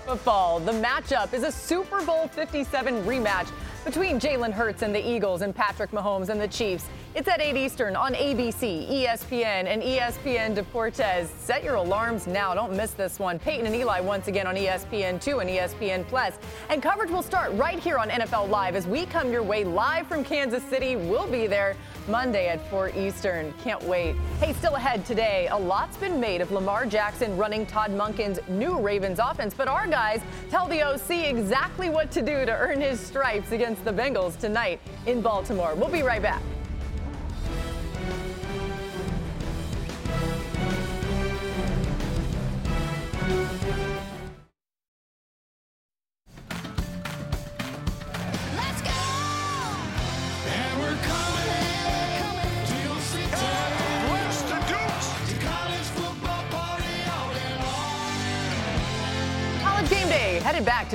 Football. 0.06 0.60
The 0.60 0.72
matchup 0.72 1.32
is 1.32 1.44
a 1.44 1.52
Super 1.52 2.04
Bowl 2.04 2.28
57 2.28 3.04
rematch 3.04 3.50
between 3.84 4.20
Jalen 4.20 4.52
Hurts 4.52 4.82
and 4.82 4.94
the 4.94 5.06
Eagles 5.06 5.40
and 5.40 5.54
Patrick 5.54 5.92
Mahomes 5.92 6.28
and 6.28 6.40
the 6.40 6.48
Chiefs. 6.48 6.86
It's 7.14 7.28
at 7.28 7.40
8 7.40 7.56
Eastern 7.56 7.94
on 7.94 8.12
ABC, 8.14 8.90
ESPN, 8.90 9.66
and 9.66 9.80
ESPN 9.80 10.56
Deportes. 10.56 11.28
Set 11.38 11.62
your 11.62 11.76
alarms 11.76 12.26
now. 12.26 12.54
Don't 12.54 12.74
miss 12.76 12.90
this 12.90 13.20
one. 13.20 13.38
Peyton 13.38 13.66
and 13.66 13.76
Eli 13.76 14.00
once 14.00 14.26
again 14.26 14.48
on 14.48 14.56
ESPN2 14.56 15.40
and 15.40 15.48
ESPN 15.48 16.04
Plus. 16.08 16.36
And 16.70 16.82
coverage 16.82 17.10
will 17.10 17.22
start 17.22 17.52
right 17.52 17.78
here 17.78 17.98
on 17.98 18.08
NFL 18.08 18.48
Live 18.48 18.74
as 18.74 18.88
we 18.88 19.06
come 19.06 19.30
your 19.30 19.44
way 19.44 19.62
live 19.62 20.08
from 20.08 20.24
Kansas 20.24 20.64
City. 20.64 20.96
We'll 20.96 21.30
be 21.30 21.46
there 21.46 21.76
Monday 22.08 22.48
at 22.48 22.68
4 22.68 22.88
Eastern. 22.96 23.54
Can't 23.62 23.82
wait. 23.84 24.16
Hey, 24.40 24.52
still 24.54 24.74
ahead 24.74 25.06
today, 25.06 25.46
a 25.52 25.56
lot's 25.56 25.96
been 25.96 26.18
made 26.18 26.40
of 26.40 26.50
Lamar 26.50 26.84
Jackson 26.84 27.36
running 27.36 27.64
Todd 27.64 27.92
Monken's 27.92 28.40
new 28.48 28.80
Ravens 28.80 29.20
offense, 29.22 29.54
but 29.54 29.68
our 29.68 29.86
guys 29.86 30.20
tell 30.50 30.66
the 30.66 30.82
OC 30.82 31.28
exactly 31.28 31.90
what 31.90 32.10
to 32.10 32.22
do 32.22 32.44
to 32.44 32.50
earn 32.50 32.80
his 32.80 32.98
stripes 32.98 33.52
against 33.52 33.84
the 33.84 33.92
Bengals 33.92 34.36
tonight 34.36 34.80
in 35.06 35.20
Baltimore. 35.20 35.76
We'll 35.76 35.88
be 35.88 36.02
right 36.02 36.20
back. 36.20 36.42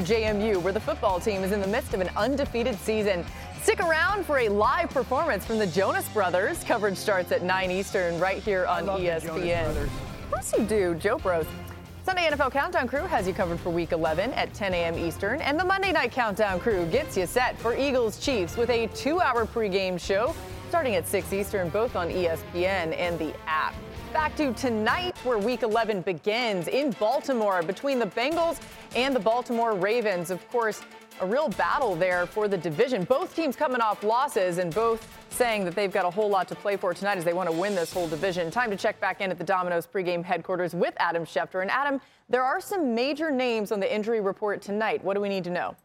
JMU, 0.09 0.59
where 0.63 0.73
the 0.73 0.79
football 0.79 1.19
team 1.19 1.43
is 1.43 1.51
in 1.51 1.61
the 1.61 1.67
midst 1.67 1.93
of 1.93 2.01
an 2.01 2.09
undefeated 2.17 2.75
season. 2.79 3.23
Stick 3.61 3.79
around 3.79 4.25
for 4.25 4.39
a 4.39 4.49
live 4.49 4.89
performance 4.89 5.45
from 5.45 5.59
the 5.59 5.67
Jonas 5.67 6.09
Brothers. 6.09 6.63
Coverage 6.63 6.97
starts 6.97 7.31
at 7.31 7.43
9 7.43 7.69
Eastern 7.69 8.19
right 8.19 8.41
here 8.41 8.65
on 8.65 8.85
ESPN. 8.87 9.69
Of 9.69 10.31
course 10.31 10.51
you 10.57 10.63
do, 10.63 10.95
Joe 10.95 11.19
Bros. 11.19 11.45
Sunday 12.03 12.27
NFL 12.27 12.51
Countdown 12.51 12.87
Crew 12.87 13.03
has 13.03 13.27
you 13.27 13.35
covered 13.35 13.59
for 13.59 13.69
Week 13.69 13.91
11 13.91 14.33
at 14.33 14.51
10 14.55 14.73
a.m. 14.73 14.97
Eastern, 14.97 15.41
and 15.41 15.59
the 15.59 15.63
Monday 15.65 15.91
Night 15.91 16.11
Countdown 16.11 16.59
Crew 16.59 16.87
gets 16.87 17.15
you 17.15 17.27
set 17.27 17.55
for 17.59 17.75
Eagles 17.75 18.19
Chiefs 18.19 18.57
with 18.57 18.71
a 18.71 18.87
two-hour 18.95 19.45
pregame 19.45 19.99
show 19.99 20.33
starting 20.69 20.95
at 20.95 21.07
6 21.07 21.33
Eastern, 21.33 21.69
both 21.69 21.95
on 21.95 22.09
ESPN 22.09 22.97
and 22.97 23.19
the 23.19 23.31
app. 23.45 23.75
Back 24.13 24.35
to 24.37 24.51
tonight, 24.53 25.15
where 25.23 25.37
week 25.37 25.61
11 25.61 26.01
begins 26.01 26.67
in 26.67 26.91
Baltimore 26.93 27.61
between 27.61 27.99
the 27.99 28.07
Bengals 28.07 28.59
and 28.95 29.15
the 29.15 29.19
Baltimore 29.19 29.75
Ravens. 29.75 30.31
Of 30.31 30.45
course, 30.49 30.81
a 31.21 31.27
real 31.27 31.47
battle 31.49 31.95
there 31.95 32.25
for 32.25 32.47
the 32.47 32.57
division. 32.57 33.03
Both 33.03 33.35
teams 33.35 33.55
coming 33.55 33.81
off 33.81 34.03
losses 34.03 34.57
and 34.57 34.73
both 34.73 35.07
saying 35.29 35.63
that 35.65 35.75
they've 35.75 35.91
got 35.91 36.05
a 36.05 36.09
whole 36.09 36.27
lot 36.27 36.47
to 36.47 36.55
play 36.55 36.75
for 36.75 36.91
tonight 36.91 37.19
as 37.19 37.23
they 37.23 37.33
want 37.33 37.51
to 37.51 37.55
win 37.55 37.75
this 37.75 37.93
whole 37.93 38.07
division. 38.07 38.49
Time 38.49 38.71
to 38.71 38.75
check 38.75 38.99
back 38.99 39.21
in 39.21 39.29
at 39.29 39.37
the 39.37 39.43
Domino's 39.43 39.85
pregame 39.85 40.23
headquarters 40.23 40.73
with 40.73 40.95
Adam 40.97 41.23
Schefter. 41.23 41.61
And 41.61 41.69
Adam, 41.69 42.01
there 42.29 42.43
are 42.43 42.59
some 42.59 42.95
major 42.95 43.29
names 43.29 43.71
on 43.71 43.79
the 43.79 43.93
injury 43.93 44.21
report 44.21 44.59
tonight. 44.59 45.03
What 45.03 45.13
do 45.13 45.21
we 45.21 45.29
need 45.29 45.43
to 45.43 45.51
know? 45.51 45.75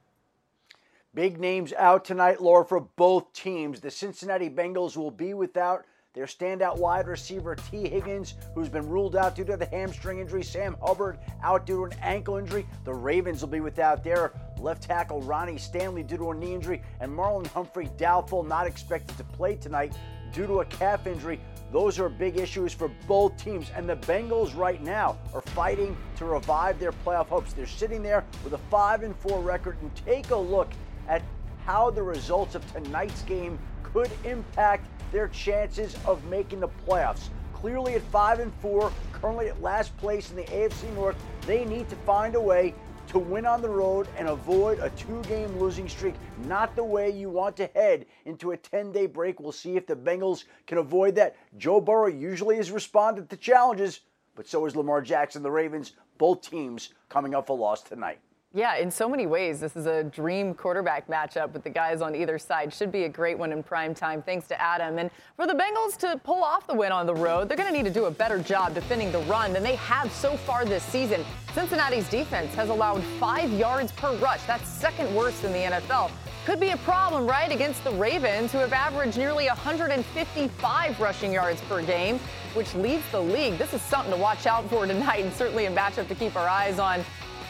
Big 1.12 1.38
names 1.38 1.74
out 1.74 2.06
tonight, 2.06 2.40
Laura, 2.40 2.64
for 2.64 2.80
both 2.80 3.34
teams. 3.34 3.80
The 3.80 3.90
Cincinnati 3.90 4.48
Bengals 4.48 4.96
will 4.96 5.10
be 5.10 5.34
without 5.34 5.84
Their 6.14 6.26
standout 6.26 6.78
wide 6.78 7.08
receiver 7.08 7.56
Tee 7.56 7.88
Higgins, 7.88 8.34
who's 8.54 8.68
been 8.68 8.88
ruled 8.88 9.16
out 9.16 9.34
due 9.34 9.44
to 9.46 9.56
the 9.56 9.66
hamstring 9.66 10.20
injury, 10.20 10.44
Sam 10.44 10.76
Hubbard 10.80 11.18
out 11.42 11.66
due 11.66 11.78
to 11.78 11.92
an 11.92 12.00
ankle 12.02 12.36
injury. 12.36 12.66
The 12.84 12.94
Ravens 12.94 13.40
will 13.40 13.48
be 13.48 13.58
without 13.58 14.04
their 14.04 14.32
left 14.60 14.84
tackle 14.84 15.20
Ronnie 15.22 15.58
Stanley 15.58 16.04
due 16.04 16.16
to 16.18 16.30
a 16.30 16.34
knee 16.34 16.54
injury, 16.54 16.82
and 17.00 17.10
Marlon 17.10 17.48
Humphrey 17.48 17.90
doubtful, 17.96 18.44
not 18.44 18.68
expected 18.68 19.16
to 19.18 19.24
play 19.24 19.56
tonight 19.56 19.92
due 20.32 20.46
to 20.46 20.60
a 20.60 20.64
calf 20.66 21.08
injury. 21.08 21.40
Those 21.72 21.98
are 21.98 22.08
big 22.08 22.38
issues 22.38 22.72
for 22.72 22.88
both 23.08 23.36
teams. 23.36 23.72
And 23.74 23.88
the 23.88 23.96
Bengals 23.96 24.56
right 24.56 24.80
now 24.80 25.18
are 25.34 25.40
fighting 25.40 25.96
to 26.16 26.26
revive 26.26 26.78
their 26.78 26.92
playoff 26.92 27.26
hopes. 27.26 27.52
They're 27.52 27.66
sitting 27.66 28.04
there 28.04 28.24
with 28.44 28.52
a 28.52 28.58
5 28.58 29.02
and 29.02 29.16
4 29.16 29.40
record. 29.40 29.78
And 29.82 29.92
take 29.96 30.30
a 30.30 30.36
look 30.36 30.70
at 31.08 31.22
how 31.66 31.90
the 31.90 32.04
results 32.04 32.54
of 32.54 32.72
tonight's 32.72 33.22
game 33.22 33.58
could 33.82 34.10
impact 34.24 34.86
their 35.14 35.28
chances 35.28 35.96
of 36.06 36.22
making 36.24 36.58
the 36.58 36.68
playoffs. 36.68 37.28
Clearly 37.52 37.94
at 37.94 38.02
5 38.02 38.40
and 38.40 38.52
4, 38.54 38.92
currently 39.12 39.48
at 39.48 39.62
last 39.62 39.96
place 39.96 40.30
in 40.30 40.36
the 40.36 40.42
AFC 40.42 40.92
North, 40.94 41.16
they 41.46 41.64
need 41.64 41.88
to 41.88 41.96
find 42.04 42.34
a 42.34 42.40
way 42.40 42.74
to 43.06 43.20
win 43.20 43.46
on 43.46 43.62
the 43.62 43.68
road 43.68 44.08
and 44.18 44.28
avoid 44.28 44.80
a 44.80 44.90
two 44.90 45.22
game 45.22 45.56
losing 45.56 45.88
streak. 45.88 46.16
Not 46.46 46.74
the 46.74 46.82
way 46.82 47.10
you 47.10 47.30
want 47.30 47.56
to 47.58 47.66
head 47.68 48.06
into 48.24 48.50
a 48.50 48.56
10 48.56 48.90
day 48.90 49.06
break. 49.06 49.38
We'll 49.38 49.52
see 49.52 49.76
if 49.76 49.86
the 49.86 49.94
Bengals 49.94 50.44
can 50.66 50.78
avoid 50.78 51.14
that. 51.14 51.36
Joe 51.58 51.80
Burrow 51.80 52.08
usually 52.08 52.56
has 52.56 52.72
responded 52.72 53.30
to 53.30 53.36
challenges, 53.36 54.00
but 54.34 54.48
so 54.48 54.66
is 54.66 54.74
Lamar 54.74 55.00
Jackson, 55.00 55.44
the 55.44 55.50
Ravens. 55.50 55.92
Both 56.18 56.50
teams 56.50 56.92
coming 57.08 57.36
up 57.36 57.50
a 57.50 57.52
loss 57.52 57.82
tonight. 57.82 58.18
Yeah, 58.56 58.76
in 58.76 58.88
so 58.88 59.08
many 59.08 59.26
ways, 59.26 59.58
this 59.58 59.74
is 59.74 59.86
a 59.86 60.04
dream 60.04 60.54
quarterback 60.54 61.08
matchup 61.08 61.52
with 61.52 61.64
the 61.64 61.70
guys 61.70 62.00
on 62.00 62.14
either 62.14 62.38
side. 62.38 62.72
Should 62.72 62.92
be 62.92 63.02
a 63.02 63.08
great 63.08 63.36
one 63.36 63.50
in 63.50 63.64
prime 63.64 63.96
time, 63.96 64.22
thanks 64.22 64.46
to 64.46 64.62
Adam. 64.62 64.98
And 64.98 65.10
for 65.34 65.44
the 65.48 65.54
Bengals 65.54 65.96
to 65.98 66.20
pull 66.22 66.44
off 66.44 66.64
the 66.68 66.74
win 66.74 66.92
on 66.92 67.04
the 67.04 67.14
road, 67.16 67.48
they're 67.48 67.56
going 67.56 67.68
to 67.68 67.76
need 67.76 67.84
to 67.84 67.92
do 67.92 68.04
a 68.04 68.12
better 68.12 68.38
job 68.38 68.72
defending 68.72 69.10
the 69.10 69.18
run 69.22 69.52
than 69.52 69.64
they 69.64 69.74
have 69.74 70.12
so 70.12 70.36
far 70.36 70.64
this 70.64 70.84
season. 70.84 71.24
Cincinnati's 71.52 72.08
defense 72.08 72.54
has 72.54 72.68
allowed 72.68 73.02
five 73.18 73.50
yards 73.50 73.90
per 73.90 74.14
rush. 74.18 74.44
That's 74.44 74.68
second 74.68 75.12
worst 75.16 75.42
in 75.42 75.52
the 75.52 75.58
NFL. 75.58 76.12
Could 76.46 76.60
be 76.60 76.70
a 76.70 76.76
problem, 76.76 77.26
right, 77.26 77.50
against 77.50 77.82
the 77.82 77.90
Ravens, 77.90 78.52
who 78.52 78.58
have 78.58 78.72
averaged 78.72 79.18
nearly 79.18 79.48
155 79.48 81.00
rushing 81.00 81.32
yards 81.32 81.60
per 81.62 81.82
game, 81.82 82.20
which 82.52 82.72
leads 82.76 83.02
the 83.10 83.20
league. 83.20 83.58
This 83.58 83.74
is 83.74 83.82
something 83.82 84.12
to 84.14 84.20
watch 84.20 84.46
out 84.46 84.70
for 84.70 84.86
tonight 84.86 85.24
and 85.24 85.32
certainly 85.32 85.66
a 85.66 85.72
matchup 85.72 86.06
to 86.06 86.14
keep 86.14 86.36
our 86.36 86.46
eyes 86.46 86.78
on. 86.78 87.04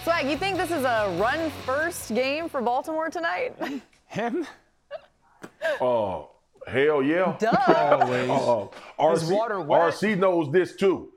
Swag, 0.04 0.28
you 0.28 0.36
think 0.36 0.58
this 0.58 0.70
is 0.70 0.84
a 0.84 1.16
run 1.18 1.50
first 1.64 2.14
game 2.14 2.46
for 2.50 2.60
Baltimore 2.60 3.08
tonight? 3.08 3.56
Him? 4.06 4.46
Oh, 5.80 6.28
hell 6.66 7.02
yeah. 7.02 7.36
Duh. 7.38 7.98
Always. 7.98 8.28
Uh, 8.30 9.12
Is 9.14 9.30
RC, 9.30 9.34
water 9.34 9.60
wet? 9.62 9.80
RC 9.94 10.18
knows 10.18 10.52
this 10.52 10.76
too. 10.76 11.10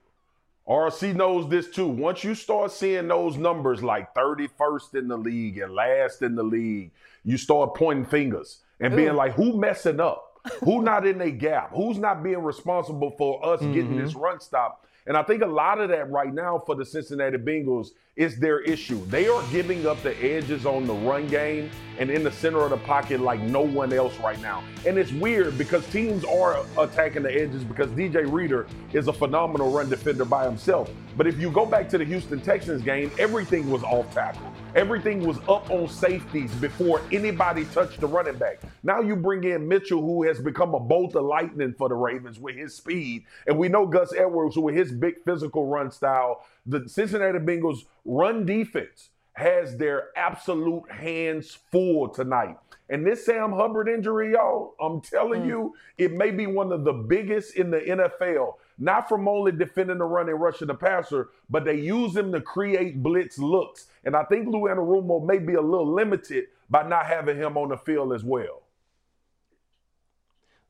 RC 0.66 1.16
knows 1.16 1.50
this 1.50 1.70
too. 1.70 1.88
Once 1.88 2.24
you 2.24 2.34
start 2.34 2.72
seeing 2.72 3.10
those 3.10 3.36
numbers 3.36 3.84
like 3.84 4.16
31st 4.16 4.96
in 4.96 5.10
the 5.10 5.18
league 5.18 5.58
and 5.58 5.74
last 5.74 6.22
in 6.22 6.36
the 6.36 6.44
league, 6.44 6.92
you 7.26 7.38
start 7.38 7.76
pointing 7.76 8.06
fingers 8.06 8.60
and 8.80 8.96
being 8.96 9.16
like, 9.16 9.34
who 9.34 9.58
messing 9.58 10.00
up? 10.00 10.24
who 10.64 10.82
not 10.82 11.06
in 11.06 11.20
a 11.20 11.30
gap? 11.30 11.74
Who's 11.74 11.98
not 11.98 12.24
being 12.24 12.42
responsible 12.42 13.12
for 13.18 13.46
us 13.46 13.60
getting 13.60 13.98
this 13.98 14.16
run 14.16 14.40
stop? 14.40 14.87
And 15.08 15.16
I 15.16 15.24
think 15.24 15.42
a 15.42 15.48
lot 15.48 15.80
of 15.80 15.88
that 15.90 16.12
right 16.12 16.34
now 16.34 16.62
for 16.66 16.76
the 16.76 16.86
Cincinnati 16.86 17.38
Bengals 17.38 17.92
is 18.18 18.38
their 18.38 18.60
issue. 18.60 19.06
They 19.06 19.30
are 19.30 19.42
giving 19.52 19.88
up 19.88 20.04
the 20.04 20.14
edges 20.22 20.66
on 20.66 20.86
the 20.86 20.94
run 20.94 21.28
game 21.28 21.72
and 21.98 22.12
in 22.12 22.26
the 22.26 22.32
center 22.32 22.60
of 22.60 22.72
the 22.72 22.78
pocket 22.78 23.22
like 23.22 23.40
no 23.40 23.62
one 23.62 23.94
else 23.94 24.20
right 24.20 24.40
now. 24.42 24.66
And 24.86 24.98
it's 24.98 25.14
weird 25.14 25.58
because 25.58 25.88
teams 25.88 26.26
are 26.26 26.66
attacking 26.78 27.24
the 27.24 27.34
edges 27.34 27.64
because 27.64 27.90
DJ 27.92 28.30
Reader 28.30 28.68
is 28.92 29.08
a 29.08 29.14
phenomenal 29.14 29.72
run 29.72 29.90
defender 29.90 30.26
by 30.26 30.44
himself. 30.44 30.92
But 31.16 31.26
if 31.26 31.40
you 31.40 31.52
go 31.52 31.66
back 31.66 31.88
to 31.90 31.98
the 31.98 32.06
Houston 32.06 32.42
Texans 32.42 32.82
game, 32.82 33.10
everything 33.18 33.70
was 33.70 33.84
off 33.84 34.14
tackle. 34.14 34.52
Everything 34.78 35.26
was 35.26 35.40
up 35.50 35.72
on 35.72 35.90
safeties 35.90 36.54
before 36.54 37.02
anybody 37.12 37.66
touched 37.66 38.00
the 38.00 38.06
running 38.06 38.36
back. 38.36 38.60
Now 38.84 39.02
you 39.02 39.16
bring 39.16 39.44
in 39.44 39.68
Mitchell, 39.68 40.02
who 40.02 40.22
has 40.22 40.40
become 40.40 40.76
a 40.76 40.80
bolt 40.80 41.16
of 41.16 41.26
lightning 41.26 41.74
for 41.76 41.90
the 41.90 41.96
Ravens 41.96 42.38
with 42.38 42.56
his 42.56 42.76
speed. 42.76 43.26
And 43.48 43.58
we 43.58 43.70
know 43.70 43.88
Gus 43.88 44.14
Edwards, 44.14 44.56
with 44.56 44.76
his 44.76 44.92
big 44.92 45.16
physical 45.26 45.66
run 45.66 45.90
style. 45.90 46.46
The 46.68 46.88
Cincinnati 46.88 47.40
Bengals 47.40 47.86
run 48.06 48.46
defense 48.46 49.10
has 49.34 49.78
their 49.78 50.10
absolute 50.16 50.92
hands 50.92 51.58
full 51.72 52.10
tonight. 52.10 52.58
And 52.90 53.06
this 53.06 53.26
Sam 53.26 53.52
Hubbard 53.52 53.90
injury, 53.90 54.34
y'all, 54.34 54.76
I'm 54.80 55.02
telling 55.02 55.42
hmm. 55.42 55.50
you, 55.50 55.76
it 55.98 56.14
may 56.14 56.32
be 56.32 56.48
one 56.48 56.72
of 56.72 56.84
the 56.84 56.94
biggest 56.94 57.56
in 57.56 57.72
the 57.72 57.80
NFL. 57.80 58.54
Not 58.80 59.10
from 59.10 59.28
only 59.28 59.52
defending 59.52 59.98
the 59.98 60.06
run 60.06 60.30
and 60.30 60.40
rushing 60.40 60.68
the 60.68 60.76
passer, 60.76 61.30
but 61.50 61.66
they 61.66 61.80
use 61.80 62.16
him 62.16 62.32
to 62.32 62.42
create 62.42 63.02
blitz 63.02 63.40
looks. 63.40 63.88
And 64.08 64.16
I 64.16 64.24
think 64.24 64.48
Lou 64.48 64.62
Anarumo 64.62 65.22
may 65.26 65.38
be 65.38 65.56
a 65.56 65.62
little 65.62 65.94
limited 65.94 66.46
by 66.70 66.88
not 66.88 67.08
having 67.08 67.36
him 67.36 67.58
on 67.58 67.68
the 67.68 67.78
field 67.78 68.14
as 68.14 68.24
well. 68.24 68.64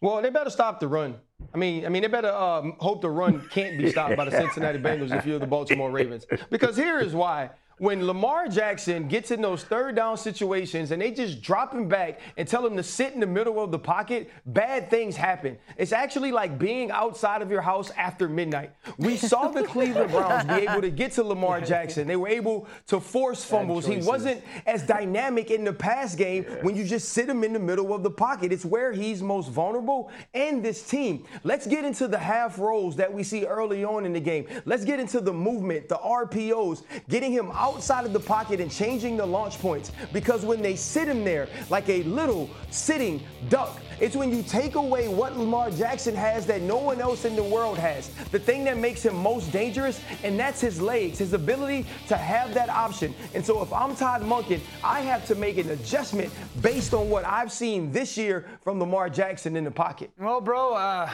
Well, 0.01 0.23
they 0.23 0.31
better 0.31 0.49
stop 0.49 0.79
the 0.79 0.87
run. 0.87 1.17
I 1.53 1.57
mean, 1.57 1.85
I 1.85 1.89
mean, 1.89 2.01
they 2.01 2.07
better 2.07 2.33
um, 2.33 2.77
hope 2.79 3.01
the 3.01 3.11
run 3.11 3.47
can't 3.51 3.77
be 3.77 3.91
stopped 3.91 4.17
by 4.17 4.25
the 4.25 4.31
Cincinnati 4.41 4.79
Bengals 4.79 5.15
if 5.15 5.23
you're 5.27 5.37
the 5.37 5.45
Baltimore 5.45 5.91
Ravens. 5.91 6.25
Because 6.49 6.75
here 6.75 6.97
is 6.99 7.13
why. 7.13 7.51
When 7.79 8.07
Lamar 8.07 8.47
Jackson 8.47 9.07
gets 9.07 9.29
in 9.29 9.39
those 9.39 9.63
third 9.63 9.95
down 9.95 10.17
situations 10.17 10.89
and 10.89 10.99
they 10.99 11.11
just 11.11 11.43
drop 11.43 11.71
him 11.71 11.87
back 11.87 12.19
and 12.35 12.47
tell 12.47 12.65
him 12.65 12.75
to 12.75 12.81
sit 12.81 13.13
in 13.13 13.19
the 13.19 13.27
middle 13.27 13.63
of 13.63 13.69
the 13.69 13.77
pocket, 13.77 14.31
bad 14.47 14.89
things 14.89 15.15
happen. 15.15 15.59
It's 15.77 15.91
actually 15.91 16.31
like 16.31 16.57
being 16.57 16.89
outside 16.89 17.43
of 17.43 17.51
your 17.51 17.61
house 17.61 17.91
after 17.91 18.27
midnight. 18.27 18.71
We 18.97 19.15
saw 19.15 19.49
the 19.49 19.63
Cleveland 19.67 20.09
Browns 20.09 20.45
be 20.45 20.67
able 20.67 20.81
to 20.81 20.89
get 20.89 21.11
to 21.13 21.23
Lamar 21.23 21.61
Jackson. 21.61 22.07
They 22.07 22.15
were 22.15 22.29
able 22.29 22.67
to 22.87 22.99
force 22.99 23.43
fumbles. 23.43 23.85
He 23.85 23.97
wasn't 23.97 24.43
as 24.65 24.81
dynamic 24.81 25.51
in 25.51 25.63
the 25.63 25.73
pass 25.73 26.15
game 26.15 26.45
when 26.63 26.75
you 26.75 26.83
just 26.83 27.09
sit 27.09 27.29
him 27.29 27.43
in 27.43 27.53
the 27.53 27.59
middle 27.59 27.93
of 27.93 28.01
the 28.01 28.09
pocket. 28.09 28.51
It's 28.51 28.65
where 28.65 28.91
he's 28.91 29.21
most 29.21 29.51
vulnerable 29.51 30.09
and 30.33 30.65
this 30.65 30.81
team. 30.81 31.25
Let's 31.43 31.67
get 31.67 31.85
into 31.85 32.07
the 32.07 32.17
half 32.17 32.57
rolls 32.57 32.95
that 32.95 33.13
we 33.13 33.21
see 33.21 33.45
early 33.45 33.83
on 33.83 34.03
in 34.03 34.13
the 34.13 34.19
game. 34.19 34.47
Let's 34.65 34.83
get 34.83 34.99
into 34.99 35.21
the 35.21 35.33
movement, 35.33 35.89
the 35.89 35.97
RPOs, 35.97 36.81
getting 37.07 37.31
him 37.31 37.51
outside 37.67 38.05
of 38.05 38.13
the 38.13 38.19
pocket 38.19 38.61
and 38.61 38.71
changing 38.71 39.17
the 39.17 39.25
launch 39.25 39.59
points. 39.59 39.91
Because 40.13 40.45
when 40.45 40.61
they 40.61 40.75
sit 40.75 41.07
him 41.07 41.23
there 41.23 41.47
like 41.69 41.89
a 41.89 42.03
little 42.03 42.49
sitting 42.71 43.21
duck, 43.49 43.79
it's 43.99 44.15
when 44.15 44.31
you 44.33 44.43
take 44.43 44.75
away 44.75 45.07
what 45.07 45.37
Lamar 45.37 45.71
Jackson 45.71 46.15
has 46.15 46.45
that 46.45 46.61
no 46.61 46.77
one 46.77 47.01
else 47.01 47.25
in 47.25 47.35
the 47.35 47.43
world 47.43 47.77
has. 47.77 48.09
The 48.31 48.39
thing 48.39 48.63
that 48.65 48.77
makes 48.77 49.03
him 49.03 49.15
most 49.15 49.51
dangerous, 49.51 49.99
and 50.23 50.39
that's 50.39 50.61
his 50.61 50.79
legs, 50.79 51.17
his 51.17 51.33
ability 51.33 51.85
to 52.07 52.15
have 52.15 52.53
that 52.53 52.69
option. 52.69 53.13
And 53.33 53.45
so 53.45 53.61
if 53.61 53.73
I'm 53.73 53.95
Todd 53.95 54.21
Monken, 54.21 54.61
I 54.83 55.01
have 55.01 55.25
to 55.27 55.35
make 55.35 55.57
an 55.57 55.69
adjustment 55.71 56.31
based 56.61 56.93
on 56.93 57.09
what 57.09 57.25
I've 57.25 57.51
seen 57.51 57.91
this 57.91 58.17
year 58.17 58.45
from 58.63 58.79
Lamar 58.79 59.09
Jackson 59.09 59.55
in 59.55 59.63
the 59.63 59.71
pocket. 59.71 60.11
Well, 60.19 60.41
bro, 60.41 60.73
uh, 60.73 61.09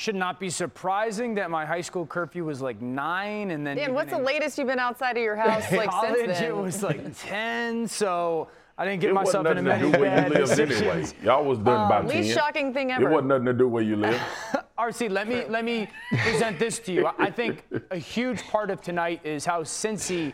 should 0.00 0.14
not 0.16 0.40
be 0.40 0.48
surprising 0.48 1.34
that 1.34 1.50
my 1.50 1.66
high 1.66 1.80
school 1.82 2.06
curfew 2.06 2.44
was 2.44 2.60
like 2.62 2.80
nine, 2.80 3.50
and 3.50 3.66
then 3.66 3.76
Dan, 3.76 3.84
even 3.84 3.94
what's 3.94 4.10
the 4.10 4.18
latest 4.18 4.56
you've 4.58 4.66
been 4.66 4.78
outside 4.78 5.16
of 5.16 5.22
your 5.22 5.36
house 5.44 5.70
like 5.70 5.90
college 5.90 6.16
since 6.16 6.38
then? 6.38 6.48
it 6.50 6.56
was 6.56 6.82
like 6.82 7.16
ten. 7.18 7.86
So 7.86 8.48
I 8.78 8.86
didn't 8.86 9.02
get 9.02 9.10
it 9.10 9.14
myself 9.14 9.44
wasn't 9.44 9.58
in 9.58 9.64
nothing 9.66 9.88
a 9.90 9.92
to 9.92 9.98
do 9.98 9.98
many 9.98 10.10
where 10.10 10.16
you 10.16 10.30
bad 10.32 10.40
live 10.48 10.50
anyway. 10.58 11.00
decisions. 11.00 11.14
Y'all 11.22 11.44
was 11.44 11.58
done 11.58 11.80
Uh, 11.82 11.88
by 11.88 12.00
least 12.00 12.30
10. 12.30 12.38
shocking 12.38 12.72
thing 12.72 12.90
ever. 12.92 13.02
It 13.02 13.04
ever. 13.06 13.14
wasn't 13.14 13.28
nothing 13.28 13.44
to 13.46 13.52
do 13.52 13.68
where 13.68 13.82
you 13.82 13.96
live. 13.96 14.20
RC, 14.78 15.10
let 15.10 15.28
me 15.28 15.44
let 15.50 15.64
me 15.66 15.86
present 16.22 16.58
this 16.58 16.78
to 16.80 16.92
you. 16.92 17.06
I 17.18 17.30
think 17.30 17.64
a 17.90 17.98
huge 17.98 18.42
part 18.48 18.70
of 18.70 18.80
tonight 18.80 19.20
is 19.24 19.44
how 19.44 19.62
Cincy 19.62 20.32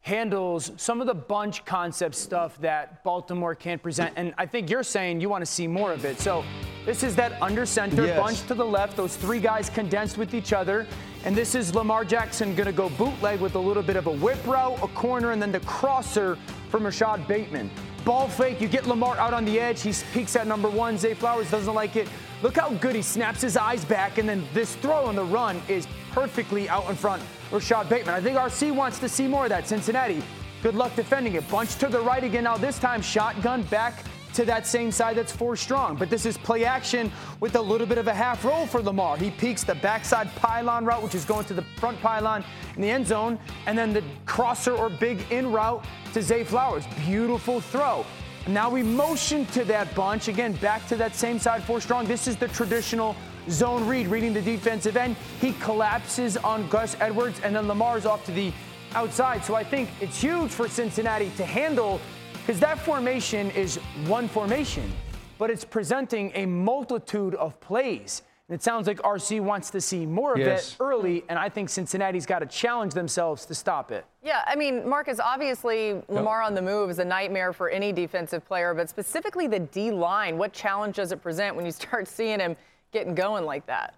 handles 0.00 0.70
some 0.76 1.00
of 1.00 1.08
the 1.08 1.14
bunch 1.14 1.64
concept 1.64 2.14
stuff 2.14 2.56
that 2.60 3.02
Baltimore 3.02 3.56
can't 3.56 3.82
present. 3.82 4.12
And 4.16 4.32
I 4.38 4.46
think 4.46 4.70
you're 4.70 4.84
saying 4.84 5.20
you 5.20 5.28
want 5.28 5.42
to 5.42 5.50
see 5.50 5.66
more 5.66 5.92
of 5.92 6.04
it. 6.04 6.20
So 6.20 6.44
this 6.88 7.02
is 7.02 7.14
that 7.16 7.36
under 7.42 7.66
center 7.66 8.06
Yes. 8.06 8.18
bunch 8.18 8.46
to 8.46 8.54
the 8.54 8.64
left, 8.64 8.96
those 8.96 9.14
three 9.14 9.40
guys 9.40 9.68
condensed 9.68 10.16
with 10.16 10.32
each 10.32 10.54
other. 10.54 10.86
And 11.26 11.36
this 11.36 11.54
is 11.54 11.74
Lamar 11.74 12.02
Jackson 12.02 12.54
going 12.54 12.64
to 12.66 12.72
go 12.72 12.88
bootleg 12.88 13.40
with 13.40 13.56
a 13.56 13.58
little 13.58 13.82
bit 13.82 13.96
of 13.96 14.06
a 14.06 14.10
whip 14.10 14.38
route, 14.46 14.78
a 14.82 14.88
corner, 14.88 15.32
and 15.32 15.42
then 15.42 15.52
the 15.52 15.60
crosser 15.60 16.38
from 16.70 16.84
Rashod 16.84 17.28
Bateman. 17.28 17.70
Ball 18.06 18.26
fake, 18.26 18.58
you 18.62 18.68
get 18.68 18.86
Lamar 18.86 19.18
out 19.18 19.34
on 19.34 19.44
the 19.44 19.60
edge. 19.60 19.82
He 19.82 19.92
peeks 20.14 20.34
at 20.34 20.46
number 20.46 20.70
one. 20.70 20.96
Zay 20.96 21.12
Flowers 21.12 21.50
doesn't 21.50 21.74
like 21.74 21.94
it. 21.94 22.08
Look 22.42 22.56
how 22.56 22.70
good 22.70 22.94
he 22.96 23.02
snaps 23.02 23.42
his 23.42 23.58
eyes 23.58 23.84
back, 23.84 24.16
and 24.16 24.26
then 24.26 24.42
this 24.54 24.74
throw 24.76 25.04
on 25.04 25.14
the 25.14 25.24
run 25.24 25.60
is 25.68 25.86
perfectly 26.12 26.70
out 26.70 26.88
in 26.88 26.96
front. 26.96 27.22
Rashod 27.52 27.90
Bateman. 27.90 28.14
I 28.14 28.22
think 28.22 28.38
RC 28.38 28.72
wants 28.74 28.98
to 29.00 29.10
see 29.10 29.28
more 29.28 29.42
of 29.44 29.50
that. 29.50 29.68
Cincinnati, 29.68 30.22
good 30.62 30.74
luck 30.74 30.96
defending 30.96 31.34
it. 31.34 31.46
Bunch 31.50 31.74
to 31.76 31.88
the 31.88 32.00
right 32.00 32.24
again. 32.24 32.44
Now 32.44 32.56
this 32.56 32.78
time, 32.78 33.02
shotgun 33.02 33.62
back 33.64 34.04
to 34.38 34.44
that 34.44 34.64
same 34.64 34.92
side 34.92 35.16
that's 35.16 35.32
four 35.32 35.56
strong. 35.56 35.96
But 35.96 36.10
this 36.10 36.24
is 36.24 36.38
play 36.38 36.64
action 36.64 37.10
with 37.40 37.56
a 37.56 37.60
little 37.60 37.88
bit 37.88 37.98
of 37.98 38.06
a 38.06 38.14
half 38.14 38.44
roll 38.44 38.66
for 38.66 38.80
Lamar. 38.80 39.16
He 39.16 39.32
peeks 39.32 39.64
the 39.64 39.74
backside 39.74 40.32
pylon 40.36 40.84
route, 40.84 41.02
which 41.02 41.16
is 41.16 41.24
going 41.24 41.44
to 41.46 41.54
the 41.54 41.64
front 41.76 42.00
pylon 42.00 42.44
in 42.76 42.82
the 42.82 42.88
end 42.88 43.04
zone, 43.04 43.36
and 43.66 43.76
then 43.76 43.92
the 43.92 44.04
crosser 44.26 44.76
or 44.76 44.90
big 44.90 45.20
in 45.32 45.50
route 45.50 45.84
to 46.14 46.22
Zay 46.22 46.44
Flowers. 46.44 46.84
Beautiful 47.04 47.60
throw. 47.60 48.06
Now 48.46 48.70
we 48.70 48.84
motion 48.84 49.44
to 49.46 49.64
that 49.64 49.92
bunch. 49.96 50.28
Again, 50.28 50.52
back 50.52 50.86
to 50.86 50.94
that 50.96 51.16
same 51.16 51.40
side 51.40 51.64
four 51.64 51.80
strong. 51.80 52.06
This 52.06 52.28
is 52.28 52.36
the 52.36 52.46
traditional 52.46 53.16
zone 53.50 53.88
read, 53.88 54.06
reading 54.06 54.32
the 54.32 54.40
defensive 54.40 54.96
end. 54.96 55.16
He 55.40 55.52
collapses 55.54 56.36
on 56.36 56.68
Gus 56.68 56.96
Edwards, 57.00 57.40
and 57.42 57.56
then 57.56 57.66
Lamar's 57.66 58.06
off 58.06 58.24
to 58.26 58.32
the 58.32 58.52
outside. 58.94 59.44
So 59.44 59.56
I 59.56 59.64
think 59.64 59.90
it's 60.00 60.20
huge 60.20 60.52
for 60.52 60.68
Cincinnati 60.68 61.30
to 61.38 61.44
handle 61.44 62.00
because 62.48 62.60
that 62.60 62.78
formation 62.78 63.50
is 63.50 63.76
one 64.06 64.26
formation, 64.26 64.90
but 65.36 65.50
it's 65.50 65.66
presenting 65.66 66.32
a 66.34 66.46
multitude 66.46 67.34
of 67.34 67.60
plays. 67.60 68.22
And 68.48 68.54
it 68.54 68.62
sounds 68.62 68.86
like 68.86 68.96
RC 69.02 69.42
wants 69.42 69.68
to 69.68 69.82
see 69.82 70.06
more 70.06 70.32
of 70.32 70.38
Yes. 70.38 70.70
it 70.72 70.76
early, 70.80 71.24
and 71.28 71.38
I 71.38 71.50
think 71.50 71.68
Cincinnati's 71.68 72.24
got 72.24 72.38
to 72.38 72.46
challenge 72.46 72.94
themselves 72.94 73.44
to 73.44 73.54
stop 73.54 73.92
it. 73.92 74.06
Yeah, 74.22 74.44
I 74.46 74.56
mean, 74.56 74.88
Marcus, 74.88 75.20
obviously 75.20 76.00
Lamar 76.08 76.40
on 76.40 76.54
the 76.54 76.62
move 76.62 76.88
is 76.88 77.00
a 77.00 77.04
nightmare 77.04 77.52
for 77.52 77.68
any 77.68 77.92
defensive 77.92 78.46
player, 78.46 78.72
but 78.72 78.88
specifically 78.88 79.46
the 79.46 79.58
D 79.60 79.90
line, 79.90 80.38
what 80.38 80.54
challenge 80.54 80.96
does 80.96 81.12
it 81.12 81.22
present 81.22 81.54
when 81.54 81.66
you 81.66 81.72
start 81.72 82.08
seeing 82.18 82.40
him 82.40 82.56
getting 82.92 83.14
going 83.14 83.44
like 83.44 83.66
that? 83.66 83.94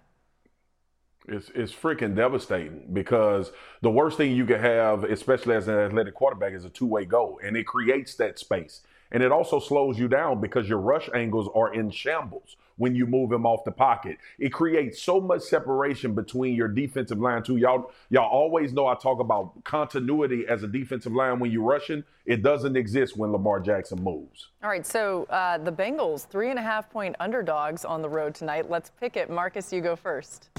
It's 1.27 1.51
it's 1.53 1.71
freaking 1.71 2.15
devastating 2.15 2.87
because 2.93 3.51
the 3.81 3.91
worst 3.91 4.17
thing 4.17 4.35
you 4.35 4.45
can 4.45 4.59
have, 4.59 5.03
especially 5.03 5.55
as 5.55 5.67
an 5.67 5.75
athletic 5.75 6.15
quarterback, 6.15 6.53
is 6.53 6.65
a 6.65 6.69
two 6.69 6.87
way 6.87 7.05
goal, 7.05 7.39
and 7.43 7.55
it 7.55 7.65
creates 7.65 8.15
that 8.15 8.39
space, 8.39 8.81
and 9.11 9.21
it 9.21 9.31
also 9.31 9.59
slows 9.59 9.99
you 9.99 10.07
down 10.07 10.41
because 10.41 10.67
your 10.67 10.79
rush 10.79 11.09
angles 11.13 11.47
are 11.53 11.73
in 11.73 11.91
shambles 11.91 12.55
when 12.77 12.95
you 12.95 13.05
move 13.05 13.31
him 13.31 13.45
off 13.45 13.63
the 13.63 13.71
pocket. 13.71 14.17
It 14.39 14.49
creates 14.49 14.99
so 14.99 15.21
much 15.21 15.43
separation 15.43 16.15
between 16.15 16.55
your 16.55 16.67
defensive 16.67 17.19
line 17.19 17.43
too. 17.43 17.57
Y'all 17.57 17.91
y'all 18.09 18.27
always 18.27 18.73
know 18.73 18.87
I 18.87 18.95
talk 18.95 19.19
about 19.19 19.63
continuity 19.63 20.47
as 20.47 20.63
a 20.63 20.67
defensive 20.67 21.13
line 21.13 21.37
when 21.37 21.51
you're 21.51 21.61
rushing. 21.61 22.03
It 22.25 22.41
doesn't 22.41 22.75
exist 22.75 23.15
when 23.15 23.31
Lamar 23.31 23.59
Jackson 23.59 24.03
moves. 24.03 24.47
All 24.63 24.69
right, 24.69 24.85
so 24.85 25.25
uh, 25.25 25.59
the 25.59 25.71
Bengals, 25.71 26.25
three 26.27 26.49
and 26.49 26.57
a 26.57 26.63
half 26.63 26.89
point 26.89 27.15
underdogs 27.19 27.85
on 27.85 28.01
the 28.01 28.09
road 28.09 28.33
tonight. 28.33 28.71
Let's 28.71 28.89
pick 28.89 29.17
it. 29.17 29.29
Marcus, 29.29 29.71
you 29.71 29.81
go 29.81 29.95
first. 29.95 30.49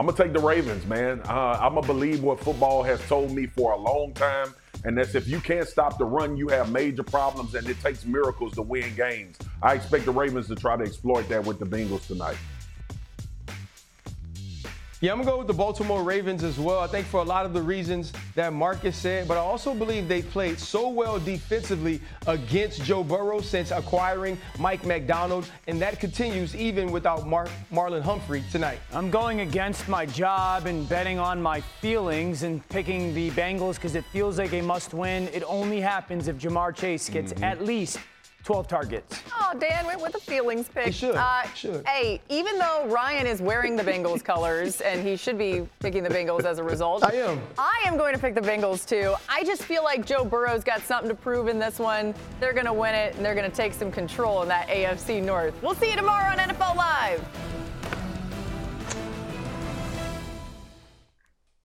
I'm 0.00 0.06
gonna 0.06 0.16
take 0.16 0.32
the 0.32 0.40
Ravens, 0.40 0.86
man. 0.86 1.20
Uh, 1.28 1.58
I'm 1.60 1.74
gonna 1.74 1.86
believe 1.86 2.22
what 2.22 2.40
football 2.40 2.82
has 2.82 3.06
told 3.06 3.32
me 3.32 3.44
for 3.44 3.72
a 3.72 3.76
long 3.76 4.14
time, 4.14 4.54
and 4.82 4.96
that's 4.96 5.14
if 5.14 5.28
you 5.28 5.40
can't 5.40 5.68
stop 5.68 5.98
the 5.98 6.06
run, 6.06 6.38
you 6.38 6.48
have 6.48 6.72
major 6.72 7.02
problems, 7.02 7.54
and 7.54 7.68
it 7.68 7.78
takes 7.82 8.06
miracles 8.06 8.54
to 8.54 8.62
win 8.62 8.94
games. 8.94 9.36
I 9.62 9.74
expect 9.74 10.06
the 10.06 10.10
Ravens 10.10 10.46
to 10.46 10.54
try 10.54 10.78
to 10.78 10.84
exploit 10.84 11.28
that 11.28 11.44
with 11.44 11.58
the 11.58 11.66
Bengals 11.66 12.06
tonight. 12.06 12.38
Yeah, 15.02 15.12
I'm 15.12 15.18
gonna 15.18 15.30
go 15.30 15.38
with 15.38 15.46
the 15.46 15.54
Baltimore 15.54 16.02
Ravens 16.02 16.44
as 16.44 16.58
well. 16.58 16.80
I 16.80 16.86
think 16.86 17.06
for 17.06 17.20
a 17.20 17.24
lot 17.24 17.46
of 17.46 17.54
the 17.54 17.62
reasons 17.62 18.12
that 18.34 18.52
Marcus 18.52 18.94
said, 18.94 19.26
but 19.26 19.38
I 19.38 19.40
also 19.40 19.72
believe 19.72 20.08
they 20.08 20.20
played 20.20 20.58
so 20.58 20.90
well 20.90 21.18
defensively 21.18 22.02
against 22.26 22.82
Joe 22.82 23.02
Burrow 23.02 23.40
since 23.40 23.70
acquiring 23.70 24.36
Mike 24.58 24.84
Macdonald, 24.84 25.50
and 25.68 25.80
that 25.80 26.00
continues 26.00 26.54
even 26.54 26.92
without 26.92 27.26
Mar- 27.26 27.48
Marlon 27.72 28.02
Humphrey 28.02 28.44
tonight. 28.52 28.78
I'm 28.92 29.10
going 29.10 29.40
against 29.40 29.88
my 29.88 30.04
job 30.04 30.66
and 30.66 30.86
betting 30.86 31.18
on 31.18 31.40
my 31.40 31.62
feelings 31.62 32.42
and 32.42 32.68
picking 32.68 33.14
the 33.14 33.30
Bengals 33.30 33.76
because 33.76 33.94
it 33.94 34.04
feels 34.12 34.36
like 34.36 34.52
a 34.52 34.60
must 34.60 34.92
win. 34.92 35.28
It 35.28 35.44
only 35.46 35.80
happens 35.80 36.28
if 36.28 36.36
Ja'Marr 36.36 36.76
Chase 36.76 37.08
gets 37.08 37.32
mm-hmm. 37.32 37.44
at 37.44 37.64
least 37.64 37.98
12 38.44 38.66
targets. 38.68 39.22
Oh, 39.38 39.52
Dan 39.58 39.86
went 39.86 40.00
with 40.00 40.12
the 40.12 40.18
feelings 40.20 40.68
pick. 40.68 40.86
He 40.86 40.92
should, 40.92 41.14
Uh, 41.14 41.42
should. 41.54 41.86
Hey, 41.86 42.20
even 42.28 42.58
though 42.58 42.86
Ryan 42.86 43.26
is 43.26 43.40
wearing 43.42 43.76
the 43.76 43.82
Bengals 43.82 44.24
colors 44.24 44.80
and 44.80 45.06
he 45.06 45.16
should 45.16 45.36
be 45.38 45.66
picking 45.80 46.02
the 46.02 46.08
Bengals 46.08 46.44
as 46.44 46.58
a 46.58 46.64
result, 46.64 47.04
I 47.04 47.12
am. 47.16 47.40
I 47.58 47.82
am 47.84 47.96
going 47.96 48.14
to 48.14 48.18
pick 48.20 48.34
the 48.34 48.40
Bengals 48.40 48.86
too. 48.88 49.14
I 49.28 49.44
just 49.44 49.62
feel 49.64 49.84
like 49.84 50.06
Joe 50.06 50.24
Burrow's 50.24 50.64
got 50.64 50.80
something 50.82 51.08
to 51.08 51.14
prove 51.14 51.48
in 51.48 51.58
this 51.58 51.78
one. 51.78 52.14
They're 52.40 52.54
going 52.54 52.66
to 52.66 52.72
win 52.72 52.94
it 52.94 53.14
and 53.16 53.24
they're 53.24 53.34
going 53.34 53.50
to 53.50 53.56
take 53.56 53.74
some 53.74 53.92
control 53.92 54.42
in 54.42 54.48
that 54.48 54.68
AFC 54.68 55.22
North. 55.22 55.54
We'll 55.62 55.74
see 55.74 55.90
you 55.90 55.96
tomorrow 55.96 56.30
on 56.30 56.38
NFL 56.38 56.76
Live. 56.76 57.22